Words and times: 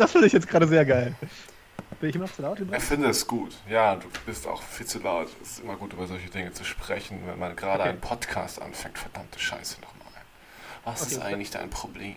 das 0.00 0.12
finde 0.12 0.26
ich 0.26 0.32
jetzt 0.32 0.48
gerade 0.48 0.66
sehr 0.66 0.84
geil. 0.84 1.14
Bin 2.00 2.08
ich 2.10 2.16
immer 2.16 2.32
zu 2.32 2.42
laut? 2.42 2.58
Ich 2.60 2.82
finde 2.82 3.08
es 3.10 3.26
gut. 3.26 3.54
Ja, 3.68 3.96
du 3.96 4.06
bist 4.24 4.46
auch 4.46 4.62
viel 4.62 4.86
zu 4.86 5.00
laut. 5.00 5.28
Es 5.42 5.52
ist 5.52 5.60
immer 5.60 5.76
gut, 5.76 5.92
über 5.92 6.06
solche 6.06 6.30
Dinge 6.30 6.52
zu 6.52 6.64
sprechen, 6.64 7.20
wenn 7.26 7.38
man 7.38 7.54
gerade 7.56 7.80
okay. 7.80 7.90
einen 7.90 8.00
Podcast 8.00 8.62
anfängt. 8.62 8.96
Verdammte 8.98 9.38
Scheiße 9.38 9.80
nochmal. 9.82 10.00
Was 10.84 11.02
okay, 11.02 11.12
ist 11.12 11.20
eigentlich 11.20 11.50
dein 11.50 11.68
Problem? 11.68 12.16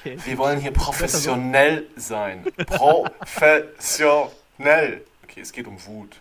Okay. 0.00 0.18
Wir 0.24 0.38
wollen 0.38 0.58
hier 0.60 0.72
professionell 0.72 1.86
sein. 1.94 2.44
Professionell. 2.66 4.32
Okay, 5.22 5.40
es 5.40 5.52
geht 5.52 5.68
um 5.68 5.86
Wut. 5.86 6.16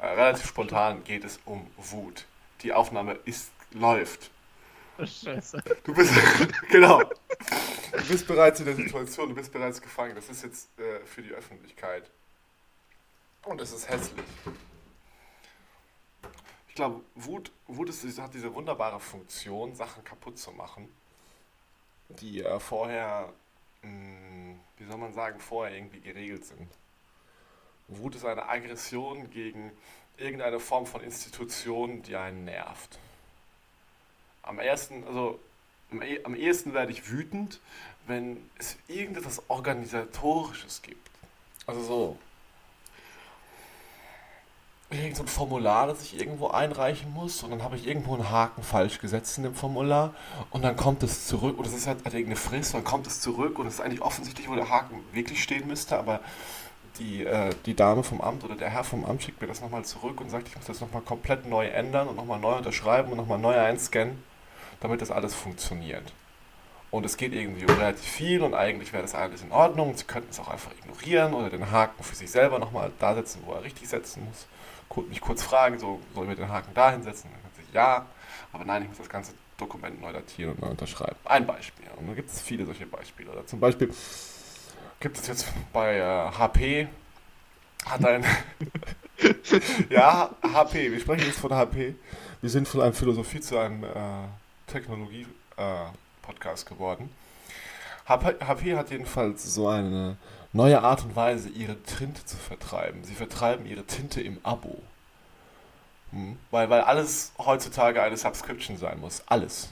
Äh, 0.00 0.06
relativ 0.06 0.46
spontan 0.46 1.04
geht 1.04 1.24
es 1.24 1.40
um 1.44 1.66
Wut. 1.76 2.26
Die 2.62 2.72
Aufnahme 2.72 3.16
ist 3.24 3.50
läuft. 3.72 4.30
Scheiße. 5.06 5.62
Du 5.84 5.94
bist, 5.94 6.12
genau. 6.70 7.02
Du 7.02 8.08
bist 8.08 8.26
bereits 8.26 8.60
in 8.60 8.66
der 8.66 8.76
Situation, 8.76 9.28
du 9.28 9.34
bist 9.34 9.52
bereits 9.52 9.80
gefangen. 9.80 10.14
Das 10.14 10.28
ist 10.28 10.42
jetzt 10.42 10.68
äh, 10.78 11.04
für 11.04 11.22
die 11.22 11.30
Öffentlichkeit. 11.30 12.10
Und 13.44 13.60
es 13.60 13.72
ist 13.72 13.88
hässlich. 13.88 14.24
Ich 16.68 16.74
glaube, 16.74 17.02
Wut, 17.14 17.50
Wut 17.66 17.88
ist, 17.88 18.18
hat 18.20 18.34
diese 18.34 18.54
wunderbare 18.54 19.00
Funktion, 19.00 19.74
Sachen 19.74 20.04
kaputt 20.04 20.38
zu 20.38 20.52
machen, 20.52 20.88
die 22.08 22.42
äh, 22.42 22.60
vorher, 22.60 23.32
mh, 23.82 23.88
hm, 23.90 24.60
wie 24.78 24.84
soll 24.84 24.98
man 24.98 25.12
sagen, 25.12 25.40
vorher 25.40 25.76
irgendwie 25.76 26.00
geregelt 26.00 26.44
sind. 26.44 26.68
Wut 27.88 28.14
ist 28.14 28.24
eine 28.24 28.48
Aggression 28.48 29.30
gegen 29.30 29.72
irgendeine 30.16 30.60
Form 30.60 30.86
von 30.86 31.00
Institution, 31.00 32.02
die 32.02 32.14
einen 32.14 32.44
nervt 32.44 32.98
am 34.42 34.58
ersten, 34.58 35.04
also 35.06 35.38
am, 35.90 36.02
e, 36.02 36.20
am 36.24 36.34
ehesten 36.34 36.74
werde 36.74 36.92
ich 36.92 37.10
wütend, 37.10 37.60
wenn 38.06 38.38
es 38.58 38.76
irgendetwas 38.88 39.42
Organisatorisches 39.48 40.82
gibt. 40.82 41.10
Also 41.66 41.82
so. 41.82 42.18
Irgend 44.90 45.16
so 45.16 45.22
ein 45.22 45.28
Formular, 45.28 45.86
das 45.86 46.02
ich 46.02 46.18
irgendwo 46.18 46.48
einreichen 46.48 47.12
muss 47.12 47.44
und 47.44 47.50
dann 47.50 47.62
habe 47.62 47.76
ich 47.76 47.86
irgendwo 47.86 48.14
einen 48.14 48.28
Haken 48.28 48.64
falsch 48.64 48.98
gesetzt 48.98 49.38
in 49.38 49.44
dem 49.44 49.54
Formular 49.54 50.14
und 50.50 50.62
dann 50.62 50.76
kommt 50.76 51.04
es 51.04 51.28
zurück 51.28 51.60
oder 51.60 51.68
es 51.68 51.74
ist 51.74 51.86
halt, 51.86 51.98
halt 52.04 52.14
irgendeine 52.14 52.34
Frist, 52.34 52.74
dann 52.74 52.82
kommt 52.82 53.06
es 53.06 53.20
zurück 53.20 53.60
und 53.60 53.68
es 53.68 53.74
ist 53.74 53.80
eigentlich 53.80 54.02
offensichtlich, 54.02 54.48
wo 54.48 54.56
der 54.56 54.68
Haken 54.68 55.04
wirklich 55.12 55.40
stehen 55.40 55.68
müsste, 55.68 55.96
aber 55.96 56.18
die, 56.98 57.24
äh, 57.24 57.50
die 57.66 57.76
Dame 57.76 58.02
vom 58.02 58.20
Amt 58.20 58.42
oder 58.42 58.56
der 58.56 58.68
Herr 58.68 58.82
vom 58.82 59.04
Amt 59.04 59.22
schickt 59.22 59.40
mir 59.40 59.46
das 59.46 59.60
nochmal 59.60 59.84
zurück 59.84 60.20
und 60.20 60.28
sagt, 60.28 60.48
ich 60.48 60.56
muss 60.56 60.66
das 60.66 60.80
nochmal 60.80 61.02
komplett 61.02 61.46
neu 61.46 61.68
ändern 61.68 62.08
und 62.08 62.16
nochmal 62.16 62.40
neu 62.40 62.56
unterschreiben 62.56 63.12
und 63.12 63.16
nochmal 63.16 63.38
neu 63.38 63.56
einscannen 63.56 64.20
damit 64.80 65.00
das 65.00 65.10
alles 65.10 65.34
funktioniert. 65.34 66.12
Und 66.90 67.06
es 67.06 67.16
geht 67.16 67.32
irgendwie 67.32 67.64
um 67.64 67.78
relativ 67.78 68.04
viel 68.04 68.42
und 68.42 68.54
eigentlich 68.54 68.92
wäre 68.92 69.02
das 69.02 69.14
alles 69.14 69.42
in 69.42 69.52
Ordnung. 69.52 69.96
Sie 69.96 70.04
könnten 70.04 70.30
es 70.30 70.40
auch 70.40 70.48
einfach 70.48 70.72
ignorieren 70.72 71.34
oder 71.34 71.48
den 71.48 71.70
Haken 71.70 72.02
für 72.02 72.16
sich 72.16 72.30
selber 72.30 72.58
nochmal 72.58 72.90
da 72.98 73.14
setzen, 73.14 73.42
wo 73.44 73.52
er 73.52 73.62
richtig 73.62 73.88
setzen 73.88 74.24
muss. 74.24 74.46
Mich 75.08 75.20
kurz 75.20 75.44
fragen, 75.44 75.78
so, 75.78 76.00
sollen 76.14 76.28
wir 76.28 76.34
den 76.34 76.48
Haken 76.48 76.72
da 76.74 76.90
hinsetzen? 76.90 77.30
Dann 77.30 77.42
kann 77.42 77.64
sich 77.64 77.72
ja, 77.72 78.06
aber 78.52 78.64
nein, 78.64 78.82
ich 78.82 78.88
muss 78.88 78.98
das 78.98 79.08
ganze 79.08 79.34
Dokument 79.56 80.00
neu 80.00 80.12
datieren 80.12 80.52
und 80.52 80.62
neu 80.62 80.68
unterschreiben. 80.70 81.16
Ein 81.24 81.46
Beispiel. 81.46 81.86
Und 81.96 82.08
da 82.08 82.14
gibt 82.14 82.28
es 82.28 82.40
viele 82.40 82.66
solche 82.66 82.86
Beispiele. 82.86 83.30
Oder 83.30 83.46
zum 83.46 83.60
Beispiel 83.60 83.90
gibt 84.98 85.16
es 85.16 85.28
jetzt 85.28 85.46
bei 85.72 85.96
äh, 85.96 86.32
HP, 86.32 86.88
hat 87.86 88.04
ein. 88.04 88.24
ja, 89.90 90.30
HP, 90.42 90.90
wir 90.90 90.98
sprechen 90.98 91.26
jetzt 91.26 91.38
von 91.38 91.52
HP. 91.52 91.94
Wir 92.40 92.50
sind 92.50 92.66
von 92.66 92.80
einem 92.80 92.94
Philosophie 92.94 93.40
zu 93.40 93.58
einem. 93.58 93.84
Äh, 93.84 94.28
Technologie-Podcast 94.70 96.66
äh, 96.66 96.74
geworden. 96.74 97.10
HP 98.06 98.76
hat 98.76 98.90
jedenfalls 98.90 99.54
so 99.54 99.68
eine 99.68 100.16
neue 100.52 100.82
Art 100.82 101.04
und 101.04 101.14
Weise, 101.14 101.48
ihre 101.48 101.80
Tinte 101.82 102.24
zu 102.24 102.36
vertreiben. 102.36 103.04
Sie 103.04 103.14
vertreiben 103.14 103.66
ihre 103.66 103.84
Tinte 103.84 104.20
im 104.20 104.38
Abo. 104.42 104.82
Hm? 106.10 106.38
Weil, 106.50 106.70
weil 106.70 106.80
alles 106.80 107.32
heutzutage 107.38 108.02
eine 108.02 108.16
Subscription 108.16 108.76
sein 108.76 108.98
muss. 109.00 109.22
Alles. 109.26 109.68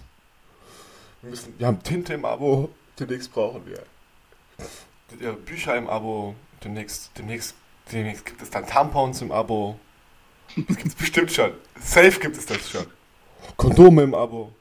Wir, 1.23 1.31
müssen, 1.31 1.59
wir 1.59 1.67
haben 1.67 1.83
Tinte 1.83 2.15
im 2.15 2.25
Abo, 2.25 2.71
demnächst 2.99 3.33
brauchen 3.33 3.67
wir 3.67 3.83
Bücher 5.47 5.77
im 5.77 5.89
Abo, 5.89 6.35
demnächst, 6.63 7.11
demnächst, 7.17 7.55
demnächst 7.93 8.27
gibt 8.27 8.43
es 8.43 8.51
dann 8.51 8.67
Tampons 8.67 9.23
im 9.23 9.33
Abo. 9.33 9.79
Das 10.57 10.77
gibt 10.77 10.89
es 10.89 10.95
bestimmt 10.95 11.33
schon. 11.33 11.53
Safe 11.81 12.19
gibt 12.21 12.37
es 12.37 12.47
das 12.47 12.69
schon. 12.71 12.87
Kondome 13.57 14.03
im 14.03 14.15
Abo. 14.15 14.53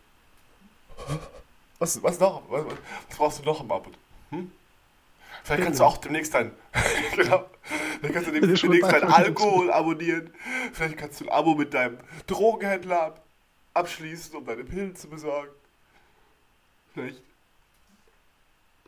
Was, 1.80 2.02
was 2.02 2.20
noch? 2.20 2.44
Was, 2.50 2.66
was 2.66 3.18
brauchst 3.18 3.40
du 3.40 3.44
noch 3.44 3.62
im 3.62 3.72
Abo? 3.72 3.92
Hm? 4.32 4.52
Vielleicht 5.44 5.64
kannst 5.64 5.80
du 5.80 5.84
auch 5.84 5.98
demnächst 5.98 6.34
dein, 6.34 6.52
genau, 7.16 7.46
vielleicht 8.00 8.14
kannst 8.14 8.30
du 8.30 8.34
demnächst, 8.34 8.64
demnächst 8.64 8.92
dein 8.92 9.04
Alkohol 9.04 9.72
abonnieren. 9.72 10.34
Vielleicht 10.74 10.98
kannst 10.98 11.22
du 11.22 11.26
ein 11.26 11.30
Abo 11.30 11.56
mit 11.56 11.74
deinem 11.74 11.98
Drogenhändler 12.26 13.16
abschließen, 13.74 14.36
um 14.36 14.46
deine 14.46 14.64
Pillen 14.64 14.96
zu 14.96 15.08
besorgen. 15.08 15.52
Vielleicht. 16.94 17.22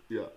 Ja. 0.09 0.29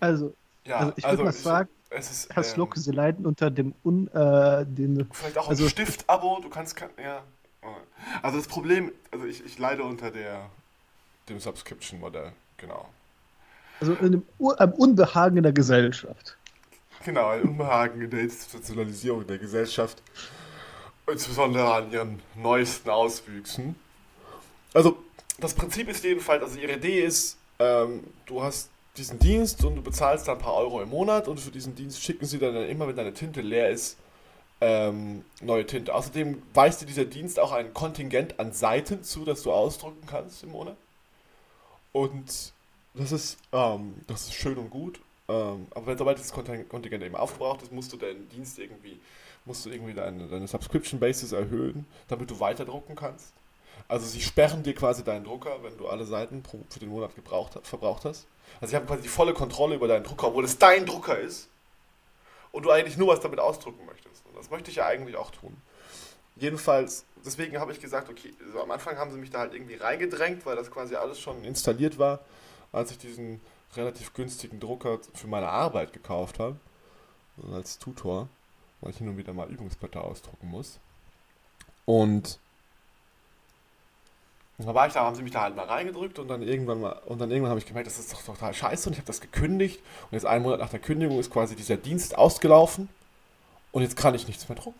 Also, 0.00 0.34
ja, 0.64 0.76
also 0.78 0.92
ich 0.96 1.04
würde 1.04 1.08
also 1.08 1.24
mal 1.24 1.32
sagen, 1.32 1.68
ist, 1.90 2.34
Herr 2.34 2.44
ähm, 2.58 2.68
Sie 2.74 2.90
leiden 2.90 3.26
unter 3.26 3.50
dem 3.50 3.74
un, 3.84 4.08
äh, 4.08 4.64
den, 4.66 5.08
Vielleicht 5.12 5.38
auch 5.38 5.48
also, 5.48 5.64
ein 5.64 5.70
Stift-Abo, 5.70 6.40
du 6.40 6.48
kannst, 6.48 6.78
ja. 7.02 7.22
Also 8.22 8.38
das 8.38 8.48
Problem, 8.48 8.92
also 9.10 9.24
ich, 9.24 9.44
ich 9.44 9.58
leide 9.58 9.84
unter 9.84 10.10
der, 10.10 10.50
dem 11.28 11.38
Subscription-Modell, 11.38 12.32
genau. 12.56 12.88
Also 13.80 13.94
in 13.94 14.12
dem, 14.12 14.26
am 14.58 14.72
Unbehagen 14.72 15.36
in 15.36 15.42
der 15.42 15.52
Gesellschaft. 15.52 16.36
Genau, 17.04 17.28
ein 17.30 17.42
Unbehagen 17.42 18.00
in 18.00 18.10
der 18.10 18.20
Institutionalisierung 18.20 19.26
der 19.26 19.38
Gesellschaft. 19.38 20.02
Insbesondere 21.10 21.74
an 21.74 21.90
ihren 21.90 22.22
neuesten 22.36 22.90
Auswüchsen. 22.90 23.74
Also, 24.72 25.02
das 25.38 25.54
Prinzip 25.54 25.88
ist 25.88 26.04
jedenfalls, 26.04 26.42
also 26.42 26.58
ihre 26.58 26.74
Idee 26.74 27.04
ist, 27.04 27.38
ähm, 27.58 28.04
du 28.26 28.42
hast 28.42 28.70
diesen 28.96 29.18
Dienst 29.18 29.64
und 29.64 29.76
du 29.76 29.82
bezahlst 29.82 30.28
da 30.28 30.32
ein 30.32 30.38
paar 30.38 30.54
Euro 30.54 30.80
im 30.82 30.90
Monat 30.90 31.26
und 31.26 31.40
für 31.40 31.50
diesen 31.50 31.74
Dienst 31.74 32.02
schicken 32.02 32.26
sie 32.26 32.38
dann 32.38 32.54
immer, 32.54 32.86
wenn 32.86 32.96
deine 32.96 33.12
Tinte 33.12 33.40
leer 33.40 33.70
ist, 33.70 33.96
ähm, 34.62 35.24
neue 35.40 35.66
Tinte. 35.66 35.92
Außerdem 35.92 36.40
weist 36.54 36.80
dir 36.80 36.86
dieser 36.86 37.04
Dienst 37.04 37.40
auch 37.40 37.50
ein 37.50 37.74
Kontingent 37.74 38.38
an 38.38 38.52
Seiten 38.52 39.02
zu, 39.02 39.24
das 39.24 39.42
du 39.42 39.52
ausdrucken 39.52 40.06
kannst 40.06 40.44
im 40.44 40.52
Monat. 40.52 40.76
Und 41.90 42.52
das 42.94 43.10
ist, 43.10 43.38
ähm, 43.52 43.94
das 44.06 44.22
ist 44.22 44.34
schön 44.34 44.56
und 44.58 44.70
gut. 44.70 45.00
Ähm, 45.28 45.66
aber 45.72 45.86
wenn 45.88 45.98
sobald 45.98 46.20
das 46.20 46.32
Kontingent 46.32 47.02
eben 47.02 47.16
aufgebraucht 47.16 47.62
ist, 47.62 47.72
musst 47.72 47.92
du 47.92 47.96
deinen 47.96 48.28
Dienst 48.28 48.60
irgendwie, 48.60 49.00
musst 49.44 49.66
du 49.66 49.70
irgendwie 49.70 49.94
deine, 49.94 50.28
deine 50.28 50.46
Subscription 50.46 51.00
Basis 51.00 51.32
erhöhen, 51.32 51.84
damit 52.06 52.30
du 52.30 52.38
weiter 52.38 52.64
drucken 52.64 52.94
kannst. 52.94 53.32
Also 53.88 54.06
sie 54.06 54.20
sperren 54.20 54.62
dir 54.62 54.76
quasi 54.76 55.02
deinen 55.02 55.24
Drucker, 55.24 55.56
wenn 55.62 55.76
du 55.76 55.88
alle 55.88 56.04
Seiten 56.04 56.40
pro, 56.44 56.60
für 56.70 56.78
den 56.78 56.90
Monat 56.90 57.16
gebraucht, 57.16 57.58
verbraucht 57.64 58.04
hast. 58.04 58.28
Also 58.60 58.70
sie 58.70 58.76
haben 58.76 58.86
quasi 58.86 59.02
die 59.02 59.08
volle 59.08 59.34
Kontrolle 59.34 59.74
über 59.74 59.88
deinen 59.88 60.04
Drucker, 60.04 60.28
obwohl 60.28 60.44
es 60.44 60.56
dein 60.56 60.86
Drucker 60.86 61.18
ist 61.18 61.48
und 62.52 62.64
du 62.64 62.70
eigentlich 62.70 62.96
nur 62.96 63.08
was 63.08 63.20
damit 63.20 63.40
ausdrucken 63.40 63.84
möchtest. 63.86 64.24
Und 64.26 64.36
das 64.36 64.50
möchte 64.50 64.70
ich 64.70 64.76
ja 64.76 64.86
eigentlich 64.86 65.16
auch 65.16 65.30
tun. 65.30 65.56
Jedenfalls, 66.36 67.04
deswegen 67.24 67.58
habe 67.58 67.72
ich 67.72 67.80
gesagt, 67.80 68.08
okay, 68.08 68.32
so 68.52 68.62
am 68.62 68.70
Anfang 68.70 68.96
haben 68.96 69.10
sie 69.10 69.18
mich 69.18 69.30
da 69.30 69.40
halt 69.40 69.54
irgendwie 69.54 69.74
reingedrängt, 69.74 70.46
weil 70.46 70.56
das 70.56 70.70
quasi 70.70 70.94
alles 70.94 71.18
schon 71.18 71.42
installiert 71.44 71.98
war, 71.98 72.20
als 72.72 72.90
ich 72.90 72.98
diesen 72.98 73.40
relativ 73.76 74.14
günstigen 74.14 74.60
Drucker 74.60 75.00
für 75.14 75.26
meine 75.26 75.48
Arbeit 75.48 75.92
gekauft 75.92 76.38
habe. 76.38 76.56
Als 77.52 77.78
Tutor, 77.78 78.28
weil 78.80 78.90
ich 78.90 78.98
hin 78.98 79.08
und 79.08 79.16
wieder 79.16 79.32
mal 79.32 79.50
Übungsblätter 79.50 80.04
ausdrucken 80.04 80.48
muss. 80.48 80.78
Und 81.86 82.38
dann 84.58 84.74
war 84.74 84.86
ich 84.86 84.92
da, 84.92 85.04
haben 85.04 85.16
sie 85.16 85.22
mich 85.22 85.32
da 85.32 85.42
halt 85.42 85.56
mal 85.56 85.66
reingedrückt 85.66 86.18
und 86.18 86.28
dann 86.28 86.42
irgendwann 86.42 86.80
mal, 86.80 86.92
und 87.06 87.20
dann 87.20 87.30
irgendwann 87.30 87.50
habe 87.50 87.60
ich 87.60 87.66
gemerkt, 87.66 87.86
das 87.86 87.98
ist 87.98 88.12
doch 88.12 88.22
total 88.22 88.54
scheiße 88.54 88.88
und 88.88 88.92
ich 88.92 88.98
habe 88.98 89.06
das 89.06 89.20
gekündigt 89.20 89.80
und 90.04 90.12
jetzt 90.12 90.26
einen 90.26 90.42
Monat 90.42 90.60
nach 90.60 90.68
der 90.68 90.78
Kündigung 90.78 91.18
ist 91.18 91.30
quasi 91.30 91.56
dieser 91.56 91.76
Dienst 91.76 92.16
ausgelaufen 92.16 92.88
und 93.72 93.82
jetzt 93.82 93.96
kann 93.96 94.14
ich 94.14 94.26
nichts 94.28 94.48
mehr 94.48 94.56
drucken. 94.56 94.78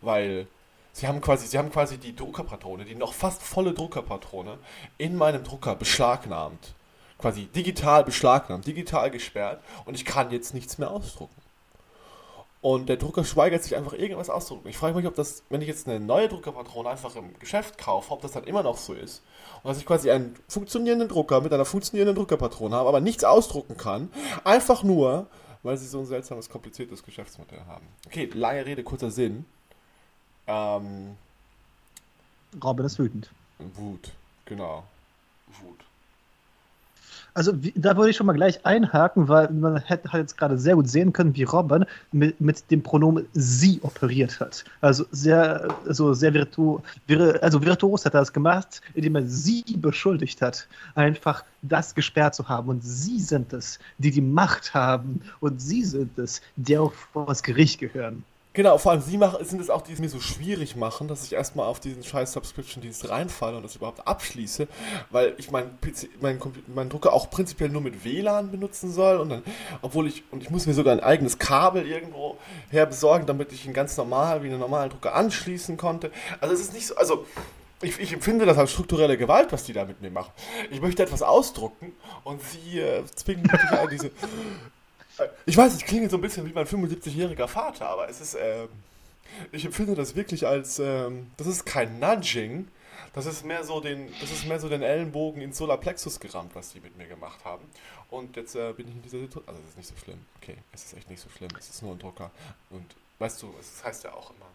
Weil 0.00 0.46
sie 0.92 1.06
haben 1.06 1.20
quasi, 1.20 1.46
sie 1.46 1.58
haben 1.58 1.70
quasi 1.70 1.98
die 1.98 2.16
Druckerpatrone, 2.16 2.84
die 2.84 2.94
noch 2.94 3.12
fast 3.12 3.42
volle 3.42 3.74
Druckerpatrone 3.74 4.58
in 4.98 5.16
meinem 5.16 5.44
Drucker 5.44 5.76
beschlagnahmt. 5.76 6.74
Quasi 7.18 7.46
digital 7.46 8.02
beschlagnahmt, 8.02 8.66
digital 8.66 9.10
gesperrt 9.10 9.62
und 9.84 9.94
ich 9.94 10.04
kann 10.04 10.30
jetzt 10.32 10.54
nichts 10.54 10.78
mehr 10.78 10.90
ausdrucken. 10.90 11.41
Und 12.62 12.88
der 12.88 12.96
Drucker 12.96 13.24
schweigert 13.24 13.64
sich 13.64 13.74
einfach 13.74 13.92
irgendwas 13.92 14.30
auszudrucken. 14.30 14.70
Ich 14.70 14.78
frage 14.78 14.94
mich, 14.94 15.06
ob 15.08 15.16
das, 15.16 15.42
wenn 15.50 15.60
ich 15.60 15.66
jetzt 15.66 15.88
eine 15.88 15.98
neue 15.98 16.28
Druckerpatrone 16.28 16.88
einfach 16.88 17.16
im 17.16 17.36
Geschäft 17.40 17.76
kaufe, 17.76 18.12
ob 18.12 18.22
das 18.22 18.30
dann 18.32 18.44
immer 18.44 18.62
noch 18.62 18.78
so 18.78 18.94
ist. 18.94 19.22
Und 19.64 19.70
dass 19.70 19.78
ich 19.78 19.84
quasi 19.84 20.12
einen 20.12 20.36
funktionierenden 20.46 21.08
Drucker 21.08 21.40
mit 21.40 21.52
einer 21.52 21.64
funktionierenden 21.64 22.14
Druckerpatrone 22.14 22.76
habe, 22.76 22.88
aber 22.88 23.00
nichts 23.00 23.24
ausdrucken 23.24 23.76
kann. 23.76 24.12
Einfach 24.44 24.84
nur, 24.84 25.26
weil 25.64 25.76
sie 25.76 25.88
so 25.88 25.98
ein 25.98 26.06
seltsames, 26.06 26.48
kompliziertes 26.48 27.02
Geschäftsmodell 27.02 27.62
haben. 27.66 27.84
Okay, 28.06 28.30
lange 28.32 28.64
Rede, 28.64 28.84
kurzer 28.84 29.10
Sinn. 29.10 29.44
Ähm, 30.46 31.16
Robin 32.62 32.86
ist 32.86 32.96
wütend. 32.96 33.28
Wut, 33.74 34.12
genau. 34.44 34.84
Wut. 35.48 35.80
Also 37.34 37.52
da 37.74 37.96
würde 37.96 38.10
ich 38.10 38.16
schon 38.16 38.26
mal 38.26 38.34
gleich 38.34 38.64
einhaken, 38.66 39.28
weil 39.28 39.50
man 39.50 39.78
hätte 39.78 40.12
halt 40.12 40.22
jetzt 40.22 40.36
gerade 40.36 40.58
sehr 40.58 40.74
gut 40.74 40.88
sehen 40.88 41.12
können, 41.12 41.34
wie 41.34 41.44
Robin 41.44 41.86
mit, 42.12 42.40
mit 42.40 42.70
dem 42.70 42.82
Pronomen 42.82 43.26
sie 43.32 43.80
operiert 43.82 44.38
hat. 44.38 44.64
Also 44.82 45.06
sehr, 45.12 45.68
also 45.86 46.12
sehr 46.12 46.34
virtu, 46.34 46.80
vir, 47.06 47.42
also 47.42 47.62
virtuos 47.64 48.04
hat 48.04 48.14
er 48.14 48.20
das 48.20 48.32
gemacht, 48.32 48.82
indem 48.94 49.16
er 49.16 49.26
sie 49.26 49.64
beschuldigt 49.76 50.42
hat, 50.42 50.68
einfach 50.94 51.44
das 51.62 51.94
gesperrt 51.94 52.34
zu 52.34 52.48
haben. 52.48 52.68
Und 52.68 52.82
sie 52.82 53.18
sind 53.18 53.52
es, 53.52 53.78
die 53.96 54.10
die 54.10 54.20
Macht 54.20 54.74
haben. 54.74 55.22
Und 55.40 55.60
sie 55.60 55.84
sind 55.84 56.18
es, 56.18 56.42
die 56.56 56.76
auch 56.76 56.92
vor 56.92 57.26
das 57.26 57.42
Gericht 57.42 57.80
gehören. 57.80 58.24
Genau, 58.54 58.76
vor 58.76 58.92
allem 58.92 59.00
sie 59.00 59.16
machen, 59.16 59.42
sind 59.46 59.62
es 59.62 59.70
auch, 59.70 59.80
die 59.80 59.94
es 59.94 59.98
mir 59.98 60.10
so 60.10 60.20
schwierig 60.20 60.76
machen, 60.76 61.08
dass 61.08 61.24
ich 61.24 61.32
erstmal 61.32 61.66
auf 61.66 61.80
diesen 61.80 62.04
scheiß 62.04 62.32
Subscription-Dienst 62.32 63.08
reinfalle 63.08 63.56
und 63.56 63.62
das 63.62 63.76
überhaupt 63.76 64.06
abschließe, 64.06 64.68
weil 65.10 65.34
ich 65.38 65.50
meinen 65.50 65.78
mein, 66.20 66.38
mein 66.66 66.90
Drucker 66.90 67.14
auch 67.14 67.30
prinzipiell 67.30 67.70
nur 67.70 67.80
mit 67.80 68.04
WLAN 68.04 68.50
benutzen 68.50 68.92
soll 68.92 69.16
und 69.16 69.30
dann, 69.30 69.42
obwohl 69.80 70.06
ich, 70.06 70.24
und 70.30 70.42
ich 70.42 70.50
muss 70.50 70.66
mir 70.66 70.74
sogar 70.74 70.92
ein 70.92 71.00
eigenes 71.00 71.38
Kabel 71.38 71.86
irgendwo 71.86 72.36
her 72.70 72.84
besorgen, 72.84 73.24
damit 73.24 73.52
ich 73.52 73.64
ihn 73.64 73.72
ganz 73.72 73.96
normal, 73.96 74.42
wie 74.42 74.48
einen 74.48 74.60
normalen 74.60 74.90
Drucker 74.90 75.14
anschließen 75.14 75.78
konnte. 75.78 76.10
Also 76.40 76.52
es 76.52 76.60
ist 76.60 76.74
nicht 76.74 76.86
so, 76.88 76.96
also 76.96 77.24
ich, 77.80 77.98
ich, 77.98 78.12
empfinde 78.12 78.44
das 78.44 78.58
als 78.58 78.70
strukturelle 78.70 79.16
Gewalt, 79.16 79.50
was 79.50 79.64
die 79.64 79.72
da 79.72 79.84
mit 79.84 80.02
mir 80.02 80.10
machen. 80.10 80.30
Ich 80.70 80.80
möchte 80.80 81.02
etwas 81.02 81.22
ausdrucken 81.22 81.92
und 82.22 82.40
sie 82.42 82.80
äh, 82.80 83.02
zwingen 83.14 83.42
mich 83.42 83.78
an 83.78 83.88
diese 83.90 84.10
ich 85.46 85.56
weiß, 85.56 85.76
ich 85.76 85.84
klinge 85.84 86.08
so 86.08 86.16
ein 86.16 86.20
bisschen 86.20 86.46
wie 86.46 86.52
mein 86.52 86.66
75-jähriger 86.66 87.48
Vater, 87.48 87.88
aber 87.88 88.08
es 88.08 88.20
ist, 88.20 88.34
ähm, 88.34 88.68
ich 89.50 89.64
empfinde 89.64 89.94
das 89.94 90.14
wirklich 90.14 90.46
als, 90.46 90.78
ähm, 90.78 91.30
das 91.36 91.46
ist 91.46 91.64
kein 91.64 91.98
Nudging, 91.98 92.68
das 93.12 93.26
ist 93.26 93.44
mehr 93.44 93.64
so 93.64 93.80
den, 93.80 94.12
das 94.20 94.30
ist 94.30 94.46
mehr 94.46 94.58
so 94.58 94.68
den 94.68 94.82
Ellenbogen 94.82 95.42
ins 95.42 95.58
Solarplexus 95.58 96.18
gerammt, 96.18 96.54
was 96.54 96.72
die 96.72 96.80
mit 96.80 96.96
mir 96.96 97.06
gemacht 97.06 97.44
haben. 97.44 97.64
Und 98.10 98.36
jetzt 98.36 98.54
äh, 98.54 98.72
bin 98.72 98.88
ich 98.88 98.94
in 98.94 99.02
dieser 99.02 99.18
Situation, 99.20 99.48
also 99.48 99.60
es 99.62 99.70
ist 99.70 99.76
nicht 99.76 99.88
so 99.88 99.96
schlimm, 99.96 100.24
okay, 100.40 100.56
es 100.72 100.84
ist 100.84 100.94
echt 100.94 101.10
nicht 101.10 101.20
so 101.20 101.28
schlimm, 101.28 101.50
es 101.58 101.68
ist 101.68 101.82
nur 101.82 101.92
ein 101.92 101.98
Drucker. 101.98 102.30
Und 102.70 102.86
weißt 103.18 103.42
du, 103.42 103.54
es 103.60 103.84
heißt 103.84 104.04
ja 104.04 104.14
auch 104.14 104.30
immer, 104.30 104.46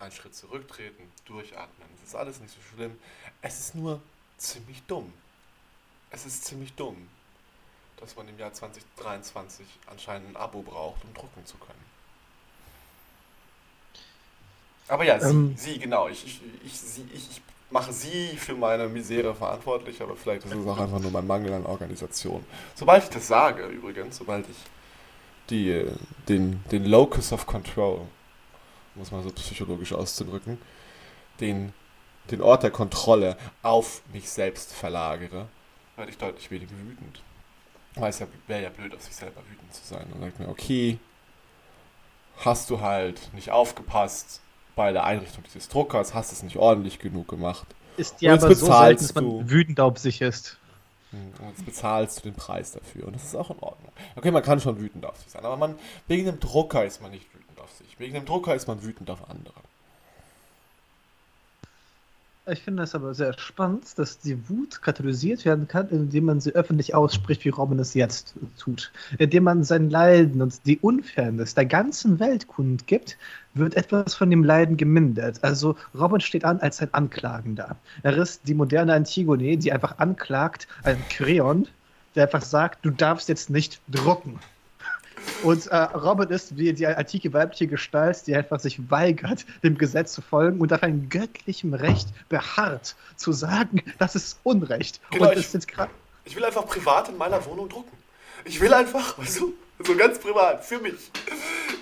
einen 0.00 0.12
Schritt 0.12 0.34
zurücktreten, 0.34 1.02
durchatmen, 1.26 1.88
es 1.96 2.08
ist 2.08 2.14
alles 2.14 2.40
nicht 2.40 2.54
so 2.54 2.60
schlimm. 2.74 2.96
Es 3.42 3.58
ist 3.58 3.74
nur 3.74 4.00
ziemlich 4.36 4.82
dumm. 4.86 5.12
Es 6.10 6.24
ist 6.26 6.44
ziemlich 6.44 6.72
dumm 6.74 7.08
dass 8.00 8.16
man 8.16 8.28
im 8.28 8.38
Jahr 8.38 8.52
2023 8.52 9.66
anscheinend 9.86 10.30
ein 10.30 10.36
Abo 10.36 10.62
braucht, 10.62 11.04
um 11.04 11.14
drucken 11.14 11.44
zu 11.44 11.56
können. 11.58 11.88
Aber 14.88 15.04
ja, 15.04 15.20
ähm, 15.20 15.54
sie, 15.56 15.72
sie, 15.72 15.78
genau. 15.78 16.08
Ich, 16.08 16.24
ich, 16.24 16.40
ich, 16.64 16.78
sie, 16.78 17.06
ich, 17.12 17.42
mache 17.70 17.92
sie 17.92 18.28
für 18.36 18.54
meine 18.54 18.88
Misere 18.88 19.34
verantwortlich, 19.34 20.00
aber 20.00 20.16
vielleicht 20.16 20.46
ist 20.46 20.54
es 20.54 20.66
auch 20.66 20.78
einfach 20.78 21.00
nur 21.00 21.10
mein 21.10 21.26
Mangel 21.26 21.52
an 21.52 21.66
Organisation. 21.66 22.44
Sobald 22.74 23.04
ich 23.04 23.10
das 23.10 23.28
sage, 23.28 23.66
übrigens, 23.66 24.16
sobald 24.16 24.48
ich 24.48 24.56
die, 25.50 25.86
den, 26.28 26.62
den 26.70 26.86
Locus 26.86 27.32
of 27.32 27.46
Control, 27.46 28.00
muss 28.94 29.10
man 29.10 29.22
so 29.22 29.30
psychologisch 29.30 29.92
auszudrücken, 29.92 30.58
den, 31.40 31.74
den 32.30 32.40
Ort 32.40 32.62
der 32.62 32.70
Kontrolle 32.70 33.36
auf 33.62 34.02
mich 34.12 34.30
selbst 34.30 34.72
verlagere, 34.72 35.48
werde 35.96 36.10
ich 36.10 36.18
deutlich 36.18 36.50
weniger 36.50 36.72
wütend. 36.72 37.20
Weil 37.98 38.10
es 38.10 38.18
ja, 38.18 38.26
wäre 38.46 38.62
ja 38.62 38.70
blöd, 38.70 38.94
auf 38.94 39.02
sich 39.02 39.14
selber 39.14 39.40
wütend 39.50 39.72
zu 39.72 39.84
sein. 39.84 40.04
Und 40.04 40.20
dann 40.20 40.30
sagt 40.30 40.40
mir, 40.40 40.48
okay, 40.48 40.98
hast 42.38 42.70
du 42.70 42.80
halt 42.80 43.32
nicht 43.34 43.50
aufgepasst 43.50 44.40
bei 44.76 44.92
der 44.92 45.04
Einrichtung 45.04 45.42
dieses 45.44 45.68
Druckers, 45.68 46.14
hast 46.14 46.32
es 46.32 46.42
nicht 46.42 46.56
ordentlich 46.56 46.98
genug 46.98 47.28
gemacht. 47.28 47.66
Ist 47.96 48.22
ja 48.22 48.34
aber 48.34 48.54
so 48.54 48.66
selten, 48.66 49.02
dass 49.02 49.14
man 49.14 49.50
wütend 49.50 49.80
auf 49.80 49.98
sich 49.98 50.20
ist. 50.20 50.56
Hm, 51.10 51.32
und 51.40 51.48
jetzt 51.48 51.64
bezahlst 51.64 52.18
du 52.18 52.22
den 52.22 52.34
Preis 52.34 52.72
dafür. 52.72 53.06
Und 53.06 53.16
das 53.16 53.24
ist 53.24 53.34
auch 53.34 53.50
in 53.50 53.58
Ordnung. 53.58 53.92
Okay, 54.14 54.30
man 54.30 54.42
kann 54.42 54.60
schon 54.60 54.78
wütend 54.78 55.04
auf 55.04 55.16
sich 55.16 55.30
sein, 55.30 55.44
aber 55.44 55.56
man, 55.56 55.74
wegen 56.06 56.26
dem 56.26 56.38
Drucker 56.38 56.84
ist 56.84 57.02
man 57.02 57.10
nicht 57.10 57.26
wütend 57.34 57.58
auf 57.60 57.72
sich. 57.72 57.98
Wegen 57.98 58.14
dem 58.14 58.24
Drucker 58.24 58.54
ist 58.54 58.68
man 58.68 58.82
wütend 58.82 59.10
auf 59.10 59.28
andere. 59.28 59.54
Ich 62.50 62.62
finde 62.62 62.82
es 62.82 62.94
aber 62.94 63.14
sehr 63.14 63.38
spannend, 63.38 63.98
dass 63.98 64.20
die 64.20 64.48
Wut 64.48 64.80
katalysiert 64.80 65.44
werden 65.44 65.68
kann, 65.68 65.88
indem 65.90 66.24
man 66.24 66.40
sie 66.40 66.54
öffentlich 66.54 66.94
ausspricht, 66.94 67.44
wie 67.44 67.50
Robin 67.50 67.78
es 67.78 67.92
jetzt 67.92 68.34
tut. 68.58 68.90
Indem 69.18 69.44
man 69.44 69.64
sein 69.64 69.90
Leiden 69.90 70.40
und 70.40 70.64
die 70.64 70.78
Unfairness 70.78 71.54
der 71.54 71.66
ganzen 71.66 72.18
Welt 72.20 72.48
kundgibt, 72.48 73.18
wird 73.52 73.76
etwas 73.76 74.14
von 74.14 74.30
dem 74.30 74.44
Leiden 74.44 74.78
gemindert. 74.78 75.44
Also 75.44 75.76
Robin 75.94 76.20
steht 76.20 76.44
an 76.44 76.60
als 76.60 76.80
ein 76.80 76.92
Anklagender. 76.94 77.76
Er 78.02 78.16
ist 78.16 78.48
die 78.48 78.54
moderne 78.54 78.94
Antigone, 78.94 79.58
die 79.58 79.72
einfach 79.72 79.98
anklagt, 79.98 80.68
ein 80.84 80.98
Kreon, 81.10 81.68
der 82.14 82.24
einfach 82.24 82.42
sagt, 82.42 82.84
du 82.84 82.90
darfst 82.90 83.28
jetzt 83.28 83.50
nicht 83.50 83.80
drucken. 83.88 84.38
Und 85.42 85.66
äh, 85.68 85.76
Robin 85.76 86.28
ist 86.28 86.56
wie 86.56 86.72
die 86.72 86.86
antike 86.86 87.32
weibliche 87.32 87.66
Gestalt, 87.66 88.26
die 88.26 88.34
einfach 88.34 88.60
sich 88.60 88.90
weigert, 88.90 89.46
dem 89.62 89.78
Gesetz 89.78 90.12
zu 90.12 90.22
folgen 90.22 90.60
und 90.60 90.72
auf 90.72 90.82
einem 90.82 91.08
göttlichen 91.08 91.74
Recht 91.74 92.08
beharrt, 92.28 92.96
zu 93.16 93.32
sagen, 93.32 93.82
das 93.98 94.14
ist 94.14 94.38
Unrecht. 94.42 95.00
Genau, 95.10 95.30
und 95.30 95.38
ich, 95.38 95.52
jetzt 95.52 95.68
ich 96.24 96.36
will 96.36 96.44
einfach 96.44 96.66
privat 96.66 97.08
in 97.08 97.16
meiner 97.16 97.44
Wohnung 97.46 97.68
drucken. 97.68 97.96
Ich 98.44 98.60
will 98.60 98.72
einfach, 98.74 99.16
du, 99.16 99.54
so 99.84 99.96
ganz 99.96 100.18
privat, 100.18 100.64
für 100.64 100.78
mich, 100.78 101.10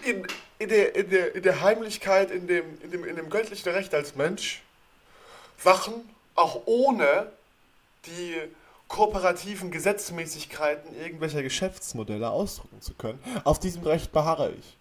in, 0.05 0.27
in, 0.59 0.69
der, 0.69 0.95
in, 0.95 1.11
der, 1.11 1.35
in 1.35 1.43
der 1.43 1.61
Heimlichkeit, 1.61 2.31
in 2.31 2.47
dem, 2.47 2.65
in, 2.83 2.91
dem, 2.91 3.05
in 3.05 3.17
dem 3.17 3.31
göttlichen 3.31 3.73
Recht 3.73 3.95
als 3.95 4.15
Mensch, 4.15 4.63
Sachen, 5.59 5.95
auch 6.35 6.63
ohne 6.67 7.33
die 8.07 8.37
kooperativen 8.89 9.71
Gesetzmäßigkeiten 9.71 10.95
irgendwelcher 10.97 11.43
Geschäftsmodelle 11.43 12.31
ausdrücken 12.31 12.81
zu 12.81 12.95
können. 12.95 13.19
Auf 13.45 13.59
diesem 13.59 13.83
Recht 13.83 14.13
beharre 14.13 14.53
ich. 14.53 14.77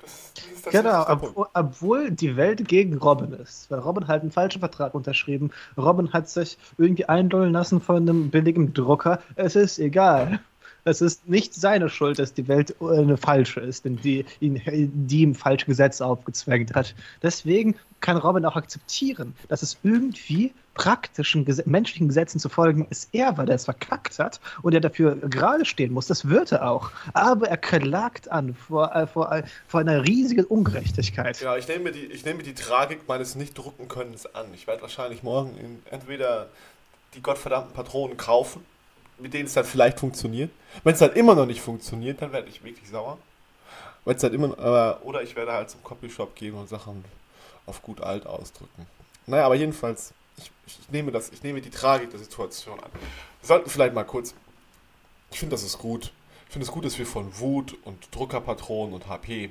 Das, 0.00 0.32
das 0.34 0.62
das 0.62 0.72
genau, 0.72 1.08
ob, 1.08 1.50
obwohl 1.54 2.10
die 2.10 2.36
Welt 2.36 2.66
gegen 2.68 2.98
Robin 2.98 3.32
ist. 3.32 3.70
Weil 3.70 3.80
Robin 3.80 4.06
hat 4.06 4.22
einen 4.22 4.30
falschen 4.30 4.60
Vertrag 4.60 4.94
unterschrieben. 4.94 5.50
Robin 5.76 6.12
hat 6.12 6.28
sich 6.28 6.58
irgendwie 6.78 7.06
eindollen 7.06 7.52
lassen 7.52 7.80
von 7.80 7.96
einem 7.96 8.30
billigen 8.30 8.74
Drucker. 8.74 9.20
Es 9.34 9.56
ist 9.56 9.78
egal. 9.78 10.40
Es 10.84 11.00
ist 11.00 11.28
nicht 11.28 11.54
seine 11.54 11.88
Schuld, 11.88 12.18
dass 12.18 12.34
die 12.34 12.46
Welt 12.46 12.74
eine 12.80 13.16
falsche 13.16 13.60
ist, 13.60 13.84
denn 13.84 13.96
die, 13.96 14.24
ihn, 14.40 14.60
die 14.66 15.22
ihm 15.22 15.34
falsche 15.34 15.66
Gesetze 15.66 16.04
aufgezwängt 16.04 16.74
hat. 16.74 16.94
Deswegen 17.22 17.76
kann 18.00 18.18
Robin 18.18 18.44
auch 18.44 18.56
akzeptieren, 18.56 19.34
dass 19.48 19.62
es 19.62 19.78
irgendwie 19.82 20.52
praktischen 20.74 21.46
menschlichen 21.64 22.08
Gesetzen 22.08 22.38
zu 22.38 22.48
folgen 22.48 22.86
ist 22.90 23.08
er, 23.12 23.38
weil 23.38 23.48
er 23.48 23.54
es 23.54 23.64
verkackt 23.64 24.18
hat 24.18 24.40
und 24.62 24.74
er 24.74 24.80
dafür 24.80 25.16
gerade 25.16 25.64
stehen 25.64 25.92
muss. 25.92 26.06
Das 26.06 26.28
wird 26.28 26.52
er 26.52 26.68
auch. 26.68 26.90
Aber 27.14 27.48
er 27.48 27.56
klagt 27.56 28.30
an 28.30 28.54
vor, 28.54 28.94
äh, 28.94 29.06
vor, 29.06 29.32
äh, 29.32 29.44
vor 29.66 29.80
einer 29.80 30.04
riesigen 30.04 30.44
Ungerechtigkeit. 30.44 31.40
Ja, 31.40 31.56
ich 31.56 31.66
nehme, 31.68 31.92
die, 31.92 32.04
ich 32.06 32.24
die 32.24 32.54
Tragik 32.54 33.08
meines 33.08 33.36
Nicht-Drucken-Könnens 33.36 34.26
an. 34.34 34.46
Ich 34.52 34.66
werde 34.66 34.82
wahrscheinlich 34.82 35.22
morgen 35.22 35.80
entweder 35.90 36.48
die 37.14 37.22
gottverdammten 37.22 37.72
Patronen 37.72 38.16
kaufen, 38.16 38.60
mit 39.18 39.34
denen 39.34 39.46
es 39.46 39.54
dann 39.54 39.64
vielleicht 39.64 40.00
funktioniert. 40.00 40.50
Wenn 40.82 40.94
es 40.94 40.98
dann 41.00 41.12
immer 41.12 41.34
noch 41.34 41.46
nicht 41.46 41.60
funktioniert, 41.60 42.20
dann 42.22 42.32
werde 42.32 42.48
ich 42.48 42.62
wirklich 42.64 42.88
sauer. 42.88 43.18
Wenn 44.04 44.16
es 44.16 44.22
dann 44.22 44.34
immer, 44.34 44.58
äh, 44.58 45.04
oder 45.04 45.22
ich 45.22 45.36
werde 45.36 45.52
halt 45.52 45.70
zum 45.70 45.82
Copyshop 45.82 46.34
gehen 46.34 46.54
und 46.54 46.68
Sachen 46.68 47.04
auf 47.66 47.82
gut 47.82 48.00
alt 48.00 48.26
ausdrücken. 48.26 48.86
Naja, 49.26 49.46
aber 49.46 49.54
jedenfalls 49.54 50.12
ich, 50.36 50.50
ich, 50.66 50.90
nehme 50.90 51.12
das, 51.12 51.30
ich 51.30 51.42
nehme 51.42 51.60
die 51.60 51.70
Tragik 51.70 52.10
der 52.10 52.18
Situation 52.18 52.78
an. 52.80 52.90
Wir 52.92 53.46
sollten 53.46 53.70
vielleicht 53.70 53.94
mal 53.94 54.04
kurz, 54.04 54.34
ich 55.30 55.38
finde, 55.38 55.54
das 55.54 55.62
ist 55.62 55.78
gut. 55.78 56.12
Ich 56.46 56.52
finde 56.52 56.66
es 56.66 56.72
gut, 56.72 56.84
dass 56.84 56.98
wir 56.98 57.06
von 57.06 57.38
Wut 57.38 57.76
und 57.84 58.14
Druckerpatronen 58.14 58.94
und 58.94 59.08
HP, 59.08 59.50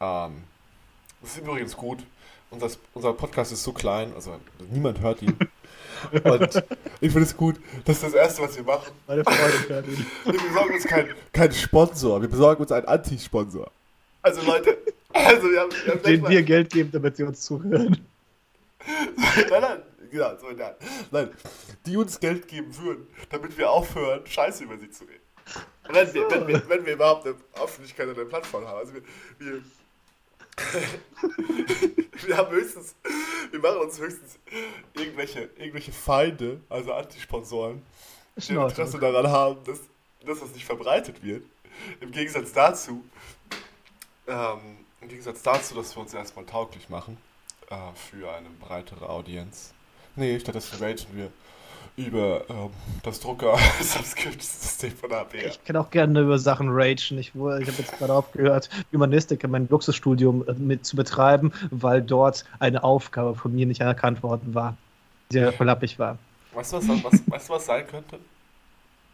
ähm, 0.00 0.44
das 1.20 1.32
ist 1.32 1.38
übrigens 1.38 1.76
gut. 1.76 2.04
Unser, 2.50 2.70
unser 2.94 3.12
Podcast 3.12 3.52
ist 3.52 3.62
so 3.62 3.72
klein, 3.72 4.12
also 4.14 4.38
niemand 4.70 5.00
hört 5.00 5.22
ihn. 5.22 5.36
Und 6.24 6.64
ich 7.00 7.12
finde 7.12 7.22
es 7.22 7.36
gut, 7.36 7.56
das 7.84 7.96
ist 7.96 8.04
das 8.04 8.14
Erste, 8.14 8.42
was 8.42 8.56
wir 8.56 8.64
machen. 8.64 8.92
Meine 9.06 9.24
Freunde 9.24 9.68
hört 9.68 9.86
ihn. 9.88 10.06
Wir 10.24 10.32
besorgen 10.32 10.74
uns 10.74 10.84
keinen 10.84 11.14
kein 11.32 11.52
Sponsor, 11.52 12.20
wir 12.20 12.28
besorgen 12.28 12.62
uns 12.62 12.72
einen 12.72 12.86
Anti-Sponsor. 12.86 13.70
Also 14.22 14.42
Leute, 14.42 14.78
also 15.12 15.50
wir 15.50 15.60
haben, 15.60 15.70
wir 15.84 15.92
haben 15.94 16.02
Den 16.02 16.28
wir 16.28 16.42
Geld 16.42 16.70
geben, 16.70 16.90
damit 16.92 17.16
sie 17.16 17.24
uns 17.24 17.40
zuhören 17.40 18.00
nein, 19.50 19.62
nein, 19.62 19.82
genau, 20.10 20.36
so 20.36 20.50
nein. 20.50 20.74
nein, 21.10 21.30
die 21.86 21.96
uns 21.96 22.18
Geld 22.18 22.48
geben 22.48 22.76
würden, 22.78 23.06
damit 23.30 23.56
wir 23.58 23.70
aufhören, 23.70 24.26
Scheiße 24.26 24.64
über 24.64 24.78
sie 24.78 24.90
zu 24.90 25.04
reden. 25.04 25.22
Wenn 25.90 26.14
wir, 26.14 26.30
wenn 26.30 26.48
wir, 26.48 26.68
wenn 26.68 26.86
wir 26.86 26.92
überhaupt 26.94 27.26
eine 27.26 27.36
Öffentlichkeit 27.62 28.08
oder 28.08 28.20
eine 28.20 28.28
Plattform 28.28 28.66
haben. 28.66 28.78
Also 28.78 28.94
wir, 28.94 29.02
wir, 29.38 29.62
wir 32.26 32.36
haben 32.36 32.50
höchstens, 32.50 32.94
wir 33.50 33.60
machen 33.60 33.78
uns 33.78 33.98
höchstens 33.98 34.38
irgendwelche, 34.94 35.50
irgendwelche 35.56 35.92
Feinde, 35.92 36.60
also 36.68 36.92
Antisponsoren, 36.92 37.82
die 38.36 38.52
Interesse 38.54 38.98
daran 38.98 39.28
haben, 39.28 39.64
dass, 39.64 39.80
dass 40.24 40.40
das 40.40 40.52
nicht 40.52 40.64
verbreitet 40.64 41.22
wird. 41.22 41.44
Im 42.00 42.10
Gegensatz 42.10 42.52
dazu, 42.52 43.04
ähm, 44.26 44.78
im 45.00 45.08
Gegensatz 45.08 45.42
dazu, 45.42 45.74
dass 45.74 45.94
wir 45.96 46.02
uns 46.02 46.12
erstmal 46.14 46.44
tauglich 46.44 46.88
machen 46.88 47.16
äh, 47.70 47.76
für 47.94 48.32
eine 48.32 48.48
breitere 48.60 49.08
Audienz. 49.08 49.72
Nee, 50.16 50.38
stattdessen 50.40 50.82
raten 50.82 51.06
wir 51.12 51.30
über 51.98 52.44
ähm, 52.48 52.70
das 53.02 53.18
Drucker-Subscription-System 53.20 54.92
von 55.00 55.12
AP. 55.12 55.34
Ich 55.34 55.64
kann 55.64 55.76
auch 55.76 55.90
gerne 55.90 56.20
über 56.20 56.38
Sachen 56.38 56.68
ragen. 56.70 57.18
Ich, 57.18 57.32
ich 57.34 57.34
habe 57.34 57.60
jetzt 57.60 57.98
gerade 57.98 58.14
aufgehört, 58.14 58.70
Humanistik 58.92 59.42
in 59.42 59.50
meinem 59.50 59.66
Luxusstudium 59.68 60.46
äh, 60.48 60.52
mit 60.54 60.86
zu 60.86 60.96
betreiben, 60.96 61.52
weil 61.70 62.00
dort 62.00 62.44
eine 62.60 62.84
Aufgabe 62.84 63.34
von 63.34 63.54
mir 63.54 63.66
nicht 63.66 63.82
anerkannt 63.82 64.22
worden 64.22 64.54
war, 64.54 64.76
die 65.30 65.34
sehr 65.34 65.52
verlappig 65.52 65.98
war. 65.98 66.18
Weißt 66.54 66.72
du, 66.72 66.76
was, 66.76 66.88
was, 66.88 67.22
weißt 67.26 67.48
du, 67.48 67.52
was 67.52 67.66
sein 67.66 67.86
könnte? 67.86 68.18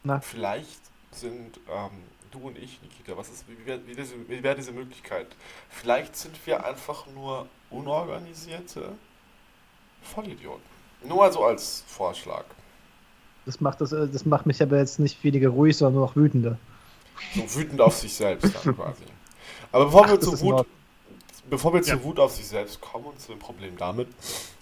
Na? 0.04 0.20
Vielleicht 0.20 0.80
sind 1.10 1.58
ähm, 1.68 1.90
du 2.30 2.38
und 2.48 2.58
ich, 2.58 2.82
Nikita, 2.82 3.16
was 3.16 3.30
ist, 3.30 3.46
wie 3.48 3.66
wäre 3.66 3.80
wie 3.86 4.42
wär 4.42 4.54
diese 4.54 4.72
Möglichkeit? 4.72 5.28
Vielleicht 5.70 6.16
sind 6.16 6.34
wir 6.46 6.64
einfach 6.64 7.06
nur 7.14 7.46
unorganisierte 7.70 8.92
Vollidioten. 10.02 10.62
Nur 11.02 11.18
mal 11.18 11.32
so 11.32 11.44
als 11.44 11.84
Vorschlag. 11.86 12.44
Das 13.46 13.60
macht, 13.60 13.80
das, 13.80 13.92
äh, 13.92 14.08
das 14.08 14.24
macht 14.24 14.46
mich 14.46 14.60
aber 14.62 14.78
jetzt 14.78 14.98
nicht 14.98 15.22
weniger 15.22 15.50
ruhig, 15.50 15.76
sondern 15.76 15.94
nur 15.94 16.06
noch 16.06 16.16
wütender. 16.16 16.58
So 17.34 17.54
wütend 17.54 17.80
auf 17.80 17.96
sich 17.96 18.14
selbst 18.14 18.54
dann 18.54 18.76
quasi. 18.76 19.04
Aber 19.72 19.86
bevor 19.86 20.04
Ach, 20.06 20.10
wir, 20.10 20.20
zu 20.20 20.40
Wut, 20.40 20.66
bevor 21.50 21.72
wir 21.72 21.80
Ja. 21.80 21.96
zu 21.96 22.04
Wut 22.04 22.20
auf 22.20 22.32
sich 22.32 22.46
selbst 22.46 22.80
kommen 22.80 23.06
und 23.06 23.20
zu 23.20 23.32
dem 23.32 23.38
Problem 23.38 23.76
damit, 23.76 24.08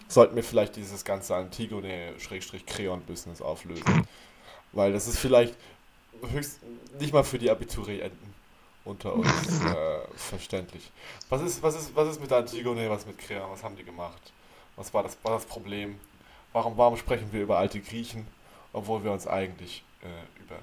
sollten 0.09 0.37
wir 0.37 0.45
vielleicht 0.45 0.77
dieses 0.77 1.05
ganze 1.05 1.35
Antigone-Kreon-Business 1.37 3.41
auflösen. 3.41 4.07
Weil 4.73 4.93
das 4.93 5.09
ist 5.09 5.19
vielleicht 5.19 5.55
höchst 6.33 6.61
nicht 6.99 7.12
mal 7.12 7.25
für 7.25 7.39
die 7.39 7.51
Abiturienten 7.51 8.33
unter 8.85 9.15
uns 9.15 9.29
äh, 9.65 9.99
verständlich. 10.17 10.91
Was 11.29 11.43
ist, 11.43 11.62
was, 11.62 11.77
ist, 11.77 11.95
was 11.95 12.09
ist 12.09 12.21
mit 12.21 12.33
Antigone, 12.33 12.91
was 12.91 13.07
mit 13.07 13.19
Kreon, 13.19 13.51
was 13.51 13.62
haben 13.62 13.77
die 13.77 13.85
gemacht? 13.85 14.33
Was 14.77 14.93
war 14.93 15.03
das, 15.03 15.17
war 15.23 15.33
das 15.33 15.45
Problem? 15.45 15.99
Warum, 16.53 16.77
warum 16.77 16.97
sprechen 16.97 17.29
wir 17.33 17.43
über 17.43 17.59
alte 17.59 17.81
Griechen, 17.81 18.27
obwohl 18.73 19.05
wir 19.05 19.12
uns 19.12 19.26
eigentlich 19.26 19.83
äh, 20.02 20.07
über 20.43 20.57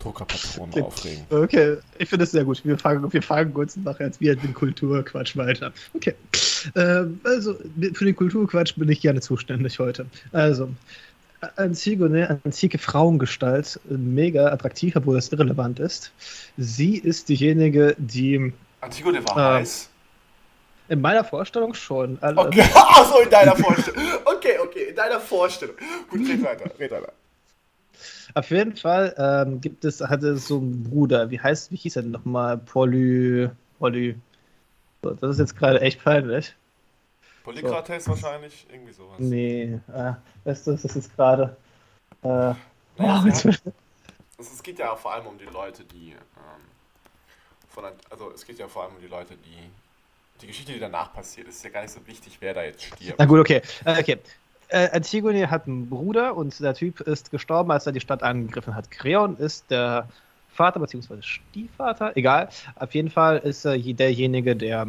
Druckerpatronen 0.00 0.72
Okay. 0.72 0.82
aufregen? 0.82 1.26
Okay, 1.30 1.76
ich 1.98 2.08
finde 2.08 2.24
es 2.24 2.32
sehr 2.32 2.44
gut. 2.44 2.64
Wir 2.64 2.78
fangen, 2.78 3.10
wir 3.12 3.22
fangen 3.22 3.54
kurz 3.54 3.76
nachher 3.76 4.06
jetzt 4.06 4.20
wieder 4.20 4.36
den 4.36 4.52
Kulturquatsch 4.54 5.36
weiter. 5.36 5.72
Okay. 5.94 6.14
Ähm, 6.76 7.20
also, 7.24 7.54
für 7.54 8.04
den 8.04 8.16
Kulturquatsch 8.16 8.74
bin 8.76 8.88
ich 8.88 9.00
gerne 9.00 9.20
zuständig 9.20 9.78
heute. 9.78 10.06
Also, 10.32 10.68
Antigone, 11.56 12.40
antike 12.44 12.78
Frauengestalt, 12.78 13.78
mega 13.88 14.46
attraktiv, 14.50 14.96
obwohl 14.96 15.16
das 15.16 15.28
irrelevant 15.28 15.78
ist. 15.78 16.10
Sie 16.56 16.96
ist 16.96 17.28
diejenige, 17.28 17.94
die 17.98 18.52
Antigone 18.80 19.22
war 19.28 19.36
Ähm, 19.36 19.60
heiß. 19.60 19.90
in 20.88 21.00
meiner 21.02 21.22
Vorstellung 21.24 21.74
schon. 21.74 22.16
alle- 22.22 22.38
Okay, 22.38 22.62
achso, 22.74 23.20
in 23.20 23.28
deiner 23.30 23.54
Vorstellung. 23.56 24.00
Okay, 24.24 24.58
okay, 24.62 24.84
in 24.90 24.96
deiner 24.96 25.20
Vorstellung. 25.20 25.76
Gut, 26.08 26.20
red 26.28 26.42
weiter, 26.42 26.70
red 26.78 26.90
weiter. 26.90 27.12
Auf 28.34 28.50
jeden 28.50 28.76
Fall 28.76 29.14
ähm, 29.16 29.60
gibt 29.60 29.84
es, 29.84 30.00
hatte 30.00 30.36
so 30.36 30.58
einen 30.58 30.82
Bruder, 30.82 31.30
wie 31.30 31.38
heißt, 31.38 31.70
wie 31.70 31.76
hieß 31.76 31.96
er 31.96 32.02
denn 32.02 32.10
nochmal? 32.10 32.58
Poly. 32.58 33.48
Poly. 33.78 34.16
So, 35.02 35.10
Das 35.10 35.30
ist 35.30 35.38
jetzt 35.38 35.56
gerade 35.56 35.80
echt 35.80 36.02
peinlich. 36.02 36.54
Polykrates 37.44 38.08
wahrscheinlich, 38.08 38.66
irgendwie 38.72 38.92
sowas. 38.92 39.18
Nee, 39.18 39.78
äh, 39.92 40.12
weißt 40.44 40.66
du, 40.66 40.72
das 40.72 40.84
ist 40.84 40.96
jetzt 40.96 41.14
gerade. 41.14 41.56
Äh, 42.22 42.26
Naja, 42.26 42.56
oh, 42.98 43.24
hat, 43.24 43.44
also 43.46 44.52
es 44.52 44.62
geht 44.62 44.78
ja 44.78 44.96
vor 44.96 45.12
allem 45.12 45.26
um 45.26 45.38
die 45.38 45.44
Leute, 45.44 45.84
die. 45.84 46.12
Ähm, 46.12 46.64
von, 47.68 47.84
also 48.10 48.32
es 48.32 48.44
geht 48.44 48.58
ja 48.58 48.66
vor 48.66 48.84
allem 48.84 48.94
um 48.96 49.00
die 49.00 49.08
Leute, 49.08 49.34
die. 49.36 49.70
Die 50.40 50.48
Geschichte, 50.48 50.72
die 50.72 50.80
danach 50.80 51.12
passiert, 51.12 51.46
ist 51.46 51.62
ja 51.62 51.70
gar 51.70 51.82
nicht 51.82 51.92
so 51.92 52.04
wichtig, 52.08 52.38
wer 52.40 52.54
da 52.54 52.64
jetzt 52.64 52.82
stirbt. 52.82 53.18
na 53.18 53.24
gut, 53.24 53.38
okay. 53.38 53.62
Äh, 53.84 54.00
okay. 54.00 54.18
Äh, 54.68 54.90
Antigone 54.90 55.50
hat 55.50 55.66
einen 55.66 55.88
Bruder 55.88 56.36
und 56.36 56.58
der 56.60 56.74
Typ 56.74 57.00
ist 57.00 57.30
gestorben, 57.30 57.70
als 57.70 57.86
er 57.86 57.92
die 57.92 58.00
Stadt 58.00 58.22
angegriffen 58.22 58.74
hat. 58.74 58.90
Kreon 58.90 59.36
ist 59.36 59.70
der 59.70 60.08
Vater 60.48 60.80
bzw. 60.80 61.20
Stiefvater, 61.22 62.16
egal. 62.16 62.48
Auf 62.76 62.94
jeden 62.94 63.10
Fall 63.10 63.38
ist 63.38 63.64
er 63.64 63.74
je- 63.74 63.94
derjenige, 63.94 64.56
der 64.56 64.86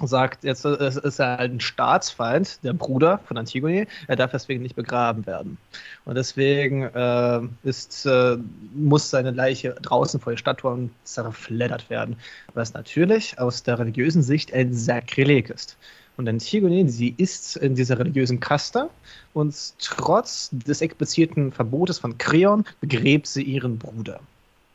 sagt, 0.00 0.44
jetzt 0.44 0.64
ist 0.64 1.18
er 1.18 1.38
ein 1.40 1.58
Staatsfeind, 1.58 2.62
der 2.62 2.72
Bruder 2.72 3.18
von 3.26 3.36
Antigone. 3.36 3.88
Er 4.06 4.14
darf 4.14 4.30
deswegen 4.30 4.62
nicht 4.62 4.76
begraben 4.76 5.26
werden. 5.26 5.58
Und 6.04 6.14
deswegen 6.14 6.84
äh, 6.84 7.40
ist, 7.64 8.06
äh, 8.06 8.36
muss 8.74 9.10
seine 9.10 9.32
Leiche 9.32 9.74
draußen 9.82 10.20
vor 10.20 10.32
den 10.32 10.38
Stadttoren 10.38 10.94
zerfleddert 11.02 11.90
werden. 11.90 12.16
Was 12.54 12.74
natürlich 12.74 13.40
aus 13.40 13.64
der 13.64 13.80
religiösen 13.80 14.22
Sicht 14.22 14.52
ein 14.54 14.72
Sakrileg 14.72 15.50
ist. 15.50 15.76
Und 16.18 16.28
Antigone, 16.28 16.88
sie 16.88 17.14
ist 17.16 17.56
in 17.56 17.76
dieser 17.76 17.98
religiösen 17.98 18.40
Kaste 18.40 18.90
und 19.34 19.54
trotz 19.78 20.50
des 20.52 20.80
expliziten 20.80 21.52
Verbotes 21.52 22.00
von 22.00 22.18
Kreon 22.18 22.64
begräbt 22.80 23.28
sie 23.28 23.44
ihren 23.44 23.78
Bruder. 23.78 24.18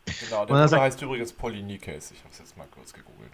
Genau, 0.06 0.16
der 0.30 0.40
er 0.40 0.46
Bruder 0.46 0.68
sagt- 0.70 0.82
heißt 0.84 1.02
übrigens 1.02 1.34
Polynikes. 1.34 2.12
Ich 2.12 2.20
habe 2.20 2.30
es 2.32 2.40
jetzt 2.40 2.58
mal 2.58 2.66
kurz 2.74 2.94
gegoogelt. 2.94 3.30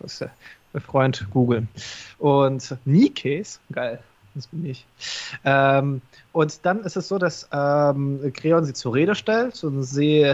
Was 0.00 0.18
der 0.18 0.30
mein 0.72 0.82
Freund 0.82 1.26
Google. 1.32 1.66
Und 2.18 2.76
Nikes, 2.84 3.58
geil, 3.72 3.98
das 4.36 4.46
bin 4.46 4.64
ich. 4.64 4.86
Ähm, 5.44 6.00
und 6.32 6.64
dann 6.64 6.84
ist 6.84 6.96
es 6.96 7.08
so, 7.08 7.18
dass 7.18 7.48
ähm, 7.52 8.32
Kreon 8.34 8.64
sie 8.64 8.72
zur 8.72 8.94
Rede 8.94 9.16
stellt 9.16 9.62
und 9.64 9.82
sie 9.82 10.32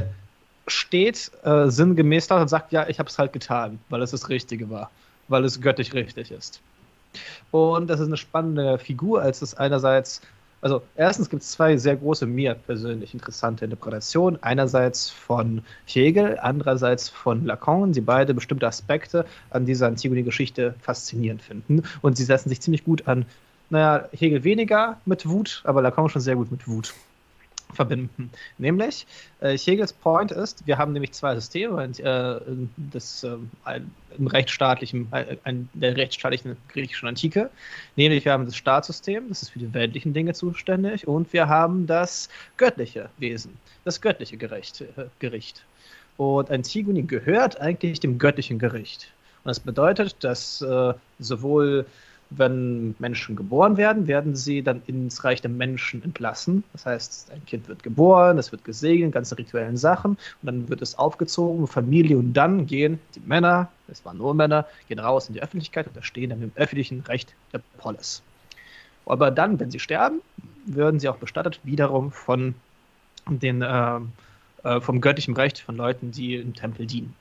steht 0.66 1.30
äh, 1.42 1.70
sinngemäß 1.70 2.26
da 2.26 2.42
und 2.42 2.48
sagt, 2.48 2.70
ja, 2.70 2.86
ich 2.86 2.98
habe 2.98 3.08
es 3.08 3.18
halt 3.18 3.32
getan, 3.32 3.78
weil 3.88 4.02
es 4.02 4.10
das 4.10 4.28
Richtige 4.28 4.68
war, 4.68 4.90
weil 5.28 5.44
es 5.46 5.60
göttlich 5.62 5.94
richtig 5.94 6.30
ist. 6.30 6.60
Und 7.50 7.88
das 7.88 8.00
ist 8.00 8.06
eine 8.06 8.16
spannende 8.16 8.78
Figur, 8.78 9.22
als 9.22 9.42
es 9.42 9.54
einerseits, 9.54 10.20
also 10.60 10.82
erstens 10.96 11.30
gibt 11.30 11.42
es 11.42 11.52
zwei 11.52 11.76
sehr 11.76 11.96
große, 11.96 12.26
mir 12.26 12.54
persönlich 12.54 13.14
interessante 13.14 13.64
Interpretationen. 13.64 14.42
Einerseits 14.42 15.08
von 15.10 15.62
Hegel, 15.86 16.38
andererseits 16.40 17.08
von 17.08 17.44
Lacan, 17.44 17.92
die 17.92 18.00
beide 18.00 18.34
bestimmte 18.34 18.66
Aspekte 18.66 19.24
an 19.50 19.66
dieser 19.66 19.86
Antigone-Geschichte 19.86 20.74
faszinierend 20.80 21.42
finden. 21.42 21.82
Und 22.02 22.16
sie 22.16 22.24
setzen 22.24 22.48
sich 22.48 22.60
ziemlich 22.60 22.84
gut 22.84 23.06
an, 23.06 23.24
naja, 23.70 24.08
Hegel 24.12 24.44
weniger 24.44 24.98
mit 25.04 25.28
Wut, 25.28 25.62
aber 25.64 25.82
Lacan 25.82 26.08
schon 26.08 26.22
sehr 26.22 26.36
gut 26.36 26.50
mit 26.50 26.66
Wut 26.66 26.94
verbinden. 27.72 28.30
Nämlich, 28.58 29.06
äh, 29.40 29.56
Hegels 29.56 29.92
Point 29.92 30.30
ist, 30.30 30.66
wir 30.66 30.78
haben 30.78 30.92
nämlich 30.92 31.12
zwei 31.12 31.34
Systeme, 31.34 31.84
äh, 31.84 32.40
das, 32.76 33.25
äh, 33.25 33.37
ein, 33.64 33.90
im 34.16 34.26
rechtsstaatlichen, 34.26 35.08
äh, 35.12 35.37
ein, 35.44 35.68
der 35.75 35.96
rechtsstaatlichen 35.96 36.56
griechischen 36.68 37.08
Antike. 37.08 37.50
Nämlich, 37.96 38.25
wir 38.25 38.32
haben 38.32 38.46
das 38.46 38.56
Staatssystem, 38.56 39.28
das 39.28 39.42
ist 39.42 39.50
für 39.50 39.58
die 39.58 39.72
weltlichen 39.75 40.12
Dinge 40.12 40.34
zuständig, 40.34 41.06
und 41.06 41.32
wir 41.32 41.48
haben 41.48 41.87
das 41.87 42.28
göttliche 42.56 43.10
Wesen, 43.18 43.56
das 43.84 44.00
göttliche 44.00 44.37
Gericht. 44.37 44.80
Äh, 44.80 45.06
Gericht. 45.18 45.64
Und 46.16 46.50
Antigone 46.50 47.04
gehört 47.04 47.60
eigentlich 47.60 48.00
dem 48.00 48.18
göttlichen 48.18 48.58
Gericht. 48.58 49.12
Und 49.44 49.48
das 49.48 49.60
bedeutet, 49.60 50.16
dass 50.25 50.60
äh, 50.62 50.94
sowohl 51.20 51.87
wenn 52.30 52.94
Menschen 52.99 53.37
geboren 53.37 53.76
werden, 53.76 54.06
werden 54.06 54.37
sie 54.37 54.62
dann 54.62 54.82
ins 54.87 55.25
Reich 55.25 55.40
der 55.40 55.50
Menschen 55.50 56.02
entlassen. 56.02 56.62
Das 56.73 56.85
heißt, 56.85 57.30
ein 57.32 57.44
Kind 57.47 57.68
wird 57.68 57.82
geboren, 57.82 58.38
es 58.38 58.52
wird 58.52 58.64
gesegnet, 58.64 59.12
ganze 59.12 59.38
rituellen 59.38 59.76
Sachen, 59.76 60.12
und 60.12 60.18
dann 60.42 60.68
wird 60.68 60.82
es 60.82 60.99
aufgezogen, 60.99 61.66
Familie, 61.66 62.18
und 62.18 62.35
dann 62.35 62.66
gehen 62.66 63.00
die 63.14 63.20
Männer, 63.20 63.70
es 63.88 64.04
waren 64.04 64.18
nur 64.18 64.35
Männer, 64.35 64.66
gehen 64.88 64.99
raus 64.99 65.28
in 65.28 65.35
die 65.35 65.42
Öffentlichkeit 65.42 65.87
und 65.87 65.97
da 65.97 66.02
stehen 66.02 66.30
dann 66.30 66.42
im 66.42 66.52
öffentlichen 66.54 67.00
Recht 67.00 67.35
der 67.52 67.61
Polis. 67.78 68.23
Aber 69.06 69.30
dann, 69.30 69.58
wenn 69.58 69.70
sie 69.70 69.78
sterben, 69.78 70.20
werden 70.66 71.00
sie 71.00 71.08
auch 71.08 71.16
bestattet, 71.16 71.61
wiederum 71.64 72.12
von 72.12 72.54
den, 73.26 73.62
äh, 73.62 74.00
äh, 74.64 74.80
vom 74.80 75.00
göttlichen 75.00 75.35
Recht 75.35 75.61
von 75.61 75.76
Leuten, 75.76 76.11
die 76.11 76.37
im 76.37 76.54
Tempel 76.54 76.87
dienen. 76.87 77.14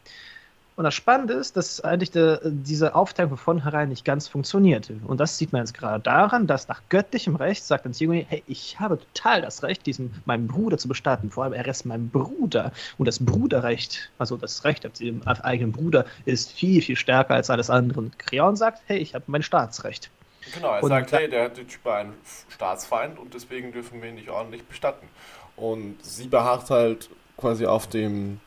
Und 0.78 0.84
das 0.84 0.94
Spannende 0.94 1.34
ist, 1.34 1.58
dass 1.58 1.82
eigentlich 1.82 2.12
de, 2.12 2.38
diese 2.44 2.94
Aufteilung 2.94 3.32
von 3.32 3.38
vornherein 3.40 3.90
nicht 3.90 4.06
ganz 4.06 4.28
funktioniert. 4.28 4.92
Und 5.08 5.20
das 5.20 5.40
sieht 5.40 5.52
man 5.52 5.64
jetzt 5.64 5.74
gerade 5.74 6.04
daran, 6.04 6.46
dass 6.46 6.68
nach 6.68 6.84
göttlichem 6.90 7.36
Recht 7.36 7.64
sagt 7.64 7.88
Antigone, 7.88 8.28
hey, 8.30 8.44
ich 8.46 8.80
habe 8.80 9.00
total 9.00 9.42
das 9.42 9.64
Recht, 9.64 9.88
diesen 9.88 10.22
meinen 10.26 10.48
Bruder 10.48 10.78
zu 10.78 10.88
bestatten. 10.88 11.32
Vor 11.32 11.46
allem, 11.46 11.54
er 11.54 11.68
ist 11.68 11.86
mein 11.86 12.10
Bruder. 12.12 12.72
Und 13.00 13.08
das 13.08 13.18
Bruderrecht, 13.18 14.12
also 14.20 14.38
das 14.38 14.66
Recht 14.66 14.86
auf 14.86 14.94
den 14.94 15.26
eigenen 15.26 15.72
Bruder, 15.72 16.06
ist 16.26 16.52
viel, 16.52 16.84
viel 16.84 16.96
stärker 16.96 17.34
als 17.34 17.50
alles 17.50 17.72
andere. 17.72 18.00
Und 18.00 18.20
Kreon 18.20 18.56
sagt, 18.56 18.84
hey, 18.86 19.00
ich 19.00 19.16
habe 19.16 19.26
mein 19.26 19.42
Staatsrecht. 19.42 20.12
Genau, 20.54 20.76
er 20.76 20.84
Und 20.84 20.90
sagt, 20.90 21.12
hey, 21.12 21.28
der 21.28 21.52
Typ 21.56 21.70
war 21.86 21.98
ein 21.98 22.14
Staatsfeind 22.50 23.18
und 23.18 23.34
deswegen 23.34 23.72
dürfen 23.72 24.00
wir 24.04 24.10
ihn 24.10 24.16
nicht 24.16 24.30
ordentlich 24.30 24.64
bestatten. 24.64 25.08
Und 25.56 25.98
sie 26.06 26.28
beharrt 26.28 26.70
halt 26.70 27.10
quasi 27.36 27.66
auf 27.66 27.88
dem, 27.88 28.40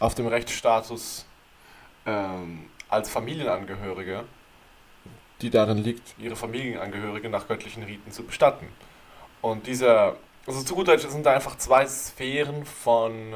auf 0.00 0.16
dem 0.16 0.26
Rechtsstatus 0.26 1.25
ähm, 2.06 2.66
als 2.88 3.10
Familienangehörige, 3.10 4.24
die 5.40 5.50
darin 5.50 5.78
liegt, 5.78 6.14
ihre 6.18 6.36
Familienangehörige 6.36 7.28
nach 7.28 7.46
göttlichen 7.48 7.82
Riten 7.82 8.10
zu 8.12 8.22
bestatten. 8.24 8.68
Und 9.42 9.66
dieser, 9.66 10.16
also 10.46 10.62
zu 10.62 10.74
gut 10.74 10.88
Deutsch 10.88 11.06
sind 11.06 11.26
da 11.26 11.32
einfach 11.34 11.58
zwei 11.58 11.86
Sphären 11.86 12.64
von, 12.64 13.34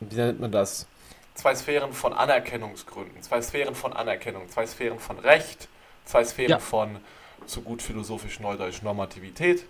wie 0.00 0.16
nennt 0.16 0.40
man 0.40 0.52
das? 0.52 0.86
Zwei 1.34 1.54
Sphären 1.54 1.92
von 1.94 2.12
Anerkennungsgründen, 2.12 3.22
zwei 3.22 3.40
Sphären 3.40 3.74
von 3.74 3.94
Anerkennung, 3.94 4.48
zwei 4.50 4.66
Sphären 4.66 4.98
von 4.98 5.18
Recht, 5.18 5.68
zwei 6.04 6.24
Sphären 6.24 6.50
Ja. 6.50 6.58
von 6.58 6.98
so 7.46 7.62
gut 7.62 7.80
philosophisch 7.82 8.38
neudeutsch 8.40 8.82
Normativität, 8.82 9.64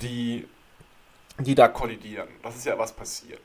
die, 0.00 0.48
die 1.38 1.54
da 1.54 1.68
kollidieren. 1.68 2.28
Das 2.42 2.56
ist 2.56 2.64
ja 2.64 2.78
was 2.78 2.92
passiert. 2.92 3.40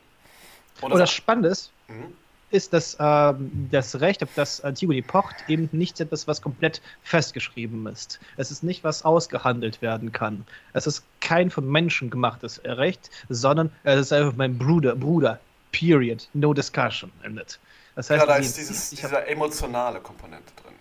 Und 0.80 0.92
das, 0.92 1.00
das 1.00 1.12
Spannende 1.12 1.50
ist, 1.50 1.72
mhm. 1.88 2.14
ist, 2.50 2.74
dass 2.74 2.98
ähm, 3.00 3.70
das 3.72 4.00
Recht, 4.00 4.24
auf 4.24 4.30
das 4.36 4.62
Antigone 4.62 5.02
pocht, 5.02 5.36
eben 5.48 5.70
nicht 5.72 6.00
etwas, 6.00 6.28
was 6.28 6.42
komplett 6.42 6.82
festgeschrieben 7.04 7.86
ist. 7.88 8.20
Es 8.38 8.52
ist 8.52 8.64
nicht, 8.64 8.84
was 8.84 9.04
ausgehandelt 9.04 9.82
werden 9.82 10.12
kann. 10.12 10.46
Es 10.74 10.88
ist 10.88 11.04
kein 11.20 11.52
von 11.52 11.70
Menschen 11.70 12.10
gemachtes 12.10 12.62
Recht, 12.64 13.10
sondern 13.30 13.72
es 13.84 14.00
ist 14.00 14.14
einfach 14.14 14.36
mein 14.36 14.58
Bruder, 14.58 14.96
Bruder, 14.96 15.40
period, 15.72 16.28
no 16.34 16.54
discussion 16.54 17.12
it. 17.24 17.60
Das 17.96 18.10
heißt, 18.10 18.22
ja, 18.22 18.26
da 18.26 18.36
ist 18.38 18.58
dieses, 18.58 18.90
diese 18.90 19.28
emotionale 19.28 20.00
Komponente 20.00 20.54
drin. 20.56 20.76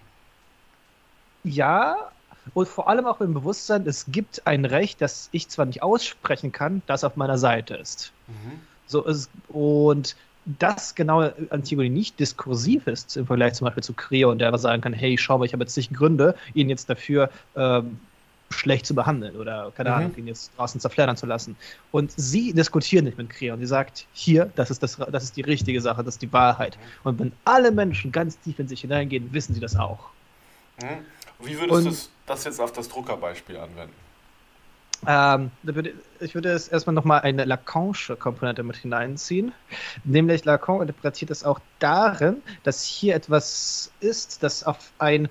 Ja, 1.42 2.10
und 2.54 2.68
vor 2.68 2.88
allem 2.88 3.06
auch 3.06 3.20
im 3.20 3.34
Bewusstsein, 3.34 3.86
es 3.86 4.06
gibt 4.08 4.46
ein 4.46 4.64
Recht, 4.64 5.00
das 5.00 5.28
ich 5.32 5.48
zwar 5.48 5.66
nicht 5.66 5.82
aussprechen 5.82 6.52
kann, 6.52 6.82
das 6.86 7.04
auf 7.04 7.16
meiner 7.16 7.38
Seite 7.38 7.74
ist. 7.74 8.12
Mhm. 8.26 8.60
So 8.90 9.04
ist, 9.04 9.30
und 9.48 10.16
das 10.44 10.94
genau 10.94 11.30
Antigone 11.50 11.90
nicht 11.90 12.18
diskursiv 12.18 12.86
ist 12.86 13.16
im 13.16 13.26
Vergleich 13.26 13.54
zum 13.54 13.66
Beispiel 13.66 13.82
zu 13.82 13.92
Creon, 13.92 14.38
der 14.38 14.48
aber 14.48 14.58
sagen 14.58 14.82
kann, 14.82 14.92
hey, 14.92 15.16
schau 15.18 15.38
mal, 15.38 15.44
ich 15.44 15.52
habe 15.52 15.62
jetzt 15.62 15.76
nicht 15.76 15.92
Gründe, 15.92 16.34
ihn 16.54 16.68
jetzt 16.68 16.90
dafür 16.90 17.30
ähm, 17.56 18.00
schlecht 18.50 18.84
zu 18.84 18.94
behandeln 18.94 19.36
oder, 19.36 19.72
keine 19.76 19.90
mhm. 19.90 19.96
Ahnung, 19.96 20.16
ihn 20.16 20.26
jetzt 20.26 20.50
draußen 20.56 20.80
zerfleddern 20.80 21.16
zu 21.16 21.26
lassen. 21.26 21.56
Und 21.92 22.12
sie 22.16 22.52
diskutieren 22.52 23.04
nicht 23.04 23.16
mit 23.16 23.30
Creon. 23.30 23.60
Sie 23.60 23.66
sagt, 23.66 24.06
hier, 24.12 24.50
das 24.56 24.70
ist, 24.70 24.82
das, 24.82 24.96
das 24.96 25.24
ist 25.24 25.36
die 25.36 25.42
richtige 25.42 25.80
Sache, 25.80 26.02
das 26.02 26.14
ist 26.14 26.22
die 26.22 26.32
Wahrheit. 26.32 26.76
Mhm. 26.76 27.08
Und 27.08 27.18
wenn 27.20 27.32
alle 27.44 27.70
Menschen 27.70 28.10
ganz 28.10 28.38
tief 28.40 28.58
in 28.58 28.66
sich 28.66 28.80
hineingehen, 28.80 29.32
wissen 29.32 29.54
sie 29.54 29.60
das 29.60 29.76
auch. 29.76 30.10
Mhm. 30.82 31.46
Wie 31.46 31.58
würdest 31.58 31.86
du 31.86 32.10
das 32.26 32.44
jetzt 32.44 32.60
auf 32.60 32.72
das 32.72 32.88
Druckerbeispiel 32.88 33.56
anwenden? 33.56 33.94
Ähm, 35.06 35.50
ich 36.20 36.34
würde 36.34 36.50
es 36.50 36.68
erstmal 36.68 36.94
nochmal 36.94 37.20
eine 37.22 37.44
Lacanische 37.44 38.16
Komponente 38.16 38.62
mit 38.62 38.76
hineinziehen. 38.76 39.52
Nämlich 40.04 40.44
Lacan 40.44 40.82
interpretiert 40.82 41.30
es 41.30 41.44
auch 41.44 41.60
darin, 41.78 42.42
dass 42.64 42.84
hier 42.84 43.14
etwas 43.14 43.92
ist, 44.00 44.42
das 44.42 44.64
auf 44.64 44.92
ein 44.98 45.28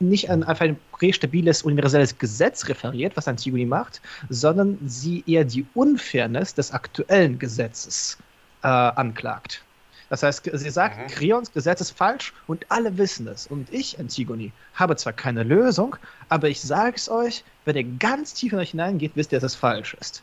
nicht 0.00 0.30
an, 0.30 0.44
auf 0.44 0.60
ein 0.60 0.78
prästabiles 0.92 1.62
universelles 1.62 2.18
Gesetz 2.18 2.68
referiert, 2.68 3.16
was 3.16 3.26
Antigone 3.26 3.66
macht, 3.66 4.00
sondern 4.28 4.78
sie 4.86 5.24
eher 5.26 5.44
die 5.44 5.66
Unfairness 5.74 6.54
des 6.54 6.72
aktuellen 6.72 7.38
Gesetzes 7.38 8.16
äh, 8.62 8.68
anklagt. 8.68 9.64
Das 10.10 10.22
heißt, 10.22 10.48
sie 10.52 10.70
sagt, 10.70 10.98
mhm. 10.98 11.06
Kreons 11.08 11.52
Gesetz 11.52 11.80
ist 11.80 11.90
falsch 11.90 12.32
und 12.46 12.64
alle 12.70 12.96
wissen 12.96 13.28
es. 13.28 13.46
Und 13.46 13.72
ich, 13.72 13.98
Antigone, 13.98 14.52
habe 14.74 14.96
zwar 14.96 15.12
keine 15.12 15.42
Lösung, 15.42 15.96
aber 16.28 16.48
ich 16.48 16.60
sage 16.60 16.96
es 16.96 17.10
euch, 17.10 17.44
wenn 17.64 17.76
ihr 17.76 17.84
ganz 17.98 18.34
tief 18.34 18.52
in 18.52 18.58
euch 18.58 18.70
hineingeht, 18.70 19.12
wisst 19.14 19.32
ihr, 19.32 19.40
dass 19.40 19.52
es 19.52 19.58
falsch 19.58 19.94
ist. 20.00 20.22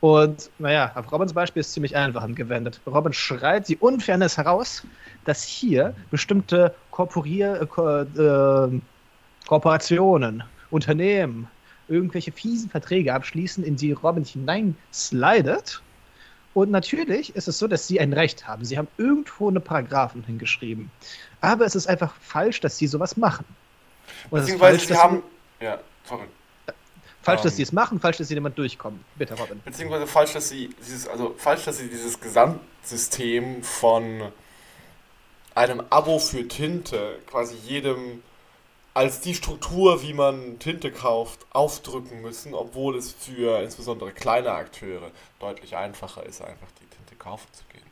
Und 0.00 0.50
naja, 0.58 0.92
auf 0.94 1.10
Robins 1.10 1.32
Beispiel 1.32 1.60
ist 1.60 1.72
ziemlich 1.72 1.96
einfach 1.96 2.22
angewendet. 2.22 2.80
Robin 2.86 3.12
schreit 3.12 3.68
die 3.68 3.76
Unfairness 3.76 4.36
heraus, 4.36 4.82
dass 5.24 5.42
hier 5.42 5.94
bestimmte 6.10 6.74
Korporier, 6.90 7.68
äh, 7.76 8.20
äh, 8.20 8.80
Korporationen, 9.46 10.42
Unternehmen 10.70 11.48
irgendwelche 11.88 12.32
fiesen 12.32 12.68
Verträge 12.68 13.14
abschließen, 13.14 13.62
in 13.64 13.76
die 13.76 13.92
Robin 13.92 14.24
hineinslidet 14.24 15.80
und 16.56 16.70
natürlich 16.70 17.36
ist 17.36 17.48
es 17.48 17.58
so, 17.58 17.66
dass 17.66 17.86
sie 17.86 18.00
ein 18.00 18.14
Recht 18.14 18.48
haben. 18.48 18.64
Sie 18.64 18.78
haben 18.78 18.88
irgendwo 18.96 19.50
eine 19.50 19.60
Paragraphen 19.60 20.24
hingeschrieben. 20.24 20.90
Aber 21.42 21.66
es 21.66 21.74
ist 21.74 21.86
einfach 21.86 22.14
falsch, 22.22 22.60
dass 22.60 22.78
sie 22.78 22.86
sowas 22.86 23.18
machen. 23.18 23.44
Und 24.30 24.40
beziehungsweise 24.40 24.78
falsch, 24.78 24.88
sie 24.88 24.96
haben. 24.96 25.22
Sie, 25.58 25.66
ja, 25.66 25.78
sorry. 26.04 26.24
Falsch, 27.20 27.42
dass 27.42 27.52
ähm, 27.52 27.56
sie 27.56 27.62
es 27.62 27.72
machen, 27.72 28.00
falsch, 28.00 28.16
dass 28.16 28.28
sie 28.28 28.34
jemand 28.34 28.56
durchkommen. 28.56 29.04
Bitte, 29.16 29.34
Robin. 29.34 29.60
Beziehungsweise 29.66 30.06
falsch, 30.06 30.32
dass 30.32 30.48
sie 30.48 30.70
dieses, 30.80 31.06
also 31.06 31.34
falsch, 31.36 31.66
dass 31.66 31.76
sie 31.76 31.88
dieses 31.90 32.18
Gesamtsystem 32.18 33.62
von 33.62 34.22
einem 35.54 35.82
Abo 35.90 36.18
für 36.18 36.48
Tinte 36.48 37.18
quasi 37.26 37.56
jedem 37.66 38.22
als 38.96 39.20
die 39.20 39.34
Struktur, 39.34 40.02
wie 40.02 40.14
man 40.14 40.58
Tinte 40.58 40.90
kauft, 40.90 41.44
aufdrücken 41.50 42.22
müssen, 42.22 42.54
obwohl 42.54 42.96
es 42.96 43.12
für 43.12 43.60
insbesondere 43.62 44.10
kleine 44.10 44.52
Akteure 44.52 45.10
deutlich 45.38 45.76
einfacher 45.76 46.24
ist, 46.24 46.40
einfach 46.40 46.68
die 46.80 46.86
Tinte 46.96 47.14
kaufen 47.18 47.46
zu 47.52 47.62
gehen. 47.70 47.82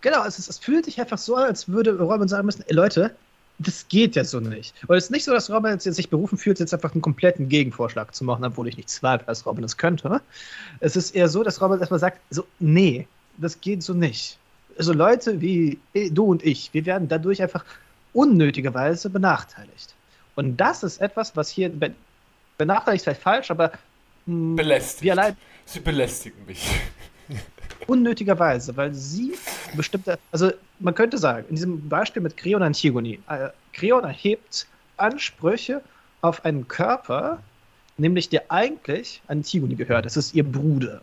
Genau, 0.00 0.24
es, 0.24 0.40
ist, 0.40 0.48
es 0.48 0.58
fühlt 0.58 0.86
sich 0.86 1.00
einfach 1.00 1.18
so 1.18 1.36
an, 1.36 1.44
als 1.44 1.68
würde 1.68 1.96
Robin 1.96 2.26
sagen 2.26 2.46
müssen, 2.46 2.64
ey, 2.66 2.74
Leute, 2.74 3.14
das 3.60 3.86
geht 3.86 4.16
ja 4.16 4.24
so 4.24 4.40
nicht. 4.40 4.74
Und 4.88 4.96
es 4.96 5.04
ist 5.04 5.10
nicht 5.12 5.24
so, 5.24 5.30
dass 5.30 5.48
Robin 5.48 5.70
jetzt 5.70 5.84
sich 5.84 6.10
berufen 6.10 6.36
fühlt, 6.36 6.58
jetzt 6.58 6.74
einfach 6.74 6.92
einen 6.92 7.02
kompletten 7.02 7.48
Gegenvorschlag 7.48 8.12
zu 8.12 8.24
machen, 8.24 8.44
obwohl 8.44 8.66
ich 8.66 8.76
nicht 8.76 8.90
zweifle, 8.90 9.24
dass 9.24 9.46
Robin 9.46 9.62
das 9.62 9.76
könnte. 9.76 10.20
Es 10.80 10.96
ist 10.96 11.14
eher 11.14 11.28
so, 11.28 11.44
dass 11.44 11.62
Robin 11.62 11.78
erstmal 11.78 12.00
sagt, 12.00 12.18
so, 12.28 12.44
nee, 12.58 13.06
das 13.38 13.60
geht 13.60 13.84
so 13.84 13.94
nicht. 13.94 14.36
Also 14.76 14.92
Leute 14.92 15.40
wie 15.40 15.78
du 16.10 16.24
und 16.24 16.44
ich, 16.44 16.74
wir 16.74 16.84
werden 16.86 17.06
dadurch 17.06 17.40
einfach 17.40 17.64
unnötigerweise 18.14 19.10
benachteiligt. 19.10 19.94
Und 20.34 20.56
das 20.56 20.82
ist 20.82 21.00
etwas, 21.00 21.36
was 21.36 21.48
hier 21.48 21.68
be 21.68 21.92
benachteiligt 22.56 23.02
vielleicht 23.04 23.22
falsch, 23.22 23.50
aber 23.50 23.72
mh, 24.26 24.34
hm, 24.34 24.56
belästigt. 24.56 25.04
Sie 25.66 25.80
belästigen 25.80 26.46
mich. 26.46 26.68
unnötigerweise, 27.86 28.76
weil 28.76 28.94
sie 28.94 29.34
bestimmte, 29.76 30.18
also 30.32 30.52
man 30.78 30.94
könnte 30.94 31.18
sagen, 31.18 31.46
in 31.48 31.56
diesem 31.56 31.88
Beispiel 31.88 32.22
mit 32.22 32.36
Creon 32.36 32.62
und 32.62 32.66
Antigone, 32.66 33.18
äh, 33.28 33.50
Creon 33.72 34.04
erhebt 34.04 34.66
Ansprüche 34.96 35.82
auf 36.20 36.44
einen 36.44 36.68
Körper, 36.68 37.42
nämlich 37.96 38.28
der 38.28 38.50
eigentlich 38.50 39.20
Antigone 39.28 39.74
gehört. 39.74 40.06
Das 40.06 40.16
ist 40.16 40.34
ihr 40.34 40.44
Bruder. 40.44 41.00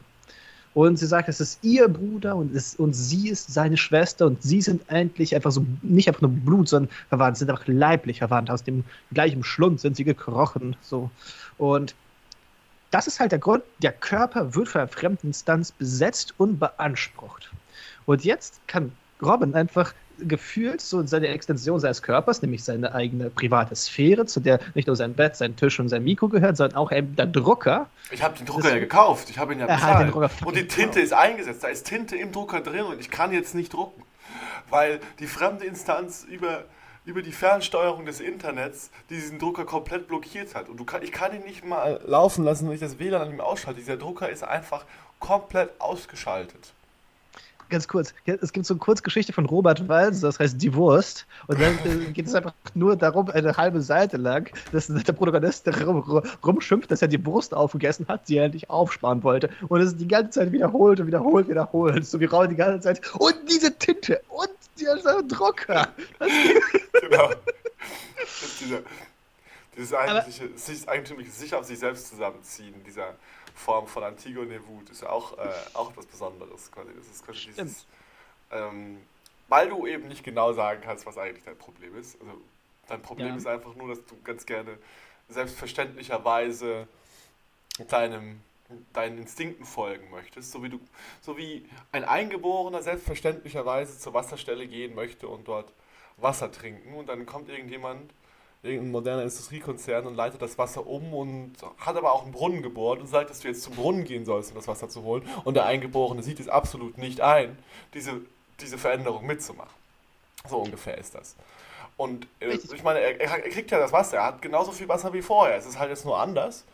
Und 0.73 0.97
sie 0.97 1.05
sagt, 1.05 1.27
es 1.27 1.41
ist 1.41 1.59
ihr 1.63 1.89
Bruder 1.89 2.35
und, 2.35 2.55
es, 2.55 2.75
und 2.75 2.93
sie 2.93 3.29
ist 3.29 3.53
seine 3.53 3.75
Schwester 3.75 4.25
und 4.27 4.41
sie 4.41 4.61
sind 4.61 4.81
endlich 4.87 5.35
einfach 5.35 5.51
so, 5.51 5.65
nicht 5.81 6.07
einfach 6.07 6.21
nur 6.21 6.31
Blut, 6.31 6.69
sondern 6.69 6.91
verwandt, 7.09 7.37
sind 7.37 7.49
einfach 7.49 7.67
leiblich 7.67 8.19
verwandt. 8.19 8.49
Aus 8.49 8.63
dem 8.63 8.85
gleichen 9.11 9.43
Schlund 9.43 9.81
sind 9.81 9.97
sie 9.97 10.05
gekrochen. 10.05 10.77
So. 10.81 11.11
Und 11.57 11.93
das 12.89 13.07
ist 13.07 13.19
halt 13.19 13.31
der 13.33 13.39
Grund, 13.39 13.63
der 13.81 13.91
Körper 13.91 14.55
wird 14.55 14.69
von 14.69 14.81
einer 14.81 14.87
fremden 14.87 15.27
Instanz 15.27 15.71
besetzt 15.71 16.33
und 16.37 16.59
beansprucht. 16.59 17.51
Und 18.05 18.23
jetzt 18.23 18.59
kann 18.67 18.91
Robin 19.21 19.53
einfach 19.53 19.93
gefühlt 20.27 20.81
so 20.81 21.05
seine 21.05 21.27
Extension 21.27 21.79
seines 21.79 22.01
Körpers, 22.01 22.41
nämlich 22.41 22.63
seine 22.63 22.93
eigene 22.93 23.29
private 23.29 23.75
Sphäre, 23.75 24.25
zu 24.25 24.39
der 24.39 24.59
nicht 24.73 24.87
nur 24.87 24.95
sein 24.95 25.13
Bett, 25.13 25.35
sein 25.35 25.55
Tisch 25.55 25.79
und 25.79 25.89
sein 25.89 26.03
Mikro 26.03 26.27
gehört, 26.27 26.57
sondern 26.57 26.77
auch 26.77 26.91
eben 26.91 27.15
der 27.15 27.27
Drucker. 27.27 27.89
Ich 28.11 28.23
habe 28.23 28.37
den 28.37 28.45
Drucker 28.45 28.69
ja 28.69 28.79
gekauft, 28.79 29.29
ich 29.29 29.37
habe 29.37 29.53
ihn 29.53 29.59
ja 29.59 29.67
bezahlt. 29.67 30.13
und 30.45 30.55
die 30.55 30.67
Tinte 30.67 30.73
gekauft. 30.73 30.97
ist 30.97 31.13
eingesetzt, 31.13 31.63
da 31.63 31.67
ist 31.67 31.85
Tinte 31.85 32.15
im 32.15 32.31
Drucker 32.31 32.61
drin 32.61 32.83
und 32.83 32.99
ich 32.99 33.09
kann 33.09 33.31
jetzt 33.31 33.55
nicht 33.55 33.73
drucken, 33.73 34.03
weil 34.69 34.99
die 35.19 35.27
fremde 35.27 35.65
Instanz 35.65 36.25
über 36.29 36.65
über 37.03 37.23
die 37.23 37.31
Fernsteuerung 37.31 38.05
des 38.05 38.19
Internets 38.19 38.91
diesen 39.09 39.39
Drucker 39.39 39.65
komplett 39.65 40.07
blockiert 40.07 40.53
hat. 40.53 40.69
Und 40.69 40.77
du 40.77 40.85
kann, 40.85 41.01
ich 41.01 41.11
kann 41.11 41.33
ihn 41.33 41.41
nicht 41.41 41.65
mal 41.65 41.99
laufen 42.05 42.45
lassen, 42.45 42.67
wenn 42.67 42.75
ich 42.75 42.79
das 42.79 42.99
WLAN 42.99 43.23
an 43.23 43.31
ihm 43.31 43.41
ausschalte. 43.41 43.79
Dieser 43.79 43.97
Drucker 43.97 44.29
ist 44.29 44.43
einfach 44.43 44.85
komplett 45.19 45.81
ausgeschaltet 45.81 46.73
ganz 47.71 47.87
kurz, 47.87 48.13
es 48.25 48.53
gibt 48.53 48.65
so 48.65 48.75
eine 48.75 48.79
Kurzgeschichte 48.79 49.33
von 49.33 49.45
Robert 49.47 49.87
Walser, 49.87 50.27
das 50.27 50.39
heißt 50.39 50.61
Die 50.61 50.73
Wurst. 50.75 51.25
Und 51.47 51.59
dann 51.59 51.73
äh, 51.85 52.11
geht 52.11 52.27
es 52.27 52.35
einfach 52.35 52.53
nur 52.75 52.95
darum, 52.95 53.29
eine 53.29 53.57
halbe 53.57 53.81
Seite 53.81 54.17
lang, 54.17 54.49
dass 54.71 54.87
der 54.87 55.13
Protagonist 55.13 55.67
rum, 55.85 56.21
rumschimpft, 56.45 56.91
dass 56.91 57.01
er 57.01 57.07
die 57.07 57.25
Wurst 57.25 57.53
aufgegessen 57.53 58.07
hat, 58.07 58.29
die 58.29 58.37
er 58.37 58.49
nicht 58.49 58.69
aufsparen 58.69 59.23
wollte. 59.23 59.49
Und 59.67 59.81
es 59.81 59.93
ist 59.93 59.99
die 59.99 60.07
ganze 60.07 60.39
Zeit 60.39 60.51
wiederholt 60.51 60.99
und 60.99 61.07
wiederholt, 61.07 61.49
wiederholt. 61.49 62.05
So 62.05 62.19
wie 62.19 62.25
Raul 62.25 62.47
die 62.47 62.55
ganze 62.55 62.81
Zeit. 62.81 63.01
Und 63.15 63.35
diese 63.49 63.75
Tinte 63.77 64.21
und 64.29 64.49
dieser 64.79 65.23
Drucker. 65.23 65.87
genau. 67.01 67.29
Das 67.29 68.43
ist 68.43 68.61
dieser, 68.61 68.79
dieses 69.77 69.93
eigentliche, 69.93 70.49
sich, 70.55 70.87
eigentümliche 70.87 71.31
sich 71.31 71.55
auf 71.55 71.65
sich 71.65 71.79
selbst 71.79 72.09
zusammenziehen, 72.09 72.75
dieser 72.85 73.15
Form 73.55 73.87
von 73.87 74.03
Antigone 74.03 74.65
Wut 74.67 74.89
ist 74.89 75.03
auch, 75.03 75.37
äh, 75.37 75.49
auch 75.73 75.91
etwas 75.91 76.05
Besonderes. 76.05 76.71
Quasi. 76.71 76.89
Das 76.95 77.07
ist 77.07 77.25
quasi 77.25 77.47
dieses, 77.47 77.85
ähm, 78.51 79.01
weil 79.47 79.69
du 79.69 79.85
eben 79.87 80.07
nicht 80.07 80.23
genau 80.23 80.53
sagen 80.53 80.81
kannst, 80.83 81.05
was 81.05 81.17
eigentlich 81.17 81.43
dein 81.43 81.57
Problem 81.57 81.95
ist. 81.97 82.19
Also 82.21 82.39
dein 82.87 83.01
Problem 83.01 83.29
ja. 83.29 83.35
ist 83.35 83.47
einfach 83.47 83.75
nur, 83.75 83.89
dass 83.89 84.05
du 84.05 84.17
ganz 84.23 84.45
gerne 84.45 84.77
selbstverständlicherweise 85.29 86.87
deinem 87.87 88.41
deinen 88.93 89.17
Instinkten 89.17 89.65
folgen 89.65 90.09
möchtest, 90.11 90.51
so 90.51 90.63
wie 90.63 90.69
du, 90.69 90.79
so 91.21 91.37
wie 91.37 91.65
ein 91.91 92.03
Eingeborener 92.03 92.81
selbstverständlicherweise 92.81 93.99
zur 93.99 94.13
Wasserstelle 94.13 94.67
gehen 94.67 94.95
möchte 94.95 95.27
und 95.27 95.47
dort 95.47 95.73
Wasser 96.17 96.51
trinken 96.51 96.93
und 96.93 97.09
dann 97.09 97.25
kommt 97.25 97.49
irgendjemand 97.49 98.11
irgendein 98.63 98.91
moderner 98.91 99.23
Industriekonzern 99.23 100.05
und 100.05 100.15
leitet 100.15 100.41
das 100.41 100.57
Wasser 100.57 100.85
um 100.85 101.13
und 101.13 101.53
hat 101.79 101.95
aber 101.95 102.13
auch 102.13 102.23
einen 102.23 102.31
Brunnen 102.31 102.61
gebohrt 102.61 102.99
und 102.99 103.07
sagt, 103.07 103.29
dass 103.29 103.39
du 103.39 103.47
jetzt 103.47 103.63
zum 103.63 103.75
Brunnen 103.75 104.03
gehen 104.03 104.25
sollst, 104.25 104.51
um 104.51 104.55
das 104.55 104.67
Wasser 104.67 104.87
zu 104.87 105.03
holen. 105.03 105.23
Und 105.43 105.55
der 105.55 105.65
Eingeborene 105.65 106.21
sieht 106.21 106.39
es 106.39 106.47
absolut 106.47 106.97
nicht 106.97 107.21
ein, 107.21 107.57
diese, 107.93 108.21
diese 108.59 108.77
Veränderung 108.77 109.25
mitzumachen. 109.25 109.73
So 110.47 110.57
ungefähr 110.57 110.97
ist 110.97 111.15
das. 111.15 111.35
Und 111.97 112.27
äh, 112.39 112.53
ich 112.53 112.83
meine, 112.83 112.99
er, 112.99 113.19
er, 113.19 113.49
kriegt 113.49 113.71
ja 113.71 113.79
das 113.79 113.91
Wasser, 113.91 114.17
er 114.17 114.25
hat 114.25 114.41
genauso 114.41 114.71
viel 114.71 114.87
Wasser 114.87 115.13
wie 115.13 115.21
vorher. 115.21 115.57
Es 115.57 115.65
ist 115.65 115.79
halt 115.79 115.89
jetzt 115.89 116.05
nur 116.05 116.19
anders. 116.19 116.65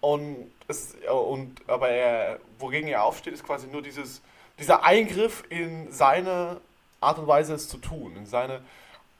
Und, 0.00 0.50
es, 0.68 0.96
und 1.10 1.56
aber 1.68 1.88
er, 1.90 2.38
wogegen 2.58 2.88
er 2.88 3.04
aufsteht, 3.04 3.34
ist 3.34 3.44
quasi 3.44 3.66
nur 3.66 3.82
dieses, 3.82 4.22
dieser 4.58 4.82
Eingriff 4.82 5.44
in 5.50 5.90
seine 5.92 6.60
Art 7.00 7.18
und 7.18 7.26
Weise, 7.26 7.54
es 7.54 7.68
zu 7.68 7.78
tun, 7.78 8.14
in 8.16 8.26
seine 8.26 8.62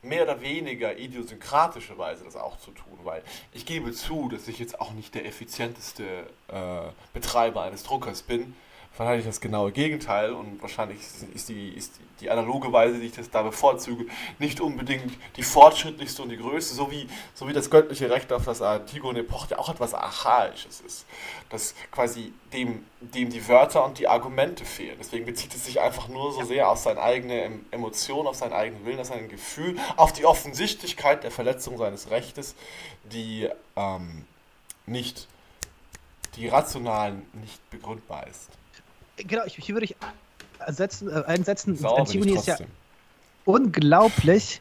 mehr 0.03 0.23
oder 0.23 0.41
weniger 0.41 0.97
idiosynkratische 0.99 1.99
Weise 1.99 2.25
das 2.25 2.37
auch 2.37 2.59
zu 2.59 2.71
tun, 2.71 2.99
weil 3.05 3.23
ich 3.53 3.67
gebe 3.67 3.93
zu, 3.93 4.29
dass 4.29 4.49
ich 4.49 4.59
jetzt 4.59 4.81
auch 4.81 4.93
nicht 4.93 5.15
der 5.15 5.27
effizienteste 5.27 6.05
äh, 6.49 6.81
Betreiber 7.13 7.63
eines 7.63 7.83
Druckers 7.83 8.23
bin, 8.23 8.55
wahrscheinlich 9.01 9.25
das 9.25 9.41
genaue 9.41 9.73
Gegenteil 9.73 10.33
und 10.33 10.61
wahrscheinlich 10.61 10.99
ist 11.35 11.49
die, 11.49 11.71
ist 11.71 11.95
die, 12.21 12.29
analoge 12.29 12.71
Weise, 12.71 13.01
die 13.01 13.07
ich 13.07 13.13
das 13.13 13.31
da 13.31 13.43
bevorzuge, 13.43 14.05
nicht 14.39 14.61
unbedingt 14.61 15.11
die 15.37 15.43
fortschrittlichste 15.43 16.23
und 16.23 16.29
die 16.29 16.37
größte, 16.37 16.75
so 16.75 16.91
wie, 16.91 17.09
so 17.33 17.49
wie 17.49 17.55
das 17.55 17.71
göttliche 17.71 18.11
Recht 18.11 18.31
auf 18.31 18.45
das 18.45 18.61
Antigone 18.61 19.21
Epoch 19.21 19.49
ja 19.49 19.59
auch 19.59 19.71
etwas 19.71 19.95
Archaisches 19.95 20.83
ist, 20.83 21.07
dass 21.49 21.75
quasi 21.91 22.35
dem, 22.53 22.85
dem 23.01 23.31
die 23.31 23.49
Wörter 23.49 23.87
und 23.87 23.99
die 23.99 24.07
Argumente 24.07 24.67
fehlen. 24.67 24.99
Deswegen 25.01 25.25
bezieht 25.25 25.55
es 25.55 25.65
sich 25.65 25.81
einfach 25.81 26.09
nur 26.09 26.35
so 26.35 26.45
sehr 26.45 26.69
auf 26.69 26.79
seine 26.79 27.01
eigene 27.01 27.59
Emotion, 27.71 28.27
auf 28.27 28.37
seinen 28.37 28.53
eigenen 28.53 28.85
Willen, 28.85 29.01
auf 29.01 29.07
sein 29.07 29.31
Gefühl, 29.31 29.79
auf 29.97 30.13
die 30.13 30.27
Offensichtlichkeit 30.27 31.25
der 31.25 31.31
Verletzung 31.31 31.79
seines 31.79 32.11
Rechtes, 32.11 32.55
die 33.05 33.49
ähm, 33.77 34.27
nicht 34.85 35.27
die 36.37 36.49
rational 36.49 37.15
nicht 37.33 37.71
begründbar 37.71 38.27
ist 38.27 38.60
genau, 39.27 39.43
ich, 39.47 39.55
hier 39.57 39.75
würde 39.75 39.85
ich 39.85 39.97
ersetzen, 40.59 41.09
äh, 41.09 41.23
einsetzen. 41.27 41.77
Sauber 41.77 42.01
Antigone 42.01 42.35
ist 42.35 42.47
ja 42.47 42.59
unglaublich 43.45 44.61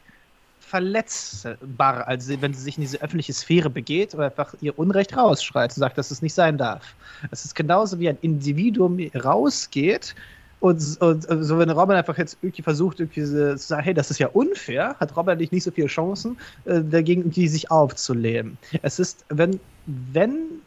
verletzbar, 0.60 2.06
also 2.06 2.40
wenn 2.40 2.54
sie 2.54 2.62
sich 2.62 2.76
in 2.76 2.82
diese 2.82 3.02
öffentliche 3.02 3.32
Sphäre 3.32 3.68
begeht 3.68 4.14
oder 4.14 4.26
einfach 4.26 4.54
ihr 4.60 4.78
Unrecht 4.78 5.16
rausschreit 5.16 5.70
und 5.70 5.80
sagt, 5.80 5.98
dass 5.98 6.12
es 6.12 6.22
nicht 6.22 6.34
sein 6.34 6.58
darf. 6.58 6.94
Es 7.32 7.44
ist 7.44 7.56
genauso 7.56 7.98
wie 7.98 8.08
ein 8.08 8.18
Individuum 8.22 9.00
rausgeht 9.16 10.14
und, 10.60 11.00
und, 11.00 11.26
und 11.26 11.42
so 11.42 11.58
wenn 11.58 11.70
Robin 11.70 11.96
einfach 11.96 12.16
jetzt 12.18 12.36
irgendwie 12.40 12.62
versucht, 12.62 13.00
irgendwie 13.00 13.24
zu 13.24 13.56
sagen, 13.58 13.82
hey, 13.82 13.94
das 13.94 14.10
ist 14.10 14.18
ja 14.18 14.28
unfair, 14.28 14.94
hat 15.00 15.16
Robin 15.16 15.38
nicht, 15.38 15.52
nicht 15.52 15.64
so 15.64 15.72
viele 15.72 15.88
Chancen, 15.88 16.38
äh, 16.66 16.82
dagegen 16.82 17.22
irgendwie 17.22 17.48
sich 17.48 17.70
aufzulehnen. 17.70 18.56
Es 18.82 19.00
ist, 19.00 19.24
wenn, 19.28 19.58
wenn 19.86 20.60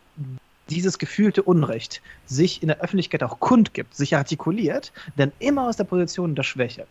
dieses 0.69 0.97
gefühlte 0.97 1.43
Unrecht 1.43 2.01
sich 2.25 2.61
in 2.61 2.67
der 2.67 2.79
Öffentlichkeit 2.79 3.23
auch 3.23 3.39
kundgibt, 3.39 3.95
sich 3.95 4.15
artikuliert, 4.15 4.91
dann 5.17 5.31
immer 5.39 5.67
aus 5.67 5.77
der 5.77 5.83
Position 5.83 6.35
der 6.35 6.43
Schwäche. 6.43 6.85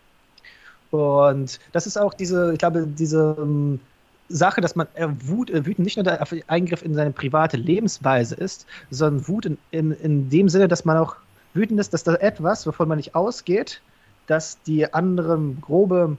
Und 0.91 1.59
das 1.73 1.87
ist 1.87 1.97
auch 1.97 2.13
diese, 2.13 2.53
ich 2.53 2.59
glaube, 2.59 2.87
diese 2.87 3.35
um, 3.35 3.75
ähm, 3.75 3.81
Sache, 4.29 4.61
dass 4.61 4.77
man 4.77 4.87
äh, 4.95 5.09
Wut, 5.25 5.51
äh, 5.51 5.67
wütend 5.67 5.81
nicht 5.81 5.97
nur 5.97 6.05
der 6.05 6.27
Eingriff 6.47 6.83
in 6.83 6.95
seine 6.95 7.13
private 7.13 7.57
Lebensweise 7.57 8.35
ist, 8.35 8.67
sondern 8.91 9.27
Wut 9.29 9.47
in, 9.47 9.59
in, 9.71 9.93
in 9.93 10.31
dem 10.31 10.49
Sinne, 10.49 10.69
dass 10.69 10.85
man 10.85 10.97
auch 10.97 11.17
wütend 11.55 11.81
ist, 11.81 11.93
dass 11.93 12.05
da 12.05 12.15
etwas, 12.15 12.67
wovon 12.67 12.89
man 12.89 12.97
nicht 12.97 13.15
ausgeht, 13.15 13.83
dass 14.27 14.63
die 14.63 14.93
andere 14.93 15.39
grobe 15.61 16.17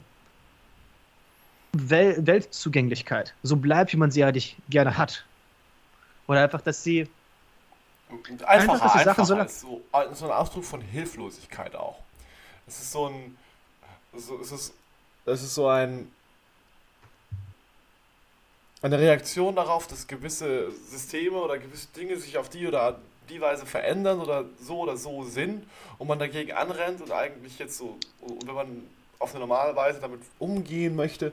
Wel 1.72 2.24
Weltzugänglichkeit 2.24 3.34
so 3.42 3.56
bleibt, 3.56 3.92
wie 3.92 3.96
man 3.96 4.12
sie 4.12 4.22
eigentlich 4.22 4.56
gerne 4.70 4.96
hat. 4.96 5.24
Oder 6.28 6.42
einfach, 6.42 6.60
dass 6.60 6.84
sie 6.84 7.08
Einfacher, 8.46 8.48
einfach, 8.48 8.94
einfacher 8.94 9.24
so, 9.24 9.34
als 9.36 9.60
so, 9.60 9.82
so 10.12 10.24
ein 10.26 10.30
Ausdruck 10.32 10.64
von 10.64 10.80
Hilflosigkeit 10.80 11.74
auch. 11.74 11.98
Es 12.66 12.80
ist 12.80 12.92
so 12.92 13.08
ein, 13.08 13.36
so, 14.14 14.38
es 14.40 14.52
ist, 14.52 14.74
es 15.26 15.42
ist 15.42 15.54
so 15.54 15.68
ein, 15.68 16.10
eine 18.82 18.98
Reaktion 18.98 19.56
darauf, 19.56 19.86
dass 19.86 20.06
gewisse 20.06 20.70
Systeme 20.72 21.38
oder 21.38 21.58
gewisse 21.58 21.88
Dinge 21.88 22.16
sich 22.18 22.36
auf 22.36 22.48
die 22.48 22.66
oder 22.66 22.98
die 23.28 23.40
Weise 23.40 23.64
verändern 23.64 24.20
oder 24.20 24.44
so 24.60 24.80
oder 24.80 24.96
so 24.96 25.24
sind 25.24 25.66
und 25.98 26.06
man 26.06 26.18
dagegen 26.18 26.52
anrennt 26.52 27.00
und 27.00 27.10
eigentlich 27.10 27.58
jetzt 27.58 27.78
so, 27.78 27.96
und 28.20 28.46
wenn 28.46 28.54
man 28.54 28.86
auf 29.18 29.30
eine 29.30 29.40
normale 29.40 29.74
Weise 29.74 30.00
damit 30.00 30.20
umgehen 30.38 30.94
möchte, 30.94 31.32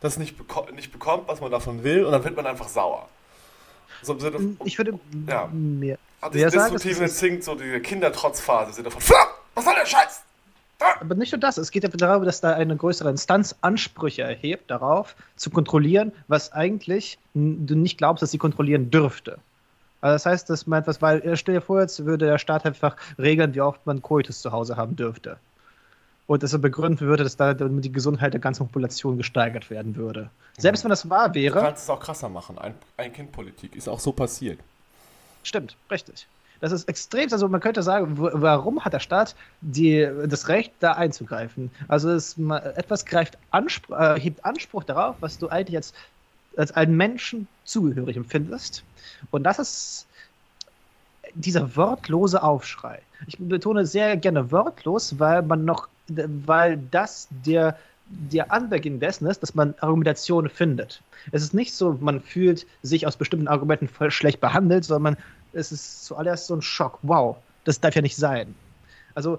das 0.00 0.16
nicht, 0.16 0.36
beko 0.36 0.66
nicht 0.72 0.92
bekommt, 0.92 1.28
was 1.28 1.40
man 1.40 1.50
davon 1.50 1.84
will 1.84 2.04
und 2.04 2.12
dann 2.12 2.24
wird 2.24 2.34
man 2.34 2.46
einfach 2.46 2.68
sauer. 2.68 3.08
So 4.02 4.14
im 4.14 4.20
Sinne, 4.20 4.56
ich 4.64 4.78
würde 4.78 4.98
ja. 5.28 5.48
mehr. 5.52 5.98
Also 6.20 6.38
das 6.38 6.52
destruktive 6.52 7.04
Instinkt, 7.04 7.44
so 7.44 7.54
die 7.54 7.80
Kindertrotzphase, 7.80 8.72
sind 8.72 8.86
davon, 8.86 9.02
was 9.54 9.64
soll 9.64 9.74
der 9.74 9.86
Scheiß? 9.86 10.22
Aber 11.00 11.14
nicht 11.14 11.32
nur 11.32 11.38
das, 11.38 11.58
es 11.58 11.70
geht 11.70 11.82
ja 11.82 11.90
darum, 11.90 12.24
dass 12.24 12.40
da 12.40 12.54
eine 12.54 12.74
größere 12.74 13.10
Instanz 13.10 13.54
Ansprüche 13.60 14.22
erhebt, 14.22 14.70
darauf 14.70 15.14
zu 15.36 15.50
kontrollieren, 15.50 16.12
was 16.28 16.52
eigentlich 16.52 17.18
du 17.34 17.74
nicht 17.74 17.98
glaubst, 17.98 18.22
dass 18.22 18.30
sie 18.30 18.38
kontrollieren 18.38 18.90
dürfte. 18.90 19.38
Also 20.00 20.14
das 20.14 20.26
heißt, 20.26 20.50
dass 20.50 20.66
man 20.66 20.80
etwas, 20.80 21.02
weil 21.02 21.36
stell 21.36 21.56
dir 21.56 21.60
vor, 21.60 21.80
jetzt 21.80 22.04
würde 22.06 22.26
der 22.26 22.38
Staat 22.38 22.64
einfach 22.64 22.96
regeln, 23.18 23.54
wie 23.54 23.60
oft 23.60 23.84
man 23.84 24.00
Coitus 24.00 24.40
zu 24.40 24.52
Hause 24.52 24.76
haben 24.76 24.96
dürfte. 24.96 25.36
Und 26.30 26.44
dass 26.44 26.52
er 26.52 26.60
begründen 26.60 27.00
würde, 27.00 27.24
dass 27.24 27.36
da 27.36 27.54
die 27.54 27.90
Gesundheit 27.90 28.34
der 28.34 28.40
ganzen 28.40 28.64
Population 28.64 29.16
gesteigert 29.16 29.68
werden 29.68 29.96
würde. 29.96 30.30
Selbst 30.56 30.84
wenn 30.84 30.90
das 30.90 31.10
wahr 31.10 31.34
wäre. 31.34 31.58
Du 31.58 31.64
kannst 31.64 31.82
es 31.82 31.90
auch 31.90 31.98
krasser 31.98 32.28
machen. 32.28 32.56
Ein, 32.56 32.74
ein 32.98 33.12
Kind-Politik 33.12 33.74
ist 33.74 33.88
auch 33.88 33.98
so 33.98 34.12
passiert. 34.12 34.60
Stimmt, 35.42 35.74
richtig. 35.90 36.28
Das 36.60 36.70
ist 36.70 36.88
extrem, 36.88 37.32
also 37.32 37.48
man 37.48 37.60
könnte 37.60 37.82
sagen, 37.82 38.12
warum 38.16 38.84
hat 38.84 38.92
der 38.92 39.00
Staat 39.00 39.34
die, 39.60 40.08
das 40.28 40.46
Recht, 40.46 40.72
da 40.78 40.92
einzugreifen? 40.92 41.72
Also 41.88 42.10
es, 42.10 42.38
etwas 42.76 43.04
greift 43.04 43.36
Anspruch, 43.50 43.98
äh, 43.98 44.20
hebt 44.20 44.44
Anspruch 44.44 44.84
darauf, 44.84 45.16
was 45.18 45.36
du 45.36 45.48
eigentlich 45.48 45.78
als, 45.78 45.92
als 46.56 46.70
einen 46.70 46.96
Menschen 46.96 47.48
zugehörig 47.64 48.16
empfindest. 48.16 48.84
Und 49.32 49.42
das 49.42 49.58
ist 49.58 50.06
dieser 51.34 51.74
wortlose 51.74 52.40
Aufschrei. 52.40 53.00
Ich 53.26 53.36
betone 53.36 53.84
sehr 53.84 54.16
gerne 54.16 54.52
wortlos, 54.52 55.18
weil 55.18 55.42
man 55.42 55.64
noch, 55.64 55.88
weil 56.46 56.78
das 56.90 57.28
der, 57.30 57.76
der 58.06 58.52
Anbeginn 58.52 59.00
dessen 59.00 59.26
ist, 59.26 59.42
dass 59.42 59.54
man 59.54 59.74
Argumentationen 59.80 60.50
findet. 60.50 61.02
Es 61.32 61.42
ist 61.42 61.54
nicht 61.54 61.74
so, 61.74 61.96
man 62.00 62.20
fühlt 62.20 62.66
sich 62.82 63.06
aus 63.06 63.16
bestimmten 63.16 63.48
Argumenten 63.48 63.88
voll 63.88 64.10
schlecht 64.10 64.40
behandelt, 64.40 64.84
sondern 64.84 65.16
es 65.52 65.72
ist 65.72 66.04
zuallererst 66.04 66.46
so 66.46 66.54
ein 66.54 66.62
Schock. 66.62 66.98
Wow, 67.02 67.36
das 67.64 67.80
darf 67.80 67.94
ja 67.94 68.02
nicht 68.02 68.16
sein. 68.16 68.54
Also 69.14 69.38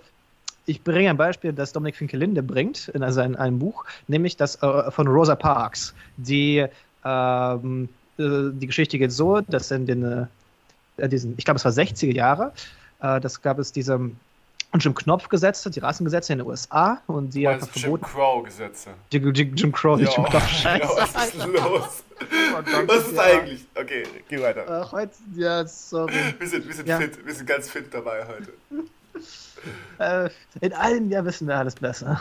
ich 0.65 0.83
bringe 0.83 1.09
ein 1.09 1.17
Beispiel, 1.17 1.53
das 1.53 1.73
Dominik 1.73 1.95
Finkelinde 1.95 2.43
bringt 2.43 2.87
in 2.89 3.09
seinem 3.11 3.35
einem 3.35 3.59
Buch, 3.59 3.85
nämlich 4.07 4.37
das 4.37 4.61
äh, 4.61 4.91
von 4.91 5.07
Rosa 5.07 5.35
Parks. 5.35 5.93
Die, 6.17 6.65
ähm, 7.03 7.89
äh, 8.17 8.51
die 8.53 8.67
Geschichte 8.67 8.99
geht 8.99 9.11
so, 9.11 9.41
dass 9.41 9.71
in 9.71 9.85
den, 9.85 10.27
äh, 10.97 11.09
diesen, 11.09 11.33
ich 11.37 11.45
glaube 11.45 11.57
es 11.57 11.65
war 11.65 11.71
60er 11.71 12.13
Jahre, 12.13 12.53
äh, 13.01 13.19
das 13.19 13.41
gab 13.41 13.59
es 13.59 13.71
diese 13.71 14.11
Jim 14.79 14.95
Knopf-Gesetze, 14.95 15.69
die 15.69 15.79
Rassengesetze 15.79 16.33
in 16.33 16.39
den 16.39 16.47
USA 16.47 17.01
und 17.07 17.33
die 17.33 17.43
verboten. 17.43 17.79
Jim 17.79 18.01
Crow-Gesetze. 18.01 18.89
Jim, 19.11 19.33
Jim, 19.33 19.55
Jim 19.55 19.71
Crow, 19.71 19.99
Jim 19.99 20.23
Knopf, 20.23 20.47
scheiße. 20.47 20.83
Ja, 20.83 20.97
was 20.97 21.25
ist 21.27 21.45
los? 21.45 22.03
Was 22.87 23.07
ist 23.07 23.15
ja. 23.15 23.21
eigentlich? 23.21 23.65
Okay, 23.75 24.03
geh 24.29 24.41
weiter. 24.41 24.65
Ach, 24.67 24.91
heute, 24.91 25.13
ja, 25.35 25.65
sorry. 25.65 26.13
Wir 26.39 26.47
sind, 26.47 26.67
wir 26.67 26.73
sind 26.73 26.87
ja. 26.87 26.97
fit, 26.97 27.25
wir 27.25 27.33
sind 27.33 27.45
ganz 27.47 27.69
fit 27.69 27.93
dabei 27.93 28.25
heute. 28.27 28.53
Äh, 29.99 30.29
in 30.61 30.73
allen 30.73 31.09
ja 31.09 31.23
wissen 31.25 31.47
wir 31.47 31.57
alles 31.57 31.75
besser. 31.75 32.19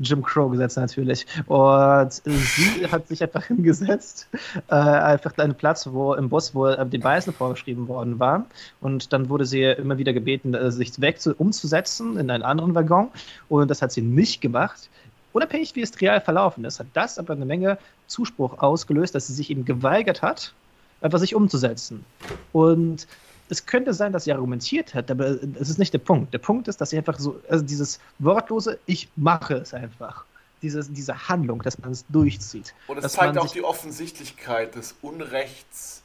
Jim 0.00 0.22
Crow-Gesetz 0.22 0.76
natürlich. 0.76 1.26
Und 1.46 2.12
sie 2.12 2.86
hat 2.90 3.08
sich 3.08 3.22
einfach 3.22 3.44
hingesetzt, 3.44 4.28
äh, 4.68 4.74
einfach 4.74 5.36
einen 5.38 5.54
Platz, 5.54 5.86
wo 5.90 6.14
im 6.14 6.28
Bus, 6.28 6.54
wo 6.54 6.66
äh, 6.66 6.86
den 6.86 7.02
Weißen 7.02 7.32
vorgeschrieben 7.32 7.88
worden 7.88 8.18
war. 8.18 8.46
Und 8.80 9.12
dann 9.12 9.28
wurde 9.28 9.46
sie 9.46 9.62
immer 9.62 9.98
wieder 9.98 10.12
gebeten, 10.12 10.54
äh, 10.54 10.70
sich 10.70 11.00
weg 11.00 11.20
zu, 11.20 11.34
umzusetzen 11.34 12.18
in 12.18 12.30
einen 12.30 12.42
anderen 12.42 12.74
Waggon. 12.74 13.08
Und 13.48 13.70
das 13.70 13.82
hat 13.82 13.92
sie 13.92 14.02
nicht 14.02 14.40
gemacht 14.40 14.88
unabhängig 15.36 15.76
wie 15.76 15.82
es 15.82 16.00
real 16.00 16.22
verlaufen 16.22 16.64
ist, 16.64 16.80
hat 16.80 16.86
das 16.94 17.18
aber 17.18 17.34
eine 17.34 17.44
Menge 17.44 17.76
Zuspruch 18.06 18.58
ausgelöst, 18.58 19.14
dass 19.14 19.26
sie 19.26 19.34
sich 19.34 19.50
eben 19.50 19.66
geweigert 19.66 20.22
hat, 20.22 20.54
einfach 21.02 21.18
sich 21.18 21.34
umzusetzen. 21.34 22.06
Und 22.52 23.06
es 23.48 23.66
könnte 23.66 23.94
sein, 23.94 24.12
dass 24.12 24.24
sie 24.24 24.32
argumentiert 24.32 24.94
hat, 24.94 25.10
aber 25.10 25.26
es 25.60 25.68
ist 25.68 25.78
nicht 25.78 25.92
der 25.92 25.98
Punkt. 25.98 26.34
Der 26.34 26.38
Punkt 26.38 26.68
ist, 26.68 26.80
dass 26.80 26.90
sie 26.90 26.98
einfach 26.98 27.18
so, 27.18 27.40
also 27.48 27.64
dieses 27.64 28.00
wortlose, 28.18 28.78
ich 28.86 29.08
mache 29.16 29.54
es 29.54 29.74
einfach. 29.74 30.24
Diese, 30.62 30.82
diese 30.84 31.28
Handlung, 31.28 31.62
dass 31.62 31.78
man 31.78 31.92
es 31.92 32.06
durchzieht. 32.08 32.74
Und 32.86 32.98
es 32.98 33.12
zeigt 33.12 33.36
auch 33.36 33.52
die 33.52 33.62
Offensichtlichkeit 33.62 34.74
des 34.74 34.94
Unrechts, 35.02 36.02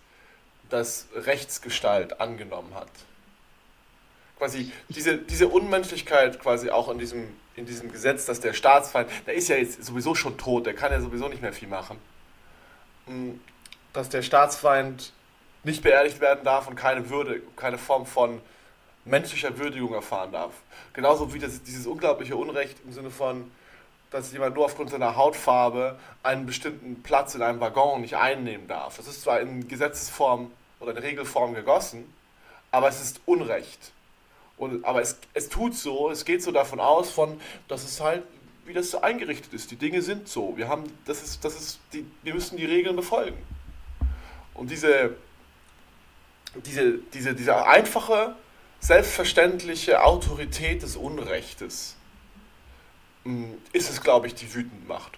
das 0.70 1.08
Rechtsgestalt 1.16 2.20
angenommen 2.20 2.74
hat. 2.76 2.90
Quasi 4.38 4.72
diese, 4.90 5.18
diese 5.18 5.48
Unmenschlichkeit 5.48 6.40
quasi 6.40 6.70
auch 6.70 6.90
in 6.90 7.00
diesem 7.00 7.28
in 7.56 7.66
diesem 7.66 7.92
Gesetz, 7.92 8.26
dass 8.26 8.40
der 8.40 8.54
Staatsfeind, 8.54 9.10
der 9.26 9.34
ist 9.34 9.50
ja 9.50 9.58
jetzt 9.58 9.84
sowieso 9.84 10.16
schon 10.16 10.38
tot, 10.38 10.66
der 10.66 10.74
kann 10.74 10.92
ja 10.92 11.02
sowieso 11.02 11.28
nicht 11.28 11.42
mehr 11.42 11.54
viel 11.54 11.68
machen, 11.68 11.98
hm, 13.08 13.40
dass 13.94 14.10
der 14.10 14.22
Staatsfeind 14.22 15.12
nicht 15.64 15.84
beerdigt 15.84 16.20
werden 16.20 16.44
darf 16.44 16.68
und 16.68 16.76
keine 16.76 17.10
Würde, 17.10 17.42
keine 17.56 17.78
Form 17.78 18.06
von 18.06 18.42
menschlicher 19.06 19.58
Würdigung 19.58 19.94
erfahren 19.94 20.32
darf. 20.32 20.54
Genauso 20.94 21.34
wie 21.34 21.40
das, 21.40 21.64
dieses 21.64 21.88
unglaubliche 21.88 22.36
Unrecht 22.36 22.78
im 22.86 22.92
Sinne 22.92 23.10
von, 23.10 23.52
dass 24.12 24.32
jemand 24.32 24.56
nur 24.56 24.66
aufgrund 24.66 24.90
seiner 24.90 25.16
Hautfarbe 25.16 25.98
einen 26.22 26.46
bestimmten 26.46 27.02
Platz 27.02 27.34
in 27.34 27.42
einem 27.42 27.60
Waggon 27.60 28.02
nicht 28.02 28.18
einnehmen 28.18 28.68
darf. 28.68 28.98
Das 28.98 29.08
ist 29.08 29.22
zwar 29.22 29.40
in 29.40 29.68
Gesetzesform 29.68 30.52
oder 30.80 30.92
in 30.92 30.98
Regelform 30.98 31.54
gegossen, 31.54 32.14
aber 32.72 32.90
es 32.90 33.02
ist 33.02 33.22
Unrecht. 33.26 33.92
Und, 34.58 34.86
aber 34.86 35.02
es, 35.02 35.18
es 35.34 35.50
tut 35.50 35.76
so, 35.76 36.12
es 36.12 36.26
geht 36.26 36.44
so 36.44 36.52
davon 36.52 36.80
aus, 36.80 37.10
von, 37.10 37.40
dass 37.68 37.84
es 37.84 38.00
halt, 38.02 38.24
wie 38.66 38.74
das 38.74 38.92
so 38.92 39.02
eingerichtet 39.02 39.54
ist. 39.54 39.72
Die 39.72 39.76
Dinge 39.76 40.02
sind 40.02 40.28
so. 40.28 40.56
Wir 40.56 40.68
haben, 40.68 40.84
das 41.06 41.24
ist, 41.24 41.44
das 41.44 41.56
ist, 41.60 41.80
die, 41.94 42.06
wir 42.22 42.34
müssen 42.34 42.58
die 42.58 42.66
Regeln 42.66 42.96
befolgen. 42.96 43.38
Und 44.54 44.70
diese, 44.70 45.16
diese, 46.56 47.00
diese, 47.14 47.34
diese 47.34 47.66
einfache, 47.66 48.36
selbstverständliche 48.80 50.04
Autorität 50.04 50.82
des 50.82 50.96
Unrechtes 50.96 51.96
mm, 53.24 53.54
ist 53.74 53.90
es, 53.90 54.02
glaube 54.02 54.28
ich, 54.28 54.36
die 54.36 54.54
wütend 54.54 54.88
macht. 54.88 55.14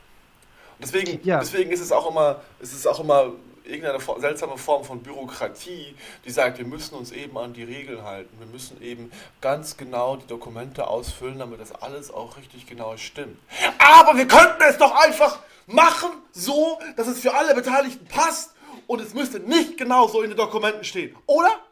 Und 0.80 0.88
deswegen, 0.88 1.20
ja. 1.26 1.40
deswegen 1.40 1.72
ist 1.72 1.80
es 1.80 1.92
auch 1.92 2.10
immer, 2.10 2.42
ist 2.60 2.74
es 2.74 2.86
auch 2.86 3.00
immer 3.00 3.34
irgendeine 3.64 4.00
seltsame 4.20 4.58
Form 4.58 4.84
von 4.84 5.02
Bürokratie, 5.02 5.96
die 6.26 6.32
sagt, 6.32 6.58
wir 6.58 6.66
müssen 6.66 6.96
uns 6.96 7.12
eben 7.12 7.38
an 7.38 7.54
die 7.54 7.64
Regeln 7.64 8.04
halten. 8.04 8.38
Wir 8.38 8.48
müssen 8.48 8.82
eben 8.82 9.12
ganz 9.42 9.78
genau 9.78 10.18
die 10.18 10.28
Dokumente 10.28 10.88
ausfüllen, 10.88 11.40
damit 11.40 11.62
das 11.62 11.72
alles 11.72 12.12
auch 12.12 12.38
richtig 12.38 12.68
genau 12.68 12.98
stimmt. 12.98 13.38
Aber 13.78 14.18
wir 14.18 14.28
könnten 14.28 14.62
es 14.68 14.78
doch 14.78 14.94
einfach 14.94 15.40
machen, 15.66 16.10
so, 16.34 16.80
dass 16.98 17.08
es 17.08 17.20
für 17.20 17.34
alle 17.34 17.56
Beteiligten 17.56 18.06
passt 18.06 18.53
und 18.88 19.02
es 19.02 19.14
müsste 19.14 19.40
nicht 19.40 19.78
genau 19.78 20.08
so 20.08 20.22
in 20.22 20.30
den 20.30 20.38
Dokumenten 20.38 20.84
stehen. 20.84 21.16
Oder? 21.26 21.64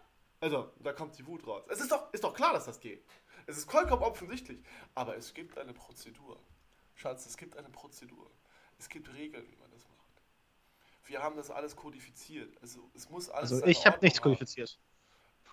Also, 0.42 0.72
da 0.80 0.92
kommt 0.92 1.18
die 1.18 1.26
Wut 1.28 1.46
raus. 1.46 1.64
Es 1.70 1.80
ist 1.80 1.92
doch, 1.92 2.12
ist 2.14 2.24
doch 2.24 2.34
klar, 2.34 2.54
dass 2.54 2.66
das 2.66 2.80
geht. 2.80 3.06
Es 3.46 3.58
ist 3.58 3.70
vollkommen 3.70 4.02
offensichtlich. 4.02 4.60
Aber 4.96 5.16
es 5.16 5.34
gibt 5.34 5.58
eine 5.58 5.74
Prozedur. 5.74 6.40
Schatz, 6.96 7.26
es 7.28 7.38
gibt 7.38 7.56
eine 7.58 7.70
Prozedur. 7.70 8.30
Es 8.80 8.90
gibt 8.90 9.14
Regeln, 9.14 9.48
wie 9.48 9.56
man 9.58 9.70
das 9.72 9.82
macht. 9.88 10.00
Wir 11.06 11.22
haben 11.22 11.36
das 11.36 11.52
alles 11.52 11.76
kodifiziert. 11.76 12.58
Also, 12.62 12.90
es 12.96 13.10
muss 13.10 13.30
alles. 13.30 13.52
Also, 13.52 13.66
ich 13.66 13.86
habe 13.86 14.00
nichts 14.02 14.20
kodifiziert. 14.20 14.80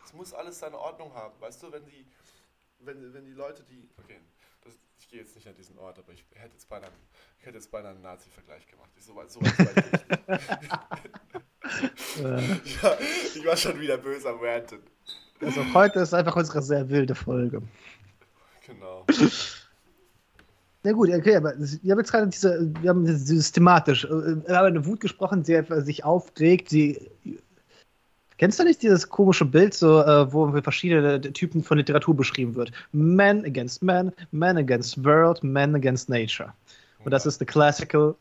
Es 0.05 0.14
muss 0.14 0.33
alles 0.33 0.59
seine 0.59 0.79
Ordnung 0.79 1.12
haben. 1.12 1.38
Weißt 1.38 1.62
du, 1.62 1.71
wenn 1.71 1.85
die, 1.85 2.07
wenn, 2.79 3.12
wenn 3.12 3.25
die 3.27 3.33
Leute, 3.33 3.62
die. 3.64 3.90
Okay, 3.99 4.18
das, 4.62 4.73
ich 4.99 5.09
gehe 5.09 5.21
jetzt 5.21 5.35
nicht 5.35 5.47
an 5.47 5.55
diesen 5.55 5.79
Ort, 5.79 5.99
aber 5.99 6.12
ich 6.12 6.25
hätte 6.35 6.55
jetzt 6.55 6.66
beinahe, 6.66 6.90
ich 7.38 7.44
hätte 7.44 7.59
jetzt 7.59 7.71
beinahe 7.71 7.90
einen 7.90 8.01
Nazi-Vergleich 8.01 8.66
gemacht. 8.66 8.90
Ich, 8.97 9.05
so 9.05 9.14
weit, 9.14 9.31
so 9.31 9.40
weit, 9.42 9.59
weit 10.27 11.42
ja, 12.22 12.96
ich 13.35 13.46
war 13.46 13.57
schon 13.57 13.81
wieder 13.81 13.96
böse 13.96 14.28
am 14.28 14.38
Ranten. 14.40 14.78
Also 15.40 15.62
heute 15.74 16.00
ist 16.00 16.14
einfach 16.14 16.37
unsere 16.37 16.62
sehr 16.62 16.88
wilde 16.88 17.14
Folge. 17.14 17.62
Genau. 18.66 19.07
Na 20.83 20.92
gut, 20.92 21.11
okay, 21.11 21.37
aber 21.37 21.54
wir 21.59 21.92
haben 21.92 21.98
jetzt 21.98 22.11
gerade 22.11 22.28
diese, 22.28 22.72
wir 22.81 22.90
haben 22.90 23.07
systematisch, 23.07 24.04
äh, 24.04 24.09
wir 24.09 24.57
haben 24.57 24.66
eine 24.66 24.87
Wut 24.87 25.00
gesprochen, 25.00 25.42
die 25.42 25.61
sich 25.83 26.04
aufregt, 26.04 26.70
die 26.70 26.98
Kennst 28.38 28.61
du 28.61 28.64
nicht 28.64 28.83
dieses 28.83 29.09
komische 29.09 29.44
Bild, 29.44 29.74
so, 29.74 30.00
äh, 30.00 30.33
wo 30.33 30.48
verschiedene 30.62 31.20
Typen 31.20 31.64
von 31.64 31.76
Literatur 31.76 32.16
beschrieben 32.16 32.54
wird? 32.54 32.70
Man 32.92 33.44
against 33.44 33.83
man, 33.83 34.12
man 34.31 34.57
against 34.57 35.04
world, 35.04 35.42
man 35.42 35.74
against 35.74 36.09
nature. 36.09 36.52
Und 37.04 37.11
das 37.11 37.26
ist 37.26 37.40
the 37.40 37.44
classical. 37.44 38.14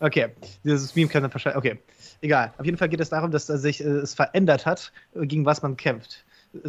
Okay, 0.00 0.28
dieses 0.62 0.94
Meme 0.94 1.08
kann 1.08 1.22
man 1.22 1.32
wahrscheinlich. 1.32 1.56
Okay, 1.56 1.78
Egal. 2.22 2.52
Auf 2.56 2.64
jeden 2.64 2.78
Fall 2.78 2.88
geht 2.88 3.00
es 3.00 3.10
darum, 3.10 3.30
dass 3.30 3.48
sich 3.48 3.84
äh, 3.84 3.88
es 3.88 4.14
verändert 4.14 4.64
hat, 4.64 4.92
äh, 5.14 5.26
gegen 5.26 5.44
was 5.44 5.60
man 5.60 5.76
kämpft. 5.76 6.24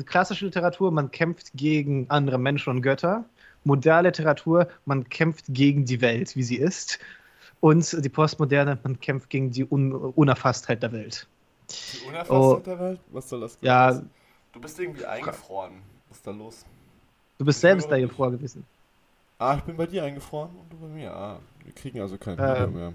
Klassische 0.06 0.46
Literatur, 0.46 0.92
man 0.92 1.12
kämpft 1.12 1.52
gegen 1.54 2.10
andere 2.10 2.40
Menschen 2.40 2.72
und 2.72 2.82
Götter. 2.82 3.26
Moderne 3.64 4.10
Literatur, 4.10 4.68
man 4.86 5.08
kämpft 5.10 5.46
gegen 5.50 5.86
die 5.86 6.02
Welt, 6.02 6.36
wie 6.36 6.44
sie 6.44 6.58
ist. 6.58 7.00
Und 7.60 8.04
die 8.04 8.10
Postmoderne, 8.10 8.80
man 8.84 9.00
kämpft 9.00 9.30
gegen 9.30 9.52
die 9.52 9.64
Un 9.64 9.94
Unerfasstheit 9.94 10.84
der 10.84 10.92
Welt. 10.92 11.28
Die 11.70 12.08
Unerfasstheit 12.08 12.38
oh, 12.38 12.62
der 12.66 12.80
Welt? 12.80 13.00
Was 13.12 13.30
soll 13.30 13.42
das? 13.42 13.58
Ja. 13.62 14.02
Du 14.52 14.60
bist 14.60 14.80
irgendwie 14.80 15.06
eingefroren. 15.06 15.82
Was 16.10 16.18
ist 16.18 16.28
da 16.28 16.32
los? 16.32 16.66
Du 17.38 17.46
bist 17.46 17.62
selbst 17.62 17.92
eingefroren 17.92 18.34
gewesen. 18.34 18.66
Ah, 19.38 19.56
ich 19.58 19.64
bin 19.64 19.76
bei 19.76 19.86
dir 19.86 20.04
eingefroren 20.04 20.52
und 20.56 20.72
du 20.72 20.78
bei 20.78 20.88
mir. 20.88 21.14
Ah, 21.14 21.40
wir 21.64 21.74
kriegen 21.74 22.00
also 22.00 22.18
kein 22.18 22.38
Video 22.38 22.66
ähm, 22.66 22.74
mehr. 22.74 22.94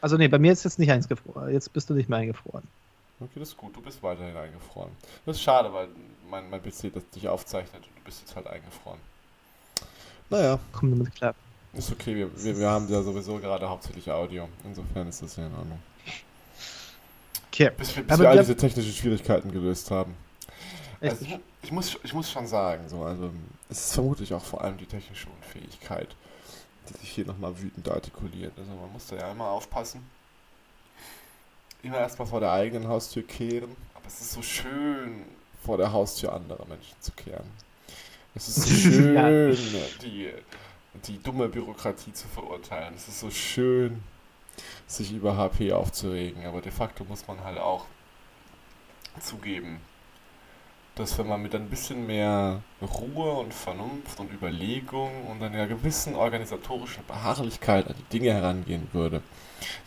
Also 0.00 0.16
nee, 0.16 0.28
bei 0.28 0.38
mir 0.38 0.52
ist 0.52 0.64
jetzt 0.64 0.78
nicht 0.78 0.90
eingefroren. 0.90 1.52
Jetzt 1.52 1.72
bist 1.72 1.90
du 1.90 1.94
nicht 1.94 2.08
mehr 2.08 2.18
eingefroren. 2.18 2.62
Okay, 3.20 3.38
das 3.38 3.50
ist 3.50 3.56
gut. 3.56 3.76
Du 3.76 3.82
bist 3.82 4.02
weiterhin 4.02 4.36
eingefroren. 4.36 4.90
Das 5.26 5.36
ist 5.36 5.42
schade, 5.42 5.72
weil 5.72 5.88
mein, 6.30 6.48
mein 6.48 6.62
PC 6.62 6.92
das 6.92 7.08
dich 7.14 7.28
aufzeichnet 7.28 7.82
und 7.86 7.96
du 7.96 8.04
bist 8.04 8.20
jetzt 8.20 8.34
halt 8.34 8.46
eingefroren. 8.46 8.98
Naja. 10.30 10.58
Komm 10.72 10.90
damit 10.90 11.14
klar. 11.14 11.34
Ist 11.72 11.92
okay, 11.92 12.16
wir, 12.16 12.44
wir, 12.44 12.58
wir 12.58 12.68
haben 12.68 12.88
ja 12.88 13.02
sowieso 13.02 13.38
gerade 13.38 13.68
hauptsächlich 13.68 14.10
Audio. 14.10 14.48
Insofern 14.64 15.08
ist 15.08 15.22
das 15.22 15.36
ja 15.36 15.46
in 15.46 15.54
Ordnung. 15.54 15.78
Okay. 17.48 17.70
Bis, 17.76 17.94
wir, 17.94 18.04
bis 18.04 18.18
wir 18.18 18.28
all 18.28 18.38
diese 18.38 18.56
technischen 18.56 18.92
Schwierigkeiten 18.92 19.52
gelöst 19.52 19.90
haben. 19.90 20.14
Also 21.00 21.24
ich, 21.24 21.38
ich, 21.62 21.72
muss, 21.72 21.98
ich 22.02 22.12
muss 22.12 22.30
schon 22.30 22.46
sagen, 22.46 22.88
so, 22.88 23.02
also 23.02 23.30
es 23.68 23.86
ist 23.86 23.94
vermutlich 23.94 24.32
auch 24.34 24.44
vor 24.44 24.62
allem 24.62 24.76
die 24.78 24.86
technische 24.86 25.28
Unfähigkeit 25.28 26.08
die 26.90 26.98
sich 26.98 27.10
hier 27.10 27.26
nochmal 27.26 27.58
wütend 27.60 27.88
artikuliert. 27.88 28.52
Also 28.58 28.72
man 28.72 28.92
muss 28.92 29.06
da 29.06 29.16
ja 29.16 29.30
immer 29.30 29.48
aufpassen. 29.48 30.04
Immer 31.82 31.98
erstmal 31.98 32.28
vor 32.28 32.40
der 32.40 32.52
eigenen 32.52 32.88
Haustür 32.88 33.22
kehren. 33.22 33.74
Aber 33.94 34.06
es 34.06 34.20
ist 34.20 34.32
so 34.32 34.42
schön, 34.42 35.24
vor 35.64 35.78
der 35.78 35.92
Haustür 35.92 36.32
anderer 36.32 36.66
Menschen 36.66 36.96
zu 37.00 37.12
kehren. 37.12 37.48
Es 38.34 38.48
ist 38.48 38.62
so 38.62 38.70
schön, 38.90 39.14
ja. 39.14 39.50
die, 40.02 40.30
die 41.06 41.22
dumme 41.22 41.48
Bürokratie 41.48 42.12
zu 42.12 42.28
verurteilen. 42.28 42.94
Es 42.94 43.08
ist 43.08 43.20
so 43.20 43.30
schön, 43.30 44.02
sich 44.86 45.12
über 45.12 45.36
HP 45.36 45.72
aufzuregen. 45.72 46.44
Aber 46.44 46.60
de 46.60 46.72
facto 46.72 47.04
muss 47.04 47.26
man 47.26 47.42
halt 47.42 47.58
auch 47.58 47.86
zugeben, 49.20 49.80
dass 51.00 51.18
wenn 51.18 51.28
man 51.28 51.40
mit 51.42 51.54
ein 51.54 51.68
bisschen 51.68 52.06
mehr 52.06 52.62
Ruhe 52.80 53.32
und 53.32 53.54
Vernunft 53.54 54.20
und 54.20 54.32
Überlegung 54.32 55.26
und 55.28 55.42
einer 55.42 55.66
gewissen 55.66 56.14
organisatorischen 56.14 57.04
Beharrlichkeit 57.06 57.88
an 57.88 57.94
die 57.98 58.18
Dinge 58.18 58.34
herangehen 58.34 58.86
würde, 58.92 59.22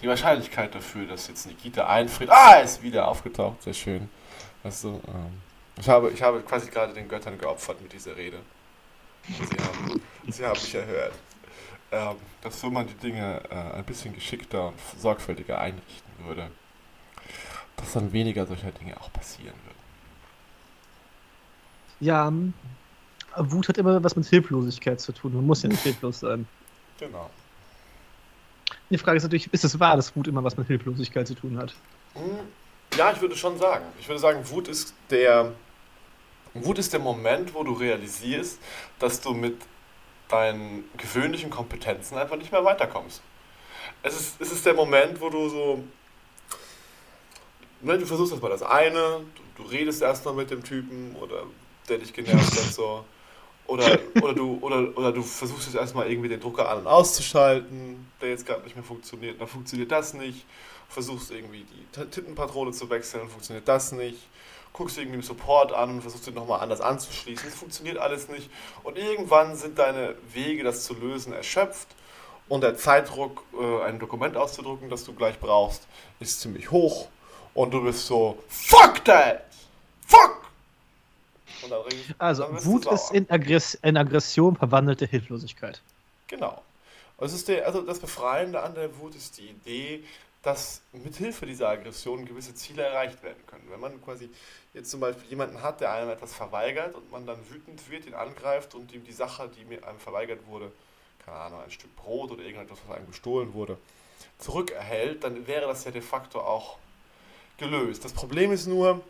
die 0.01 0.07
Wahrscheinlichkeit 0.07 0.73
dafür, 0.73 1.05
dass 1.05 1.27
jetzt 1.27 1.45
Nikita 1.47 1.87
einfriert, 1.87 2.31
ah, 2.31 2.55
ist 2.55 2.81
wieder 2.81 3.07
aufgetaucht, 3.07 3.61
sehr 3.63 3.73
schön. 3.73 4.09
Weißt 4.63 4.85
du, 4.85 5.01
ähm, 5.07 5.41
ich, 5.79 5.87
habe, 5.87 6.11
ich 6.11 6.21
habe 6.21 6.41
quasi 6.41 6.69
gerade 6.69 6.93
den 6.93 7.07
Göttern 7.07 7.37
geopfert 7.37 7.81
mit 7.81 7.93
dieser 7.93 8.15
Rede. 8.15 8.39
Sie 9.27 9.33
haben, 9.41 10.01
sie 10.27 10.45
haben 10.45 10.59
mich 10.59 10.75
erhört. 10.75 11.13
Ähm, 11.91 12.15
dass 12.41 12.59
so 12.59 12.71
man 12.71 12.87
die 12.87 12.95
Dinge 12.95 13.41
äh, 13.51 13.77
ein 13.77 13.83
bisschen 13.83 14.15
geschickter 14.15 14.69
und 14.69 14.79
sorgfältiger 14.99 15.59
einrichten 15.59 16.11
würde, 16.25 16.49
dass 17.77 17.93
dann 17.93 18.11
weniger 18.11 18.47
solcher 18.47 18.71
Dinge 18.71 18.99
auch 18.99 19.13
passieren 19.13 19.53
würden. 19.63 19.82
Ja, 22.03 22.31
Wut 23.37 23.69
hat 23.69 23.77
immer 23.77 24.03
was 24.03 24.15
mit 24.15 24.25
Hilflosigkeit 24.25 24.99
zu 24.99 25.11
tun. 25.13 25.33
Man 25.33 25.45
muss 25.45 25.63
ja 25.63 25.69
nicht 25.69 25.81
hilflos 25.83 26.19
sein. 26.19 26.47
Genau. 26.99 27.29
Die 28.89 28.97
Frage 28.97 29.17
ist 29.17 29.23
natürlich, 29.23 29.51
ist 29.53 29.63
es 29.63 29.79
wahr, 29.79 29.95
dass 29.95 30.15
Wut 30.15 30.27
immer 30.27 30.43
was 30.43 30.57
mit 30.57 30.67
Hilflosigkeit 30.67 31.27
zu 31.27 31.33
tun 31.33 31.57
hat? 31.57 31.73
Hm, 32.13 32.39
ja, 32.97 33.11
ich 33.11 33.21
würde 33.21 33.35
schon 33.35 33.57
sagen. 33.57 33.85
Ich 33.99 34.07
würde 34.07 34.19
sagen, 34.19 34.47
Wut 34.49 34.67
ist 34.67 34.93
der 35.09 35.53
Wut 36.53 36.77
ist 36.77 36.93
der 36.93 36.99
Moment, 36.99 37.53
wo 37.55 37.63
du 37.63 37.73
realisierst, 37.73 38.59
dass 38.99 39.21
du 39.21 39.33
mit 39.33 39.57
deinen 40.29 40.83
gewöhnlichen 40.97 41.49
Kompetenzen 41.49 42.17
einfach 42.17 42.37
nicht 42.37 42.51
mehr 42.51 42.63
weiterkommst. 42.63 43.21
Es 44.03 44.19
ist, 44.19 44.41
es 44.41 44.51
ist 44.51 44.65
der 44.65 44.73
Moment, 44.73 45.19
wo 45.19 45.29
du 45.29 45.49
so. 45.49 45.83
Ne, 47.81 47.97
du 47.97 48.05
versuchst 48.05 48.31
erstmal 48.31 48.51
das 48.51 48.63
eine, 48.63 49.21
du, 49.55 49.63
du 49.63 49.69
redest 49.69 50.01
erstmal 50.01 50.33
mit 50.33 50.51
dem 50.51 50.63
Typen 50.63 51.15
oder 51.15 51.43
der 51.89 51.97
dich 51.97 52.13
genervt 52.13 52.51
hat, 52.51 52.73
so. 52.73 53.05
Oder, 53.65 53.97
oder, 54.21 54.33
du, 54.33 54.57
oder, 54.61 54.97
oder 54.97 55.11
du 55.11 55.21
versuchst 55.21 55.67
jetzt 55.67 55.75
erstmal 55.75 56.09
irgendwie 56.11 56.29
den 56.29 56.39
Drucker 56.39 56.69
an- 56.69 56.79
und 56.79 56.87
auszuschalten, 56.87 58.11
der 58.21 58.29
jetzt 58.29 58.45
gerade 58.45 58.61
nicht 58.63 58.75
mehr 58.75 58.83
funktioniert, 58.83 59.39
dann 59.39 59.47
funktioniert 59.47 59.91
das 59.91 60.13
nicht. 60.13 60.45
Versuchst 60.89 61.31
irgendwie 61.31 61.65
die 61.65 62.05
Tintenpatrone 62.09 62.71
zu 62.71 62.89
wechseln, 62.89 63.29
funktioniert 63.29 63.67
das 63.67 63.93
nicht. 63.93 64.19
Guckst 64.73 64.97
irgendwie 64.97 65.17
im 65.17 65.23
Support 65.23 65.71
an 65.71 65.91
und 65.91 66.01
versuchst 66.01 66.27
den 66.27 66.33
nochmal 66.33 66.59
anders 66.59 66.81
anzuschließen, 66.81 67.47
es 67.47 67.55
funktioniert 67.55 67.97
alles 67.97 68.27
nicht. 68.27 68.49
Und 68.83 68.97
irgendwann 68.97 69.55
sind 69.55 69.79
deine 69.79 70.15
Wege, 70.33 70.63
das 70.63 70.83
zu 70.83 70.93
lösen, 70.95 71.31
erschöpft. 71.31 71.87
Und 72.49 72.61
der 72.61 72.75
Zeitdruck, 72.75 73.43
äh, 73.59 73.83
ein 73.83 73.99
Dokument 73.99 74.35
auszudrucken, 74.35 74.89
das 74.89 75.05
du 75.05 75.13
gleich 75.13 75.39
brauchst, 75.39 75.87
ist 76.19 76.41
ziemlich 76.41 76.69
hoch. 76.69 77.07
Und 77.53 77.71
du 77.73 77.83
bist 77.83 78.05
so, 78.07 78.37
fuck 78.49 79.05
that! 79.05 79.45
Fuck! 80.05 80.43
Also, 82.17 82.47
Wut 82.65 82.85
ist 82.85 83.11
in, 83.11 83.29
Aggress 83.29 83.75
in, 83.75 83.97
Aggression 83.97 84.55
verwandelte 84.55 85.05
Hilflosigkeit. 85.05 85.81
Genau. 86.27 86.61
Ist 87.19 87.47
der, 87.47 87.65
also 87.65 87.81
das 87.81 87.99
Befreiende 87.99 88.61
an 88.61 88.75
der 88.75 88.97
Wut 88.99 89.15
ist 89.15 89.37
die 89.37 89.49
Idee, 89.49 90.03
dass 90.41 90.81
mithilfe 90.91 91.45
dieser 91.45 91.69
Aggression 91.69 92.25
gewisse 92.25 92.53
Ziele 92.53 92.83
erreicht 92.83 93.23
werden 93.23 93.41
können. 93.47 93.63
Wenn 93.69 93.79
man 93.79 94.03
quasi 94.03 94.29
jetzt 94.73 94.91
zum 94.91 94.99
Beispiel 94.99 95.29
jemanden 95.29 95.61
hat, 95.61 95.79
der 95.79 95.93
einem 95.93 96.09
etwas 96.09 96.33
verweigert 96.33 96.95
und 96.95 97.09
man 97.11 97.25
dann 97.25 97.39
wütend 97.49 97.89
wird, 97.89 98.05
ihn 98.05 98.13
angreift 98.13 98.75
und 98.75 98.91
ihm 98.91 99.05
die 99.05 99.13
Sache, 99.13 99.49
die 99.57 99.63
mir 99.63 99.87
einem 99.87 99.99
verweigert 99.99 100.45
wurde, 100.47 100.69
keine 101.25 101.37
Ahnung, 101.37 101.61
ein 101.61 101.71
Stück 101.71 101.95
Brot 101.95 102.31
oder 102.31 102.43
irgendetwas, 102.43 102.79
was 102.85 102.97
einem 102.97 103.07
gestohlen 103.07 103.53
wurde, 103.53 103.77
zurückerhält, 104.37 105.23
dann 105.23 105.47
wäre 105.47 105.67
das 105.67 105.85
ja 105.85 105.91
de 105.91 106.01
facto 106.01 106.41
auch 106.41 106.77
gelöst. 107.57 108.03
Das 108.03 108.11
Problem 108.11 108.51
ist 108.51 108.67
nur, 108.67 109.01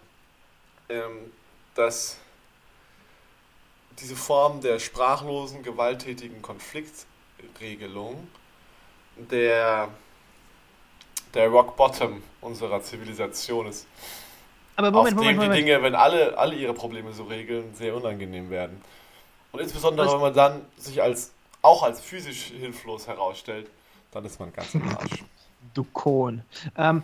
ähm, 0.89 1.31
dass 1.73 2.17
diese 3.99 4.15
Form 4.15 4.61
der 4.61 4.79
sprachlosen, 4.79 5.63
gewalttätigen 5.63 6.41
Konfliktregelung 6.41 8.27
der, 9.15 9.89
der 11.33 11.47
Rock 11.49 11.75
Bottom 11.75 12.23
unserer 12.41 12.81
Zivilisation 12.81 13.67
ist. 13.67 13.87
Aber 14.75 14.89
Moment, 14.91 15.15
auf 15.17 15.23
dem 15.23 15.35
Moment, 15.35 15.53
die 15.53 15.59
Dinge, 15.59 15.83
wenn 15.83 15.95
alle, 15.95 16.37
alle 16.37 16.55
ihre 16.55 16.73
Probleme 16.73 17.13
so 17.13 17.23
regeln, 17.25 17.75
sehr 17.75 17.95
unangenehm 17.95 18.49
werden. 18.49 18.81
Und 19.51 19.59
insbesondere, 19.59 20.11
wenn 20.11 20.19
man 20.19 20.33
dann 20.33 20.65
sich 20.77 21.01
als 21.01 21.31
auch 21.61 21.83
als 21.83 22.01
physisch 22.01 22.45
hilflos 22.45 23.07
herausstellt, 23.07 23.69
dann 24.11 24.25
ist 24.25 24.39
man 24.39 24.51
ganz 24.51 24.73
im 24.73 24.87
Arsch. 24.89 25.23
Du 25.73 25.85
Kohn. 25.85 26.43
Ähm, 26.77 27.03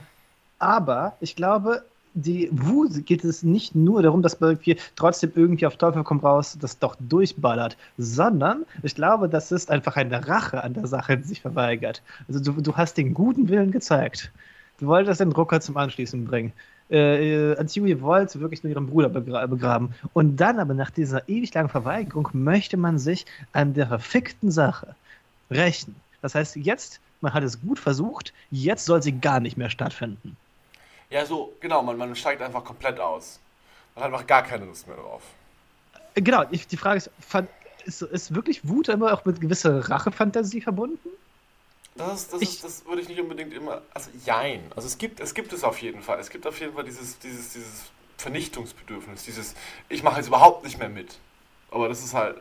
aber 0.57 1.15
ich 1.21 1.35
glaube, 1.35 1.85
die 2.21 2.49
Wut 2.51 3.05
geht 3.05 3.23
es 3.23 3.43
nicht 3.43 3.75
nur 3.75 4.01
darum, 4.01 4.21
dass 4.21 4.39
man 4.39 4.51
irgendwie 4.51 4.77
trotzdem 4.95 5.31
irgendwie 5.35 5.65
auf 5.65 5.77
Teufel 5.77 6.03
komm 6.03 6.19
raus 6.19 6.57
das 6.59 6.79
doch 6.79 6.95
durchballert, 6.99 7.77
sondern 7.97 8.65
ich 8.83 8.95
glaube, 8.95 9.29
das 9.29 9.51
ist 9.51 9.71
einfach 9.71 9.95
eine 9.95 10.27
Rache 10.27 10.63
an 10.63 10.73
der 10.73 10.87
Sache, 10.87 11.17
die 11.17 11.23
sich 11.23 11.41
verweigert. 11.41 12.01
Also 12.27 12.39
du, 12.39 12.61
du 12.61 12.75
hast 12.75 12.97
den 12.97 13.13
guten 13.13 13.49
Willen 13.49 13.71
gezeigt. 13.71 14.31
Du 14.79 14.87
wolltest 14.87 15.19
den 15.19 15.31
Drucker 15.31 15.59
zum 15.61 15.77
Anschließen 15.77 16.25
bringen. 16.25 16.53
Äh, 16.89 17.55
Antigone 17.57 18.01
wollte 18.01 18.39
wirklich 18.39 18.63
nur 18.63 18.71
ihren 18.71 18.87
Bruder 18.87 19.09
begra 19.09 19.45
begraben. 19.45 19.93
Und 20.13 20.37
dann 20.37 20.59
aber 20.59 20.73
nach 20.73 20.89
dieser 20.89 21.27
ewig 21.29 21.53
langen 21.53 21.69
Verweigerung 21.69 22.29
möchte 22.33 22.77
man 22.77 22.97
sich 22.97 23.25
an 23.51 23.73
der 23.73 23.87
verfickten 23.87 24.51
Sache 24.51 24.95
rächen. 25.51 25.95
Das 26.21 26.35
heißt, 26.35 26.55
jetzt, 26.55 26.99
man 27.21 27.33
hat 27.33 27.43
es 27.43 27.61
gut 27.61 27.79
versucht, 27.79 28.33
jetzt 28.49 28.85
soll 28.85 29.03
sie 29.03 29.19
gar 29.19 29.39
nicht 29.39 29.57
mehr 29.57 29.69
stattfinden. 29.69 30.35
Ja, 31.09 31.25
so, 31.25 31.55
genau, 31.59 31.81
man, 31.81 31.97
man 31.97 32.15
steigt 32.15 32.41
einfach 32.41 32.63
komplett 32.63 32.99
aus. 32.99 33.39
Man 33.95 34.03
hat 34.03 34.13
einfach 34.13 34.27
gar 34.27 34.43
keine 34.43 34.65
Lust 34.65 34.87
mehr 34.87 34.97
drauf. 34.97 35.23
Äh, 36.15 36.21
genau, 36.21 36.43
ich, 36.51 36.67
die 36.67 36.77
Frage 36.77 36.97
ist, 36.97 37.09
ist, 37.85 38.01
ist 38.01 38.35
wirklich 38.35 38.67
Wut 38.67 38.89
immer 38.89 39.13
auch 39.13 39.25
mit 39.25 39.41
gewisser 39.41 39.89
Rachefantasie 39.89 40.61
verbunden? 40.61 41.09
Das, 41.95 42.29
das, 42.29 42.41
ich, 42.41 42.49
ist, 42.49 42.63
das 42.63 42.85
würde 42.85 43.01
ich 43.01 43.09
nicht 43.09 43.19
unbedingt 43.19 43.53
immer. 43.53 43.81
Also, 43.93 44.11
jein. 44.25 44.71
Also, 44.75 44.87
es 44.87 44.97
gibt, 44.97 45.19
es 45.19 45.33
gibt 45.33 45.51
es 45.51 45.63
auf 45.63 45.81
jeden 45.81 46.01
Fall. 46.01 46.19
Es 46.19 46.29
gibt 46.29 46.45
auf 46.45 46.59
jeden 46.59 46.73
Fall 46.73 46.83
dieses, 46.83 47.19
dieses, 47.19 47.53
dieses 47.53 47.83
Vernichtungsbedürfnis, 48.17 49.23
dieses, 49.23 49.55
ich 49.89 50.03
mache 50.03 50.17
jetzt 50.17 50.27
überhaupt 50.27 50.63
nicht 50.63 50.77
mehr 50.77 50.89
mit. 50.89 51.17
Aber 51.71 51.89
das 51.89 52.03
ist 52.03 52.13
halt. 52.13 52.39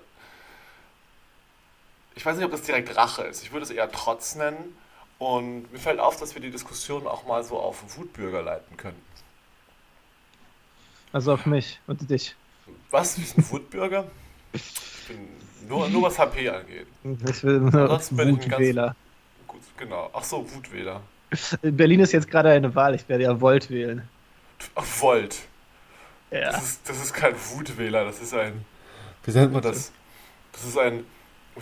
Ich 2.15 2.27
weiß 2.27 2.37
nicht, 2.37 2.45
ob 2.45 2.51
das 2.51 2.63
direkt 2.63 2.97
Rache 2.97 3.23
ist. 3.23 3.43
Ich 3.43 3.53
würde 3.53 3.65
es 3.65 3.71
eher 3.71 3.91
Trotz 3.91 4.35
nennen. 4.35 4.77
Und 5.19 5.73
mir 5.73 5.79
fällt 5.79 5.99
auf, 5.99 6.17
dass 6.19 6.35
wir 6.35 6.43
die 6.43 6.51
Diskussion 6.51 7.07
auch 7.07 7.27
mal 7.27 7.43
so 7.43 7.59
auf 7.59 7.83
Wutbürger 7.97 8.43
leiten 8.43 8.77
können. 8.77 9.03
Also 11.13 11.33
auf 11.33 11.47
mich 11.47 11.81
und 11.87 12.09
dich. 12.09 12.37
Was? 12.91 13.15
Du 13.15 13.23
bist 13.23 13.37
ein 13.37 13.51
Wutbürger? 13.51 14.05
Ich 14.53 14.73
bin 15.09 15.29
nur, 15.69 15.89
nur 15.89 16.03
was 16.03 16.19
HP 16.19 16.49
angeht. 16.49 16.87
Ich 17.03 17.43
will 17.43 17.61
nur 17.61 17.73
Wutwähler. 17.73 18.95
Gut, 19.47 19.63
genau. 19.77 20.11
Ach 20.13 20.23
so, 20.23 20.47
Wutwähler. 20.55 21.01
In 21.63 21.77
Berlin 21.77 22.01
ist 22.01 22.13
jetzt 22.13 22.31
gerade 22.31 22.51
eine 22.51 22.75
Wahl. 22.75 22.95
Ich 22.95 23.09
werde 23.09 23.25
ja 23.25 23.41
Volt 23.41 23.71
wählen. 23.71 24.09
Ach, 24.75 24.85
Volt. 25.01 25.37
Ja. 26.31 26.53
Das 26.53 26.63
ist, 26.63 26.89
das 26.89 27.03
ist 27.03 27.15
kein 27.15 27.35
Wutwähler, 27.35 28.05
das 28.05 28.21
ist 28.21 28.35
ein. 28.35 28.65
Wie 29.25 29.31
nennt 29.33 29.53
man 29.53 29.63
das? 29.63 29.93
Das 30.53 30.65
ist 30.65 30.77
ein 30.79 31.05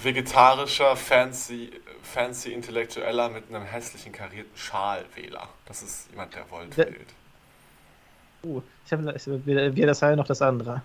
vegetarischer, 0.02 0.96
fancy, 0.96 1.70
fancy 2.02 2.52
Intellektueller 2.52 3.28
mit 3.28 3.44
einem 3.48 3.64
hässlichen 3.64 4.12
karierten 4.12 4.56
Schalwähler. 4.56 5.48
Das 5.66 5.82
ist 5.82 6.10
jemand, 6.10 6.34
der 6.34 6.50
Volt 6.50 6.76
der, 6.76 6.86
wählt. 6.86 7.08
Oh, 8.42 8.62
ich 8.84 8.92
habe 8.92 9.14
weder 9.44 9.86
das 9.86 10.02
eine 10.02 10.16
noch 10.16 10.26
das 10.26 10.42
andere. 10.42 10.82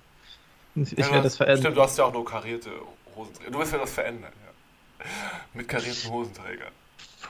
Ich, 0.75 0.91
ja, 0.91 1.09
werde 1.09 1.23
das 1.23 1.37
verändern. 1.37 1.61
Stimmt, 1.61 1.77
du 1.77 1.81
hast 1.81 1.97
ja 1.97 2.05
auch 2.05 2.13
nur 2.13 2.25
karierte 2.25 2.71
Hosenträger. 3.15 3.51
Du 3.51 3.59
wirst 3.59 3.73
ja 3.73 3.79
das 3.79 3.91
verändern, 3.91 4.31
ja. 4.45 5.05
Mit 5.53 5.67
karierten 5.67 6.09
Hosenträgern. 6.09 6.71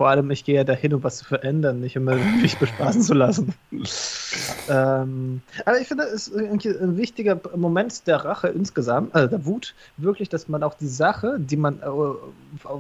Vor 0.01 0.09
allem, 0.09 0.31
ich 0.31 0.43
gehe 0.43 0.55
ja 0.55 0.63
dahin, 0.63 0.95
um 0.95 1.03
was 1.03 1.17
zu 1.17 1.25
verändern, 1.25 1.79
nicht 1.79 1.95
um 1.95 2.05
mich 2.05 2.57
bespaßen 2.57 3.03
zu 3.03 3.13
lassen. 3.13 3.53
ähm, 4.67 5.43
aber 5.63 5.79
ich 5.79 5.87
finde, 5.87 6.05
es 6.05 6.27
ist 6.27 6.35
ein 6.35 6.97
wichtiger 6.97 7.39
Moment 7.55 8.07
der 8.07 8.25
Rache 8.25 8.47
insgesamt, 8.47 9.13
also 9.13 9.27
der 9.27 9.45
Wut, 9.45 9.75
wirklich, 9.97 10.27
dass 10.27 10.47
man 10.47 10.63
auch 10.63 10.73
die 10.73 10.87
Sache, 10.87 11.37
die 11.39 11.55
man, 11.55 11.83
äh, 11.83 11.85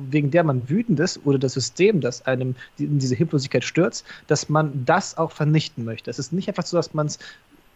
wegen 0.09 0.31
der 0.31 0.43
man 0.43 0.67
wütend 0.67 0.99
ist, 0.99 1.19
oder 1.23 1.37
das 1.37 1.53
System, 1.53 2.01
das 2.01 2.25
einem 2.25 2.55
in 2.79 2.97
diese 2.97 3.13
Hilflosigkeit 3.13 3.63
stürzt, 3.63 4.03
dass 4.25 4.49
man 4.49 4.83
das 4.83 5.15
auch 5.15 5.31
vernichten 5.31 5.85
möchte. 5.85 6.09
Es 6.09 6.17
ist 6.17 6.33
nicht 6.33 6.47
einfach 6.47 6.65
so, 6.65 6.75
dass 6.75 6.95
man 6.95 7.05
es 7.05 7.19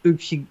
irgendwie 0.02 0.44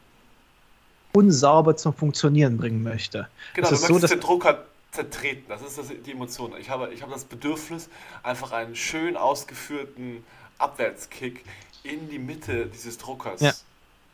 unsauber 1.11 1.75
zum 1.75 1.93
Funktionieren 1.93 2.55
bringen 2.55 2.81
möchte. 2.81 3.27
Genau, 3.55 3.67
es 3.67 3.73
ist 3.73 3.87
so, 3.87 3.99
dass 3.99 4.11
den 4.11 4.21
Druck 4.21 4.45
hat 4.45 4.63
zertreten. 4.95 5.45
Das 5.47 5.61
ist 5.61 5.77
das, 5.77 5.87
die 6.05 6.11
Emotion. 6.11 6.53
Ich 6.59 6.69
habe, 6.69 6.93
ich 6.93 7.01
habe 7.01 7.11
das 7.11 7.25
Bedürfnis, 7.25 7.89
einfach 8.23 8.51
einen 8.51 8.75
schön 8.75 9.17
ausgeführten 9.17 10.23
Abwärtskick 10.57 11.43
in 11.83 12.09
die 12.09 12.19
Mitte 12.19 12.67
dieses 12.67 12.97
Druckers 12.97 13.41
ja. 13.41 13.53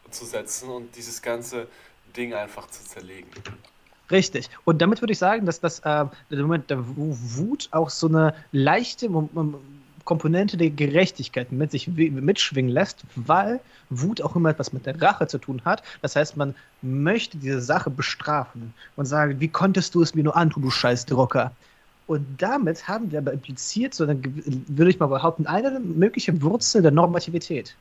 zu 0.09 0.25
setzen 0.25 0.69
und 0.69 0.95
dieses 0.95 1.21
ganze 1.21 1.67
Ding 2.17 2.33
einfach 2.33 2.69
zu 2.69 2.83
zerlegen. 2.83 3.29
Richtig. 4.09 4.49
Und 4.65 4.81
damit 4.81 5.01
würde 5.01 5.13
ich 5.13 5.19
sagen, 5.19 5.45
dass 5.45 5.61
das 5.61 5.79
äh, 5.79 6.05
der 6.29 6.41
Moment 6.41 6.69
der 6.69 6.79
Wut 6.85 7.69
auch 7.71 7.89
so 7.89 8.07
eine 8.07 8.35
leichte 8.51 9.07
Komponente 10.05 10.57
der 10.57 10.69
Gerechtigkeit 10.69 11.51
mit 11.51 11.71
sich 11.71 11.87
mitschwingen 11.87 12.71
lässt, 12.71 13.03
weil 13.15 13.59
Wut 13.89 14.21
auch 14.21 14.35
immer 14.35 14.49
etwas 14.49 14.73
mit 14.73 14.85
der 14.85 15.01
Rache 15.01 15.27
zu 15.27 15.37
tun 15.37 15.61
hat. 15.65 15.83
Das 16.01 16.15
heißt, 16.15 16.37
man 16.37 16.55
möchte 16.81 17.37
diese 17.37 17.61
Sache 17.61 17.89
bestrafen 17.89 18.73
und 18.95 19.05
sagen, 19.05 19.39
wie 19.39 19.47
konntest 19.47 19.95
du 19.95 20.01
es 20.01 20.15
mir 20.15 20.23
nur 20.23 20.35
antun, 20.35 20.63
du 20.63 20.69
Scheißdrucker? 20.69 21.51
Und 22.07 22.41
damit 22.41 22.87
haben 22.87 23.11
wir 23.11 23.19
aber 23.19 23.31
impliziert, 23.31 23.93
so 23.93 24.03
eine, 24.03 24.19
würde 24.21 24.91
ich 24.91 24.99
mal 24.99 25.07
behaupten, 25.07 25.47
eine 25.47 25.79
mögliche 25.79 26.41
Wurzel 26.41 26.81
der 26.81 26.91
Normativität. 26.91 27.75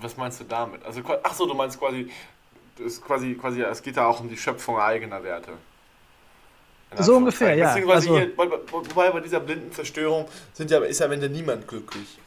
Was 0.00 0.16
meinst 0.16 0.40
du 0.40 0.44
damit? 0.44 0.84
Also, 0.84 1.02
ach 1.22 1.34
so, 1.34 1.46
du 1.46 1.54
meinst 1.54 1.78
quasi, 1.78 2.10
quasi, 3.06 3.34
quasi, 3.34 3.62
es 3.62 3.82
geht 3.82 3.96
da 3.96 4.06
auch 4.06 4.20
um 4.20 4.28
die 4.28 4.36
Schöpfung 4.36 4.78
eigener 4.78 5.22
Werte. 5.22 5.52
So 6.98 7.16
ungefähr, 7.16 7.54
ja. 7.54 7.74
Also, 7.74 8.16
hier, 8.16 8.36
wobei 8.36 9.10
bei 9.10 9.20
dieser 9.20 9.40
blinden 9.40 9.72
Zerstörung 9.72 10.28
sind 10.52 10.70
ja, 10.70 10.78
ist 10.80 11.00
ja 11.00 11.06
am 11.06 11.12
Ende 11.12 11.28
niemand 11.28 11.66
glücklich. 11.66 12.18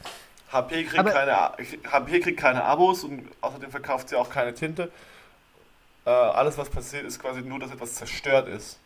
HP 0.52 0.84
kriegt, 0.84 1.06
keine, 1.06 1.52
HP 1.90 2.20
kriegt 2.20 2.40
keine 2.40 2.64
Abos 2.64 3.04
und 3.04 3.28
außerdem 3.40 3.70
verkauft 3.70 4.08
sie 4.08 4.16
auch 4.16 4.30
keine 4.30 4.54
Tinte. 4.54 4.90
Äh, 6.04 6.10
alles, 6.10 6.56
was 6.56 6.68
passiert, 6.70 7.04
ist 7.04 7.20
quasi 7.20 7.42
nur, 7.42 7.58
dass 7.58 7.72
etwas 7.72 7.94
zerstört 7.94 8.48
ist. 8.48 8.78